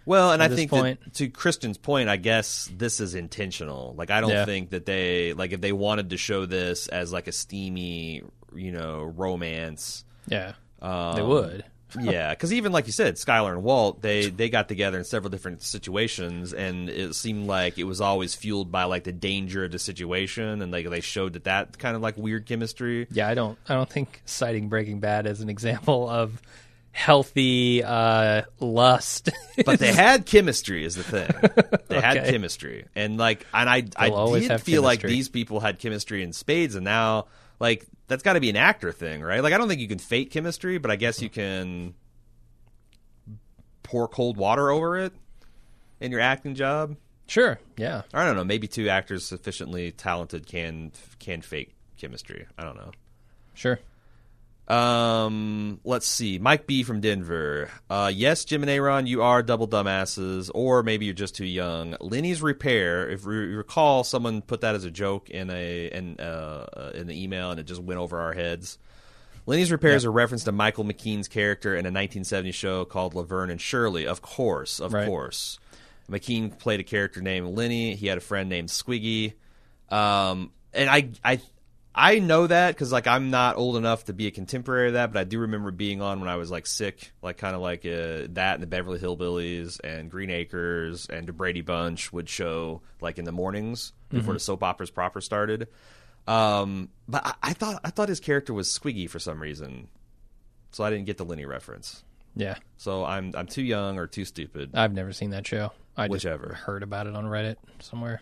[0.05, 3.93] Well, and I think that to Christian's point, I guess this is intentional.
[3.97, 4.45] Like I don't Yeah.
[4.45, 8.23] think that they like if they wanted to show this as like a steamy,
[8.55, 10.03] you know, romance.
[10.27, 11.65] Yeah, Um, they would.
[11.99, 15.29] yeah, because even like you said, Skyler and Walt, they they got together in several
[15.29, 19.71] different situations, and it seemed like it was always fueled by like the danger of
[19.71, 23.07] the situation, and like they showed that that kind of like weird chemistry.
[23.11, 23.57] Yeah, I don't.
[23.67, 26.41] I don't think citing Breaking Bad as an example of
[26.91, 29.29] healthy uh, lust.
[29.65, 31.29] But they had chemistry, is the thing.
[31.87, 35.59] They had chemistry, and like, and I I They'll always did feel like these people
[35.59, 37.27] had chemistry in spades, and now
[37.61, 39.41] like that's got to be an actor thing, right?
[39.41, 41.93] Like I don't think you can fake chemistry, but I guess you can
[43.83, 45.13] pour cold water over it
[45.99, 46.97] in your acting job.
[47.27, 47.59] sure.
[47.77, 48.01] Yeah.
[48.13, 48.43] I don't know.
[48.43, 52.47] Maybe two actors sufficiently talented can can fake chemistry.
[52.57, 52.91] I don't know.
[53.53, 53.79] Sure.
[54.71, 56.39] Um, let's see.
[56.39, 57.69] Mike B from Denver.
[57.89, 61.97] Uh, yes, Jim and Aaron, you are double dumbasses, or maybe you're just too young.
[61.99, 63.09] Lenny's repair.
[63.09, 67.21] If you recall, someone put that as a joke in a in uh in the
[67.21, 68.77] email, and it just went over our heads.
[69.45, 73.49] Lenny's repair is a reference to Michael McKean's character in a 1970 show called Laverne
[73.49, 74.07] and Shirley.
[74.07, 75.07] Of course, of Right.
[75.07, 75.59] course.
[76.09, 77.95] McKean played a character named Lenny.
[77.95, 79.33] He had a friend named Squiggy.
[79.89, 81.41] Um, and I, I,
[81.93, 85.11] I know that because like I'm not old enough to be a contemporary of that,
[85.11, 87.85] but I do remember being on when I was like sick, like kind of like
[87.85, 92.81] uh, that and the Beverly Hillbillies and Green Acres and the Brady Bunch would show
[93.01, 95.67] like in the mornings before the soap operas proper started.
[96.27, 99.89] Um, but I, I thought I thought his character was Squiggy for some reason,
[100.71, 102.03] so I didn't get the Lenny reference.
[102.35, 102.55] Yeah.
[102.77, 104.71] So I'm I'm too young or too stupid.
[104.73, 105.71] I've never seen that show.
[105.97, 106.53] I just Whichever.
[106.53, 108.21] heard about it on Reddit somewhere.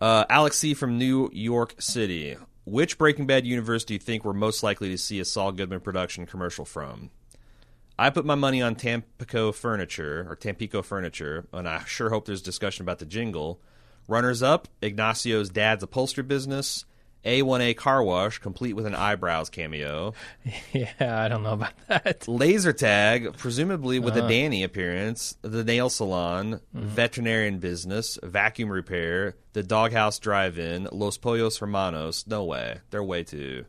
[0.00, 0.74] Uh, Alex C.
[0.74, 2.36] from New York City.
[2.70, 5.80] Which Breaking Bad universe do you think we're most likely to see a Saul Goodman
[5.80, 7.10] production commercial from?
[7.98, 12.42] I put my money on Tampico Furniture or Tampico Furniture, and I sure hope there's
[12.42, 13.58] discussion about the jingle.
[14.06, 16.84] Runners up: Ignacio's dad's upholstery business,
[17.28, 20.14] A1A car wash, complete with an eyebrows cameo.
[20.72, 22.26] yeah, I don't know about that.
[22.26, 24.26] Laser tag, presumably with Uh-huh.
[24.26, 26.86] a Danny appearance, the nail salon, Mm-hmm.
[26.88, 32.26] veterinarian business, vacuum repair, the doghouse drive-in, Los Pollos Hermanos.
[32.26, 33.64] No way, they're way too.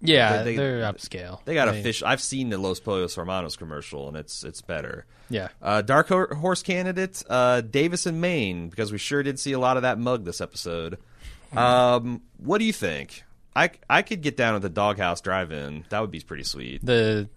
[0.00, 1.44] Yeah, They- are upscale.
[1.44, 2.02] They got I a mean, fish.
[2.04, 5.06] I've seen the Los Pollos Hermanos commercial, and it's it's better.
[5.28, 5.48] Yeah.
[5.60, 9.76] Uh, dark horse candidate, uh, Davis and Main, because we sure did see a lot
[9.76, 10.98] of that mug this episode.
[11.56, 13.24] Um, what do you think?
[13.56, 15.84] I, I could get down with the doghouse drive-in.
[15.88, 16.84] That would be pretty sweet.
[16.84, 17.28] The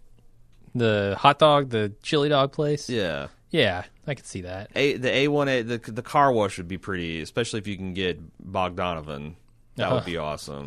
[0.76, 2.90] the hot dog, the chili dog place.
[2.90, 3.28] Yeah.
[3.50, 4.70] Yeah, I could see that.
[4.76, 7.76] A the A one A the the car wash would be pretty, especially if you
[7.76, 8.20] can get
[8.50, 9.36] Bogdanovan.
[9.76, 10.66] That would be awesome.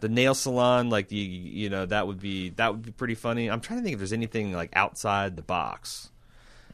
[0.00, 3.48] The nail salon, like the you know, that would be that would be pretty funny.
[3.50, 6.10] I'm trying to think if there's anything like outside the box.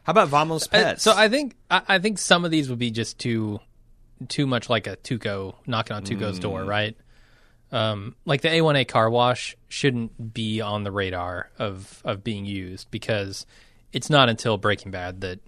[0.05, 1.03] How about Vamos Uh, Pets?
[1.03, 3.61] so I think I, I think some of these would be just too
[4.28, 6.43] too much like a Tuco knocking on Tuco's Mm.
[6.43, 6.97] door, right?
[7.70, 12.90] Um, like the A1A car wash shouldn't be on the radar of of being used
[12.90, 13.47] because
[13.93, 15.40] it's not until Breaking Bad that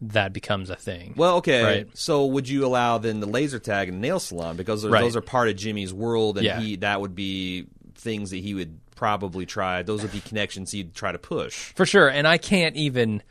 [0.00, 1.14] that becomes a thing.
[1.16, 1.62] well, okay.
[1.62, 1.88] Right.
[1.96, 5.00] So would you allow then the laser tag and nail salon because those, Right.
[5.00, 6.58] those are part of Jimmy's world, and Yeah.
[6.60, 9.82] he that would be things that he would probably try.
[9.84, 11.72] Those would be connections he'd try to push.
[11.76, 13.22] For sure, and I can't even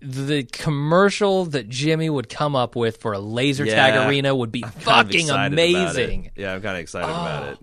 [0.00, 4.08] the commercial that Jimmy would come up with for a laser tag Yeah.
[4.08, 5.74] arena would be Kind of fucking excited about it.
[5.74, 6.30] amazing.
[6.36, 7.58] Yeah, I'm kind of excited about it.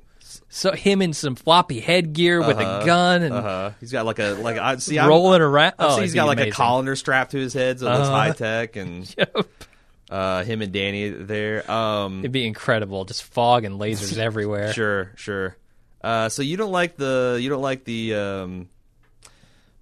[0.48, 4.38] So him in some floppy headgear with a gun and Uh, he's got like a
[4.40, 4.98] like I see.
[4.98, 5.74] I'm- rolling around.
[5.80, 6.54] Oh, it'd he's be got like amazing.
[6.54, 8.16] a colander strapped to his head, so it looks Uh-huh.
[8.18, 9.14] high tech, and
[10.10, 11.70] uh, him and Danny there.
[11.70, 13.04] Um, It'd be incredible.
[13.04, 14.72] Just fog and lasers everywhere.
[14.72, 15.58] sure, sure.
[16.02, 18.70] Uh, so you don't like the you don't like the um,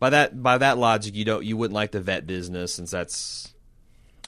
[0.03, 3.53] by that by that logic you don't you wouldn't like the vet business since that's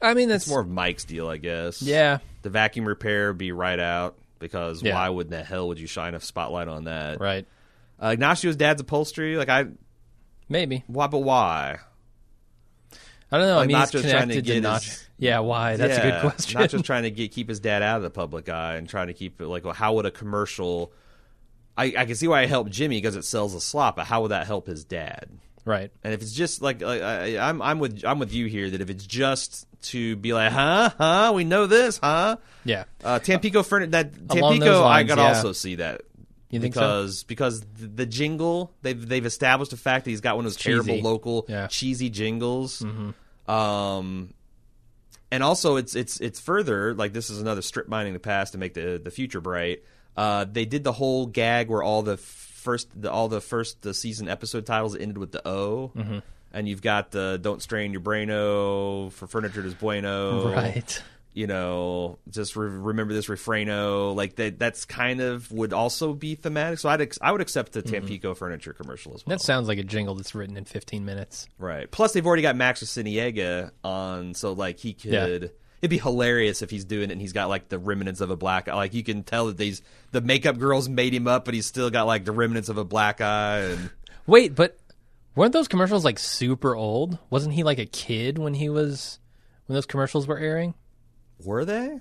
[0.02, 1.81] I mean, that's more of Mike's deal, I guess.
[1.81, 4.93] Yeah, The vacuum repair would be right out because Yeah.
[4.93, 7.19] why would the hell would you shine a spotlight on that?
[7.19, 7.45] right.
[7.99, 9.65] Uh, Ignacio's dad's upholstery, like I
[10.47, 11.80] Maybe why but why?
[13.31, 13.53] I don't know.
[13.56, 14.84] I Like mean, he's Nacho's trying to connected to, get Nacho.
[14.85, 15.76] his- Yeah, why?
[15.76, 16.60] That's a good question.
[16.61, 19.07] Not just trying to get keep his dad out of the public eye and trying
[19.07, 20.91] to keep it like, well, how would a commercial?
[21.77, 24.22] I, I can see why it helped Jimmy because it sells a slot, but how
[24.22, 25.27] would that help his dad?
[25.66, 25.92] Right.
[26.04, 28.82] And if it's just like, like I, I'm, I'm with, I'm with you here that
[28.82, 32.38] if it's just to be like, huh, huh, we know this, huh?
[32.64, 32.86] Yeah.
[33.04, 35.28] Uh, Tampico furniture that Along Tampico, those I lines, could yeah.
[35.28, 36.02] also see that.
[36.52, 36.80] You think so?
[36.80, 40.52] because because the, the jingle they've they've established the fact that he's got one of
[40.52, 41.02] those terrible cheesy.
[41.02, 41.56] local Yeah.
[41.56, 41.68] Mm-hmm.
[41.68, 42.86] cheesy jingles.
[43.48, 44.34] Um,
[45.32, 48.58] and also it's it's it's further like this is another strip mining the past to
[48.58, 49.84] make the the future bright.
[50.16, 52.16] Uh, they did the whole gag where all the
[52.66, 55.92] first the, all the first the season episode titles ended with the O.
[55.96, 56.20] Mm-hmm.
[56.52, 61.02] and you've got the "Don't strain your braino" for furniture is bueno, Right.
[61.34, 64.16] You know, just re- remember this refraino.
[64.16, 64.58] Like that.
[64.58, 66.80] That's kind of would also be thematic.
[66.80, 69.36] So I'd ex- I would accept the Tampico furniture commercial as well.
[69.38, 71.46] That sounds like a jingle that's written in 15 minutes.
[71.60, 71.92] Right.
[71.92, 75.42] Plus, they've already got Max Siniega on, so like he could.
[75.44, 75.48] Yeah.
[75.81, 78.35] It'd be hilarious if he's doing it and he's got like the remnants of a
[78.35, 78.76] black eye.
[78.76, 79.81] Like you can tell that these
[80.11, 82.85] the makeup girls made him up, but he's still got like the remnants of a
[82.85, 83.60] black eye.
[83.60, 83.89] And
[84.27, 84.77] Wait, but
[85.35, 87.19] weren't those commercials like super old?
[87.30, 89.19] Wasn't he like a kid when he was
[89.68, 90.73] when those commercials were airing?
[91.43, 91.99] were they?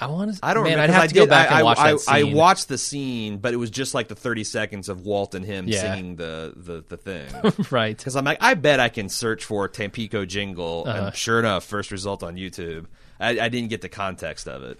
[0.00, 0.40] I want to.
[0.42, 0.92] I don't Man, remember.
[0.92, 2.34] I'd have I to go back I, and watch I, that I scene.
[2.34, 5.68] watched the scene, but it was just like the thirty seconds of Walt and him
[5.68, 5.80] Yeah.
[5.94, 7.26] singing the the the thing.
[7.70, 7.96] right.
[7.96, 11.06] Because I'm like, I bet I can search for Tampico jingle, Uh-huh.
[11.06, 12.86] and sure enough, first result on YouTube.
[13.20, 14.78] I, I didn't get the context of it.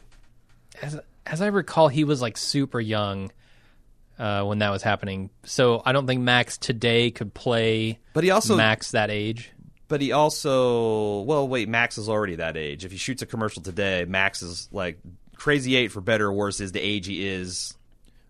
[0.80, 3.30] As as I recall, he was like super young
[4.18, 5.30] uh, when that was happening.
[5.44, 9.50] So I don't think Max today could play But he also Max that age.
[9.90, 12.84] But he also, well, wait, Max is already that age.
[12.84, 15.00] If he shoots a commercial today, Max is like
[15.34, 17.74] Crazy Eight for better or worse is the age he is.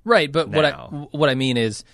[0.02, 0.72] Right, but what I
[1.12, 1.84] what I mean is,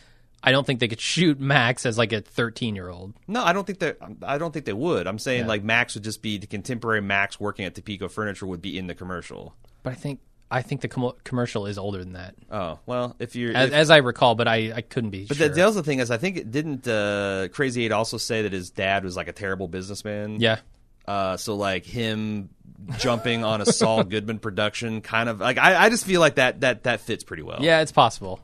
[0.41, 3.15] I don't think they could shoot Max as like a 13 year old.
[3.27, 3.99] No, I don't think that.
[4.23, 5.09] I don't think they would.
[5.09, 5.49] I'm saying Yeah.
[5.49, 8.87] like Max would just be the contemporary Max working at Topeka Furniture would be in
[8.87, 9.57] the commercial.
[9.83, 10.21] But I think
[10.51, 13.57] I think the com- commercial is older than that, Oh well, if you're.
[13.57, 14.35] as, if- as I recall.
[14.37, 15.49] But I, I couldn't be but sure.
[15.49, 18.53] the, the other thing is, I think it didn't uh, Crazy Eight also say that
[18.53, 20.41] his dad was like a terrible businessman.
[20.41, 20.59] yeah,
[21.07, 22.51] Uh, so like him
[22.99, 26.61] jumping on a Saul Goodman production, kind of like I, I just feel like that
[26.61, 27.59] that that fits pretty well.
[27.61, 28.39] yeah, it's possible.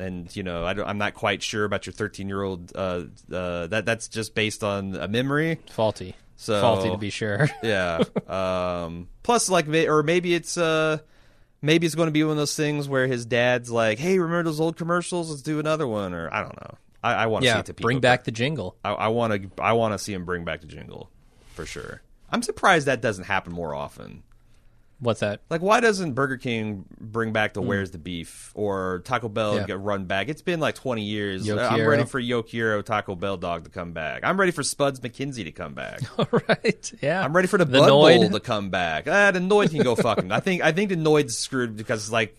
[0.00, 3.68] and you know I am not quite sure about your 13 year old uh, uh,
[3.68, 7.48] that that's just based on a memory Faulty, So- faulty to be sure.
[7.62, 10.98] yeah um, plus like or maybe it's uh
[11.64, 14.44] maybe it's going to be one of those things where his dad's like hey remember
[14.44, 15.30] those old commercials?
[15.30, 16.78] Let's do another one or I don't know.
[17.02, 18.76] I, I want to see it to bring back the jingle.
[18.84, 21.10] I, I want to I want to see him bring back the jingle
[21.54, 22.02] for sure.
[22.30, 24.22] I'm surprised that doesn't happen more often
[25.00, 25.40] What's that?
[25.50, 29.56] Like, why doesn't Burger King bring back the Where's the Beef or Taco Bell.
[29.56, 29.66] Yeah.
[29.66, 30.28] get run back?
[30.28, 31.48] It's been like 20 years.
[31.50, 34.22] I'm ready for Yo Quiero Taco Bell dog to come back.
[34.24, 36.00] I'm ready for Spuds MacKenzie to come back.
[36.18, 37.22] All right, yeah.
[37.22, 38.16] I'm ready for the, The Bud Noid.
[38.16, 39.06] Bowl to come back.
[39.08, 40.32] Ah, the Noid can go fucking.
[40.32, 42.36] I think I think the Noid's screwed because like,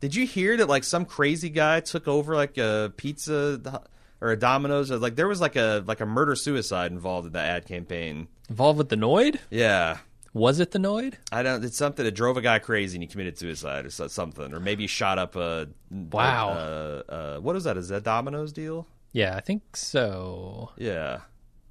[0.00, 3.82] did you hear that like some crazy guy took over like a pizza
[4.20, 4.90] or a Domino's?
[4.90, 8.28] Or, like there was like a like a murder suicide involved in that ad campaign.
[8.48, 9.38] Involved with the Noid?
[9.50, 9.98] Yeah.
[10.34, 11.14] Was it the Noid?
[11.32, 11.64] I don't.
[11.64, 14.86] It's something that drove a guy crazy and he committed suicide or something, or maybe
[14.86, 15.68] shot up a.
[15.90, 16.50] Wow.
[16.50, 17.76] Uh, uh, what is that?
[17.76, 18.86] Is that Domino's deal?
[19.12, 20.70] Yeah, I think so.
[20.76, 21.20] Yeah,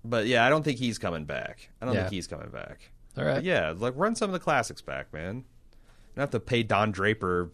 [0.04, 1.70] but yeah, I don't think he's coming back.
[1.82, 2.02] I don't Yeah.
[2.02, 2.92] think he's coming back.
[3.18, 3.36] All right.
[3.36, 5.36] But yeah, like run some of the classics back, man.
[5.38, 5.44] You
[6.16, 7.52] don't have to pay Don Draper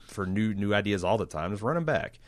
[0.00, 1.52] for new new ideas all the time.
[1.52, 2.18] Just run them back.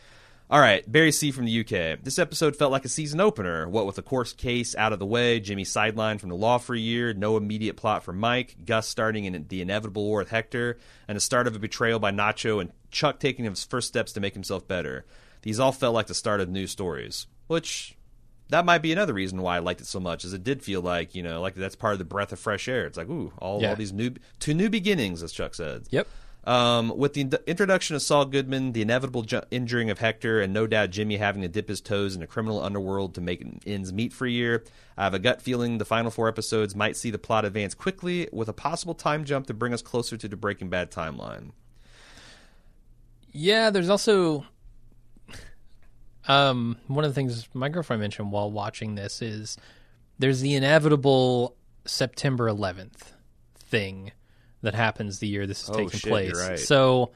[0.53, 2.03] All right, Barry C from the UK.
[2.03, 3.67] This episode felt like a season opener.
[3.67, 6.75] What with the course case out of the way, Jimmy sidelined from the law for
[6.75, 10.77] a year, no immediate plot for Mike, Gus starting in the inevitable war with Hector,
[11.09, 14.21] and the start of a betrayal by Nacho, and Chuck taking his first steps to
[14.21, 15.07] make himself better.
[15.41, 17.97] These all felt like the start of new stories, which
[18.51, 20.83] that might be another reason why I liked it so much, is it did feel
[20.83, 22.85] like you know, like that's part of the breath of fresh air.
[22.85, 23.71] It's like ooh, all, Yeah.
[23.71, 25.85] all these new two new beginnings, as Chuck said.
[25.89, 26.07] Yep.
[26.45, 30.53] Um, with the in- introduction of Saul Goodman, the inevitable ju- injuring of Hector, and
[30.53, 33.93] no doubt Jimmy having to dip his toes in a criminal underworld to make ends
[33.93, 34.65] meet for a year,
[34.97, 38.29] I have a gut feeling the final four episodes might see the plot advance quickly,
[38.33, 41.51] with a possible time jump to bring us closer to the Breaking Bad timeline.
[43.31, 44.45] Yeah, there's also
[46.29, 49.57] um one of the things my girlfriend mentioned while watching this is
[50.19, 53.13] there's the inevitable September 11th
[53.57, 54.13] thing
[54.63, 56.35] that happens the year this is Oh, taking shit, place.
[56.49, 56.59] right.
[56.59, 57.13] So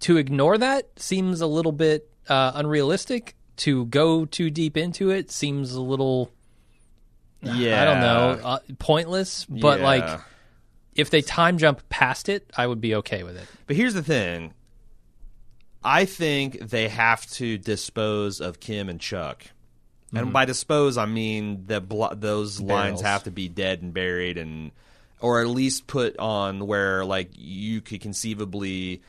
[0.00, 3.34] to ignore that seems a little bit uh, unrealistic.
[3.58, 6.30] To go too deep into it seems a little
[7.42, 9.44] Yeah, I don't know, uh, pointless.
[9.44, 9.84] But Yeah.
[9.84, 10.20] like
[10.94, 13.46] if they time jump past it, I would be okay with it.
[13.66, 14.54] But here's the thing.
[15.84, 19.44] I think they have to dispose of Kim and Chuck.
[20.14, 23.06] And by dispose, I mean that blo- those lines Mm-hmm.
[23.06, 24.70] Have to be dead and buried, and
[25.22, 29.02] or at least put on where like you could conceivably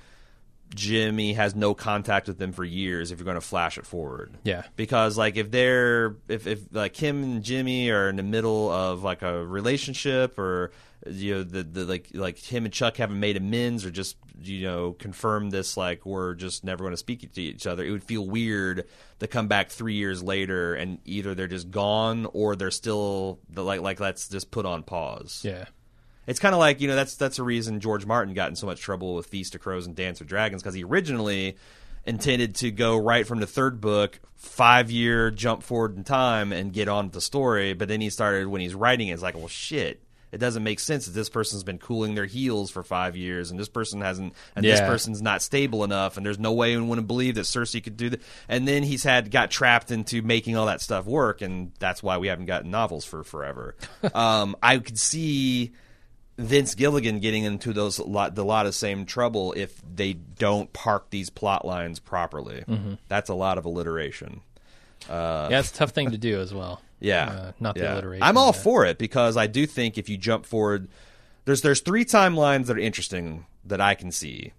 [0.76, 4.36] Jimmy has no contact with them for years if you're going to flash it forward.
[4.44, 4.64] Yeah.
[4.76, 9.04] Because like if they're if if like Kim and Jimmy are in the middle of
[9.04, 10.72] like a relationship or
[11.06, 14.64] you know the, the like like him and Chuck haven't made amends or just you
[14.64, 18.04] know confirmed this like we're just never going to speak to each other it would
[18.04, 18.88] feel weird
[19.20, 23.82] to come back 3 years later and either they're just gone or they're still like
[23.82, 25.42] like let's just put on pause.
[25.44, 25.66] Yeah.
[26.28, 28.66] It's kind of like you know that's that's a reason George Martin got in so
[28.66, 31.58] much trouble with Feast of Crows and Dance of Dragons because he originally
[32.06, 36.74] intended to go right from the third book, five year jump forward in time and
[36.74, 37.74] get on with the story.
[37.74, 40.02] But then he started when he's writing it, it's like, well, shit.
[40.32, 43.60] It doesn't make sense that this person's been cooling their heels for five years, and
[43.60, 47.06] this person hasn't, and this person's not stable enough, and there's no way anyone would
[47.06, 48.22] believe that Cersei could do that.
[48.50, 52.18] And then he's had got trapped into making all that stuff work, and that's why
[52.18, 53.76] we haven't gotten novels for forever.
[54.16, 55.74] um, I could see
[56.38, 61.10] Vince Gilligan getting into those lot the lot of same trouble if they don't park
[61.12, 62.64] these plot lines properly.
[62.68, 62.94] Mm-hmm.
[63.08, 64.42] That's a lot of alliteration.
[65.10, 66.82] yeah, it's a tough thing to do as well.
[67.04, 67.96] Yeah, Uh, not the yeah.
[67.96, 68.24] alliteration.
[68.24, 70.88] I'm all but- for it because I do think if you jump forward,
[71.44, 74.54] there's there's three timelines that are interesting that I can see.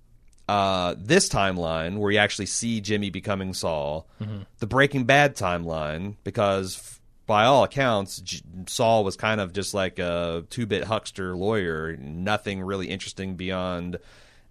[0.47, 4.41] Uh, this timeline where you actually see Jimmy becoming Saul, Mm-hmm.
[4.59, 6.94] the Breaking Bad timeline because
[7.27, 12.61] by all accounts J- Saul was kind of just like a two-bit huckster lawyer, nothing
[12.63, 13.99] really interesting beyond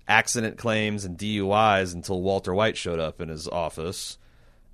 [0.07, 4.17] accident claims and DUIs until Walter White showed up in his office,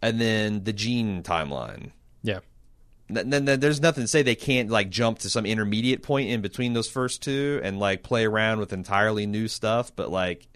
[0.01, 1.91] and then the Gene timeline.
[2.23, 2.39] Yeah.
[3.09, 6.73] then there's nothing to say they can't like jump to some intermediate point in between
[6.73, 10.47] those first two and like play around with entirely new stuff but like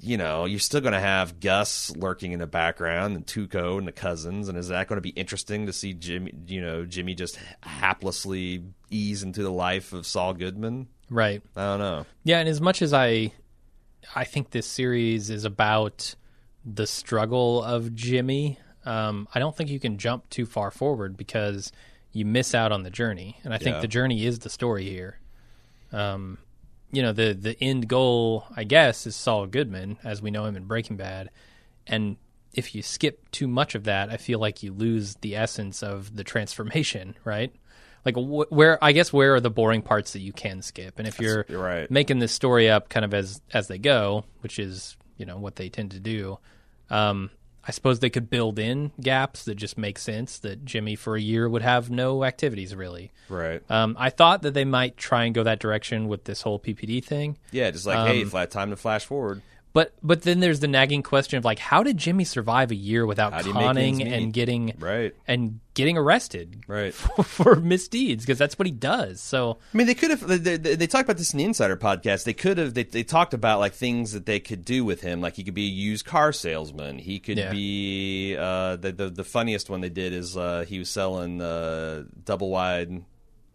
[0.00, 3.86] you know you're still going to have gus lurking in the background and tuco and
[3.88, 7.14] the cousins and is that going to be interesting to see jimmy you know jimmy
[7.14, 11.42] just haplessly ease into the life of saul goodman Right.
[11.56, 13.32] i don't know Yeah, and as much as I
[14.14, 16.14] I think this series is about
[16.64, 21.70] the struggle of Jimmy, um, I don't think you can jump too far forward because
[22.12, 23.38] you miss out on the journey.
[23.44, 23.80] And I think Yeah.
[23.80, 25.18] the journey is the story here.
[25.92, 26.38] Um,
[26.92, 30.56] you know, the the end goal, I guess, is Saul Goodman as we know him
[30.56, 31.30] in Breaking Bad.
[31.86, 32.16] And
[32.52, 36.14] if you skip too much of that, I feel like you lose the essence of
[36.14, 37.52] the transformation, right?
[38.04, 40.98] Like wh- where I guess where are the boring parts that you can skip?
[40.98, 41.90] And if you're you're right.
[41.90, 45.56] making this story up kind of as as they go, which is you know what
[45.56, 46.38] they tend to do.
[46.90, 47.30] Um,
[47.66, 50.38] I suppose they could build in gaps that just make sense.
[50.38, 53.12] That Jimmy for a year would have no activities really.
[53.28, 56.58] right Um, I thought that they might try and go that direction with this whole
[56.58, 60.40] PPD thing, yeah just like Um, hey flat time to flash forward but but then
[60.40, 63.48] there's the nagging question of like, how did Jimmy survive a year without How do
[63.48, 68.58] you make conning and getting right and getting arrested right for, for misdeeds because that's
[68.58, 69.20] what he does.
[69.20, 70.26] So I mean, they could have.
[70.26, 72.24] They, they, they talked about this in the Insider podcast.
[72.24, 72.74] They could have.
[72.74, 75.20] They, they talked about like things that they could do with him.
[75.20, 76.98] Like he could be a used car salesman.
[76.98, 77.50] He could Yeah.
[77.50, 78.36] be.
[78.38, 82.50] Uh, the, the the funniest one they did is uh, he was selling uh, double
[82.50, 83.04] wide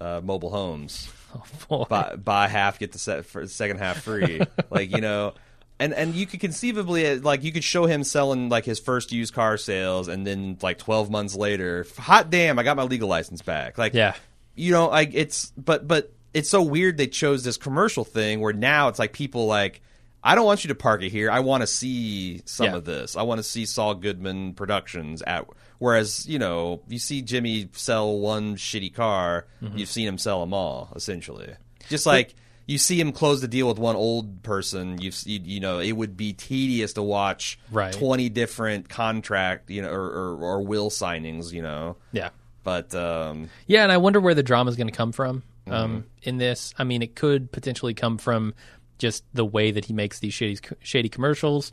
[0.02, 1.12] uh, mobile homes.
[1.90, 4.42] buy, buy half, get the set for second half free.
[4.72, 5.34] like you know.
[5.80, 9.12] And and you could conceivably uh, like you could show him selling like his first
[9.12, 13.08] used car sales, and then like twelve months later, hot damn, I got my legal
[13.08, 13.78] license back.
[13.78, 14.16] Like yeah,
[14.56, 18.54] you know, like it's but but it's so weird they chose this commercial thing where
[18.54, 19.82] now it's like people like
[20.24, 21.30] I don't want you to park it here.
[21.30, 22.76] I want to see some Yeah.
[22.78, 23.16] of this.
[23.16, 25.46] I want to see Saul Goodman Productions at
[25.78, 29.78] whereas, you know, you see Jimmy sell one shitty car, Mm-hmm.
[29.78, 31.54] you've seen him sell them all essentially.
[31.88, 32.34] Just like
[32.68, 35.94] you see him close the deal with one old person, you've you, you know, it
[35.94, 37.94] would be tedious to watch Right.
[37.94, 41.96] 20 different contract, you know, or, or, or will signings, you know.
[42.12, 42.30] yeah.
[42.64, 45.74] But um Yeah, and I wonder where the drama is going to come from um,
[45.74, 46.00] Mm-hmm.
[46.30, 46.74] in this.
[46.78, 48.54] I mean, it could potentially come from
[48.98, 51.72] just the way that he makes these shady shady commercials,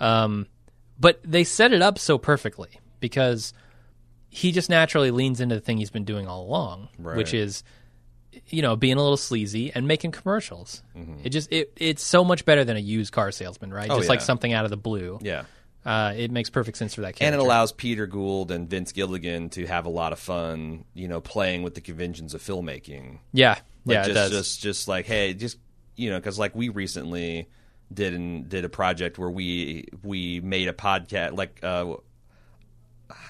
[0.00, 0.46] um,
[0.98, 3.52] but they set it up so perfectly because
[4.28, 7.16] he just naturally leans into the thing he's been doing all along, Right.
[7.16, 7.62] which is
[8.48, 10.82] you know being a little sleazy and making commercials.
[10.96, 11.20] Mm-hmm.
[11.24, 13.90] It just it it's so much better than a used car salesman, right?
[13.90, 15.18] Oh, just like something out of the blue.
[15.22, 15.44] yeah.
[15.84, 17.24] Uh, it makes perfect sense for that character.
[17.24, 21.08] and it allows Peter Gould and Vince Gilligan to have a lot of fun, you
[21.08, 23.18] know, playing with the conventions of filmmaking.
[23.32, 24.30] yeah, Like yeah, just, it does.
[24.30, 25.58] just, just like, hey, just
[25.96, 27.48] you know, because like we recently
[27.92, 31.94] did and did a project where we we made a podcast, like uh,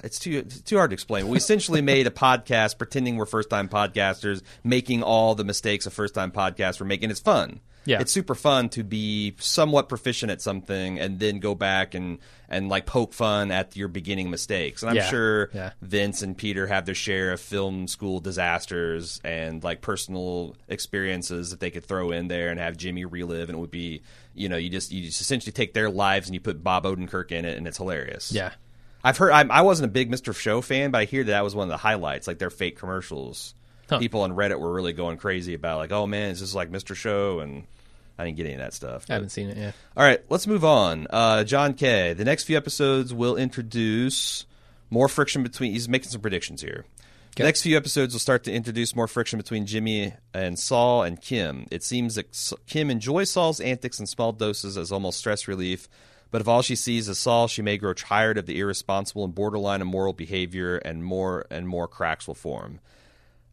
[0.04, 1.28] it's too it's too hard to explain.
[1.28, 5.90] We essentially made a podcast pretending we're first time podcasters, making all the mistakes a
[5.90, 7.10] first time podcast were making.
[7.10, 7.60] It's fun.
[7.84, 8.00] Yeah.
[8.00, 12.18] It's super fun to be somewhat proficient at something and then go back and
[12.48, 14.82] and like poke fun at your beginning mistakes.
[14.82, 15.10] And I'm Yeah.
[15.10, 15.72] sure Yeah.
[15.82, 21.58] Vince and Peter have their share of film school disasters and like personal experiences that
[21.58, 24.02] they could throw in there and have Jimmy relive and it would be
[24.34, 27.32] you know you just you just essentially take their lives and you put Bob Odenkirk
[27.32, 28.30] in it and it's hilarious.
[28.32, 28.52] yeah.
[29.04, 29.32] I've heard.
[29.32, 30.34] I'm, I wasn't a big Mr.
[30.34, 32.78] Show fan, but I hear that, that was one of the highlights, like their fake
[32.78, 33.54] commercials.
[33.88, 33.98] Huh.
[33.98, 36.94] People on Reddit were really going crazy about, like, oh man, it's just like Mr.
[36.94, 37.64] Show, and
[38.18, 39.06] I didn't get any of that stuff.
[39.10, 39.74] I haven't seen it yet.
[39.96, 41.06] All right, let's move on.
[41.10, 42.12] Uh, John Kay.
[42.12, 44.46] The next few episodes will introduce
[44.90, 45.72] more friction between.
[45.72, 46.84] He's making some predictions here.
[47.34, 51.18] The next few episodes will start to introduce more friction between Jimmy and Saul and
[51.18, 51.66] Kim.
[51.70, 55.88] It seems that Kim enjoys Saul's antics in small doses as almost stress relief,
[56.32, 59.34] But if all she sees is Saul, she may grow tired of the irresponsible and
[59.34, 62.80] borderline immoral behavior, and more and more cracks will form.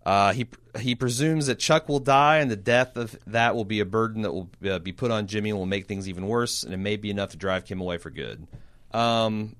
[0.05, 0.47] Uh, he
[0.79, 4.21] he presumes that Chuck will die, and the death of that will be a burden
[4.21, 6.77] that will uh, be put on Jimmy and will make things even worse, and it
[6.77, 8.47] may be enough to drive Kim away for good.
[8.91, 9.57] Um,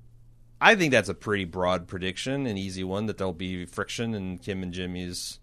[0.58, 4.38] I think that's a pretty broad prediction, an easy one that there'll be friction in
[4.38, 5.38] Kim and Jimmy's.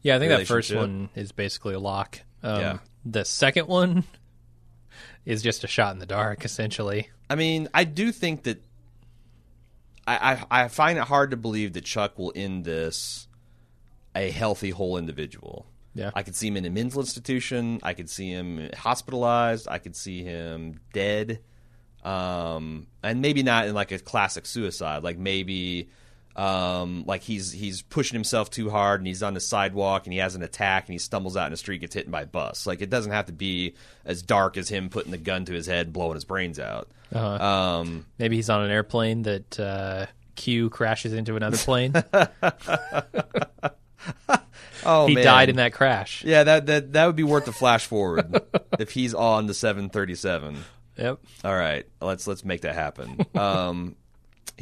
[0.00, 2.20] Yeah, I think that first one is basically a lock.
[2.42, 2.78] Um, Yeah.
[3.04, 4.04] The second one
[5.24, 7.08] is just a shot in the dark, essentially.
[7.30, 8.62] I mean, I do think that
[10.06, 13.28] I, I I find it hard to believe that Chuck will end this
[14.14, 15.66] a healthy whole individual.
[15.94, 16.10] Yeah.
[16.14, 17.80] I could see him in a mental institution.
[17.82, 19.68] I could see him hospitalized.
[19.68, 21.40] I could see him dead.
[22.02, 25.02] Um, and maybe not in like a classic suicide.
[25.02, 25.90] Like maybe,
[26.36, 30.18] um, like he's he's pushing himself too hard and he's on the sidewalk and he
[30.18, 32.66] has an attack and he stumbles out in the street, gets hit by a bus.
[32.66, 35.66] Like it doesn't have to be as dark as him putting the gun to his
[35.66, 36.88] head, blowing his brains out.
[37.12, 37.44] Uh-huh.
[37.44, 40.06] Um, Maybe he's on an airplane that uh,
[40.36, 41.92] Q crashes into another plane.
[44.84, 45.24] oh, he man.
[45.24, 46.24] died in that crash.
[46.24, 48.40] Yeah, that that that would be worth the flash forward
[48.78, 50.58] if he's on the 737.
[50.96, 51.20] Yep.
[51.44, 53.24] All right, let's let's make that happen.
[53.34, 53.96] Um,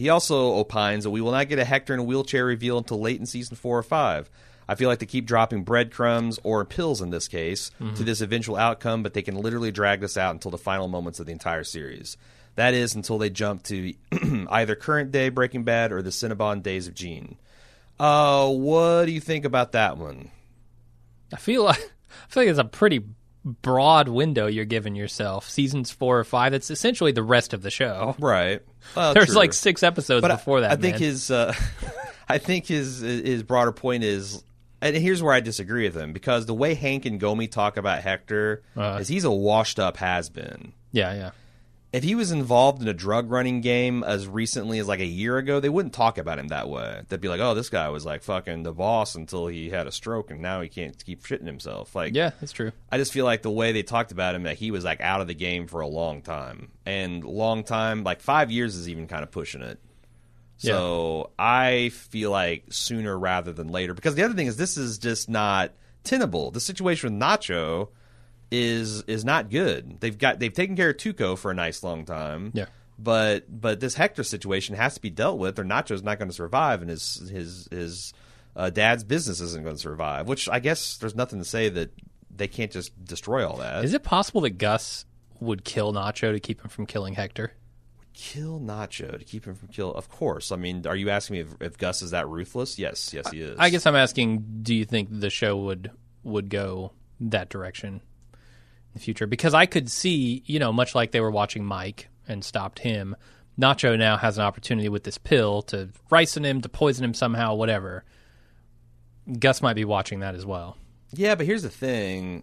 [0.01, 2.99] he also opines that we will not get a Hector in a wheelchair reveal until
[2.99, 4.31] late in season four or five.
[4.67, 8.57] I feel like they keep dropping breadcrumbs or pills in this case to this eventual
[8.57, 11.65] outcome, but they can literally drag this out until the final moments of the entire
[11.65, 12.17] series.
[12.55, 13.93] That is until they jump to
[14.51, 17.37] either current day Breaking Bad or the Cinnabon days of Gene.
[17.99, 20.31] Uh, what do you think about that one?
[21.31, 23.05] I feel like I feel like it's a pretty
[23.45, 25.49] broad window you're giving yourself.
[25.49, 26.53] Seasons four or five.
[26.55, 28.15] It's essentially the rest of the show.
[28.19, 28.61] Right.
[28.97, 29.37] Well, There's true.
[29.37, 30.73] like six episodes But I- before that.
[30.73, 31.03] I think man.
[31.03, 31.55] his uh,
[32.29, 34.45] I think his his broader point is
[34.83, 38.03] and here's where I disagree with him because the way Hank and Gomi talk about
[38.03, 38.99] Hector Uh.
[39.01, 40.73] is he's a washed up has been.
[40.93, 41.31] yeah, yeah.
[41.93, 45.39] If he was involved in a drug running game as recently as like a year
[45.39, 47.03] ago, they wouldn't talk about him that way.
[47.09, 49.93] They'd be like, "Oh, this guy was like fucking the boss until he had a
[49.93, 52.71] stroke and now he can't keep shitting himself." Like, Yeah, that's true.
[52.93, 55.21] I just feel like the way they talked about him that he was like out
[55.21, 59.09] of the game for a long time, and long time, like five years is even
[59.09, 59.81] kind of pushing it.
[60.59, 64.99] So I feel like sooner rather than later, because the other thing is this is
[64.99, 65.73] just not
[66.05, 66.51] tenable.
[66.51, 67.89] The situation with Nacho
[68.51, 70.01] is is not good.
[70.01, 72.53] They've got they've taken care of Tuco for a nice long time.
[72.55, 72.67] Yeah.
[72.99, 76.35] But but this Hector situation has to be dealt with, or Nacho's not going to
[76.35, 78.13] survive, and his his his
[78.57, 80.29] uh, dad's business isn't going to survive.
[80.29, 81.93] Which I guess there's nothing to say that
[82.35, 83.85] they can't just destroy all that.
[83.85, 85.07] Is it possible that Gus
[85.41, 87.53] would kill Nacho to keep him from killing Hector?
[88.13, 89.95] kill Nacho to keep him from kill?
[89.95, 90.53] Of course.
[90.53, 92.79] I mean, are you asking me if, if Gus is that ruthless?
[92.79, 93.59] Yes, yes, he is.
[93.59, 95.91] I guess I'm asking, do you think the show would
[96.23, 98.03] would go that direction
[98.93, 99.27] the future?
[99.27, 103.17] Because I could see, you know, much like they were watching Mike and stopped him,
[103.59, 107.55] Nacho now has an opportunity with this pill to ricin him, to poison him somehow,
[107.55, 108.05] whatever.
[109.39, 110.77] Gus might be watching that as well.
[111.13, 112.43] Yeah, but here's the thing.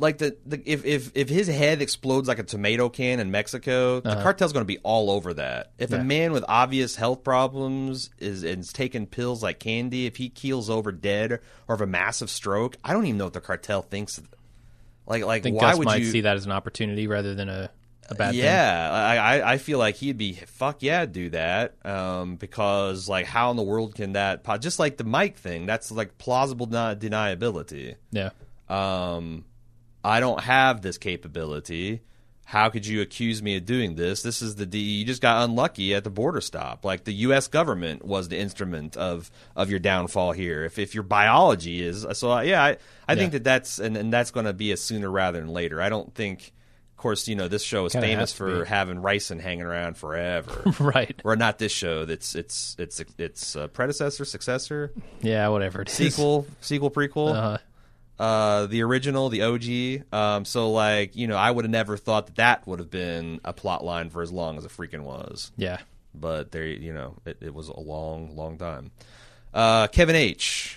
[0.00, 4.00] Like the, the if, if if his head explodes like a tomato can in Mexico,
[4.00, 5.72] the cartel's going to be all over that.
[5.78, 5.96] If Uh-huh.
[5.98, 6.02] Yeah.
[6.02, 10.70] a man with obvious health problems is is taking pills like candy, if he keels
[10.70, 14.18] over dead or of a massive stroke, I don't even know what the cartel thinks.
[15.06, 17.34] Like like I think why Gus would might you see that as an opportunity rather
[17.34, 17.70] than a,
[18.08, 18.40] a bad thing.
[18.40, 21.74] yeah, I, I I feel like he'd be fuck yeah, do that.
[21.84, 25.66] Um, because like how in the world can that just like the Mike thing?
[25.66, 27.96] That's like plausible deniability.
[28.12, 28.30] Yeah.
[28.68, 29.44] Um,
[30.04, 32.00] I don't have this capability.
[32.44, 34.22] How could you accuse me of doing this?
[34.22, 34.78] This is the D.
[34.78, 36.84] You just got unlucky at the border stop.
[36.84, 37.46] Like the U.S.
[37.46, 40.64] government was the instrument of of your downfall here.
[40.64, 44.12] If if your biology is so, uh, yeah, I, I think that that's and, and
[44.12, 45.80] that's going to be a sooner rather than later.
[45.80, 46.52] I don't think.
[46.92, 50.64] Of course, you know this show is Kinda famous for having ricin hanging around forever.
[50.80, 51.18] right.
[51.24, 52.04] or not this show.
[52.04, 55.94] That's it's it's it's uh, predecessor, successor, Yeah, whatever it is.
[55.94, 57.58] sequel, sequel, prequel Uh,
[58.20, 60.14] uh, the original, the OG.
[60.14, 63.40] Um, so like you know, I would have never thought that that would have been
[63.44, 65.50] a plot line for as long as it freaking was.
[65.56, 65.78] yeah.
[66.12, 68.90] But there, you know, it, it was a long, long time.
[69.54, 70.76] Uh, Kevin H.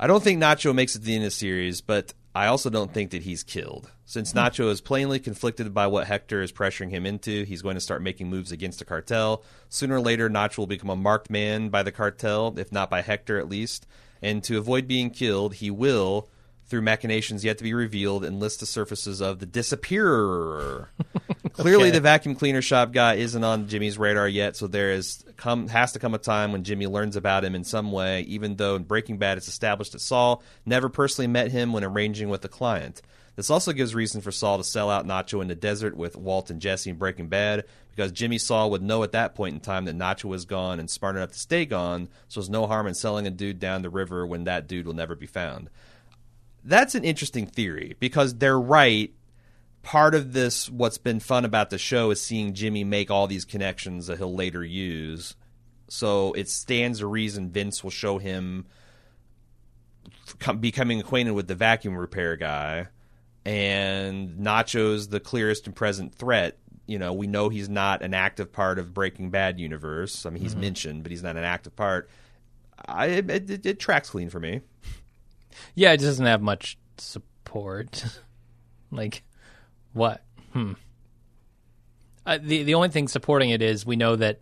[0.00, 2.68] I don't think Nacho makes it to the end of the series, but I also
[2.68, 3.90] don't think that he's killed.
[4.06, 7.80] Since Nacho is plainly conflicted by what Hector is pressuring him into, he's going to
[7.80, 9.44] start making moves against the cartel.
[9.68, 13.02] Sooner or later, Nacho will become a marked man by the cartel, if not by
[13.02, 13.86] Hector at least.
[14.24, 16.28] And to avoid being killed, he will,
[16.66, 20.88] through machinations yet to be revealed, enlist the services of the disappearer.
[21.52, 21.90] Clearly, Okay.
[21.92, 25.92] the vacuum cleaner shop guy isn't on Jimmy's radar yet, so there is come has
[25.92, 28.22] to come a time when Jimmy learns about him in some way.
[28.22, 32.28] Even though in Breaking Bad it's established that Saul never personally met him when arranging
[32.30, 33.02] with a client.
[33.36, 36.50] This also gives reason for Saul to sell out Nacho in the desert with Walt
[36.50, 37.64] and Jesse in Breaking Bad
[37.94, 40.90] because Jimmy Saul would know at that point in time that Nacho was gone and
[40.90, 43.90] smart enough to stay gone, so there's no harm in selling a dude down the
[43.90, 45.70] river when that dude will never be found.
[46.64, 49.12] That's an interesting theory because they're right.
[49.82, 53.44] Part of this, what's been fun about the show, is seeing Jimmy make all these
[53.44, 55.36] connections that he'll later use.
[55.88, 58.66] So it stands to reason Vince will show him
[60.58, 62.88] becoming acquainted with the vacuum repair guy,
[63.44, 66.58] and Nacho's the clearest and present threat.
[66.86, 70.26] You know, we know he's not an active part of Breaking Bad universe.
[70.26, 72.10] I mean, he's mentioned, but he's not an active part.
[72.86, 74.60] I it, it, it tracks clean for me.
[75.74, 78.04] Yeah, it doesn't have much support.
[78.90, 79.22] like,
[79.92, 80.22] what?
[80.52, 80.72] Hmm.
[82.26, 84.40] Uh, the the only thing supporting it is we know that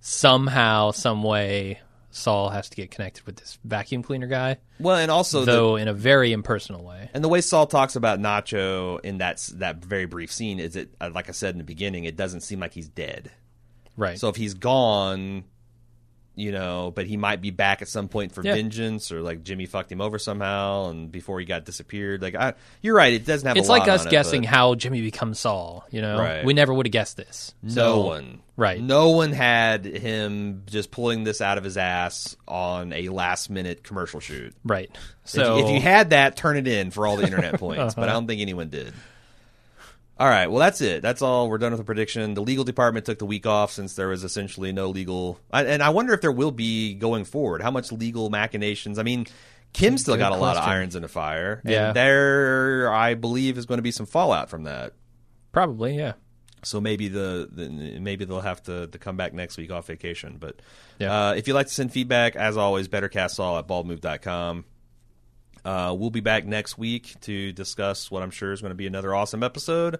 [0.00, 1.80] somehow, some way,
[2.14, 5.76] Saul has to get connected with this vacuum cleaner guy, Well, and also the, though
[5.76, 7.10] in a very impersonal way.
[7.12, 10.94] And the way Saul talks about Nacho in that that very brief scene is it,
[11.00, 13.32] uh, like I said in the beginning, it doesn't seem like he's dead.
[13.96, 14.18] Right.
[14.18, 15.44] So if he's gone,
[16.36, 18.54] you know, but he might be back at some point for Yeah.
[18.54, 22.22] vengeance, or like Jimmy fucked him over somehow, and before he got disappeared.
[22.22, 23.56] Like, I, you're right, it doesn't have.
[23.56, 25.84] it's a lot like us it, guessing but how Jimmy becomes Saul.
[25.90, 26.44] You know, Right.
[26.44, 27.54] we never would have guessed this.
[27.62, 28.80] No one, Right.
[28.80, 33.82] No one had him just pulling this out of his ass on a last minute
[33.82, 34.54] commercial shoot.
[34.64, 34.90] Right.
[35.24, 37.94] So if, you had that, turn it in for all the internet points.
[37.94, 38.92] But I don't think anyone did.
[40.18, 41.02] All right, well that's it.
[41.02, 41.48] That's all.
[41.48, 42.34] We're done with the prediction.
[42.34, 45.40] The legal department took the week off since there was essentially no legal.
[45.52, 47.62] I- And I wonder if there will be going forward.
[47.62, 48.98] How much legal machinations?
[48.98, 49.26] I mean,
[49.72, 51.88] Kim still got a lot of irons in the fire, Yeah.
[51.88, 54.92] and there, I believe, is going to be some fallout from that.
[55.50, 56.12] probably, yeah.
[56.62, 57.68] So maybe the, the
[58.00, 60.36] maybe they'll have to, to come back next week off vacation.
[60.40, 60.60] But
[60.98, 61.28] Yeah.
[61.28, 64.64] uh, if you'd like to send feedback, as always, bettercastall at baldmove.com.
[65.64, 68.86] Uh, we'll be back next week to discuss what I'm sure is going to be
[68.86, 69.98] another awesome episode.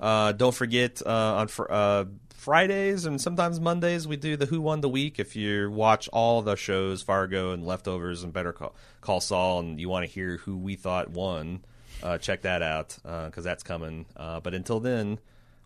[0.00, 2.04] Uh, don't forget uh, on fr- uh,
[2.34, 5.18] Fridays and sometimes Mondays we do the Who Won the Week.
[5.18, 9.80] If you watch all the shows, Fargo and Leftovers and Better Call, Call Saul, and
[9.80, 11.64] you want to hear who we thought won,
[12.02, 14.06] uh, check that out because that's coming.
[14.16, 15.20] Uh, but until then,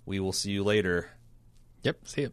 [0.06, 1.08] we will see you later.
[1.82, 1.96] Yep.
[2.06, 2.32] See you.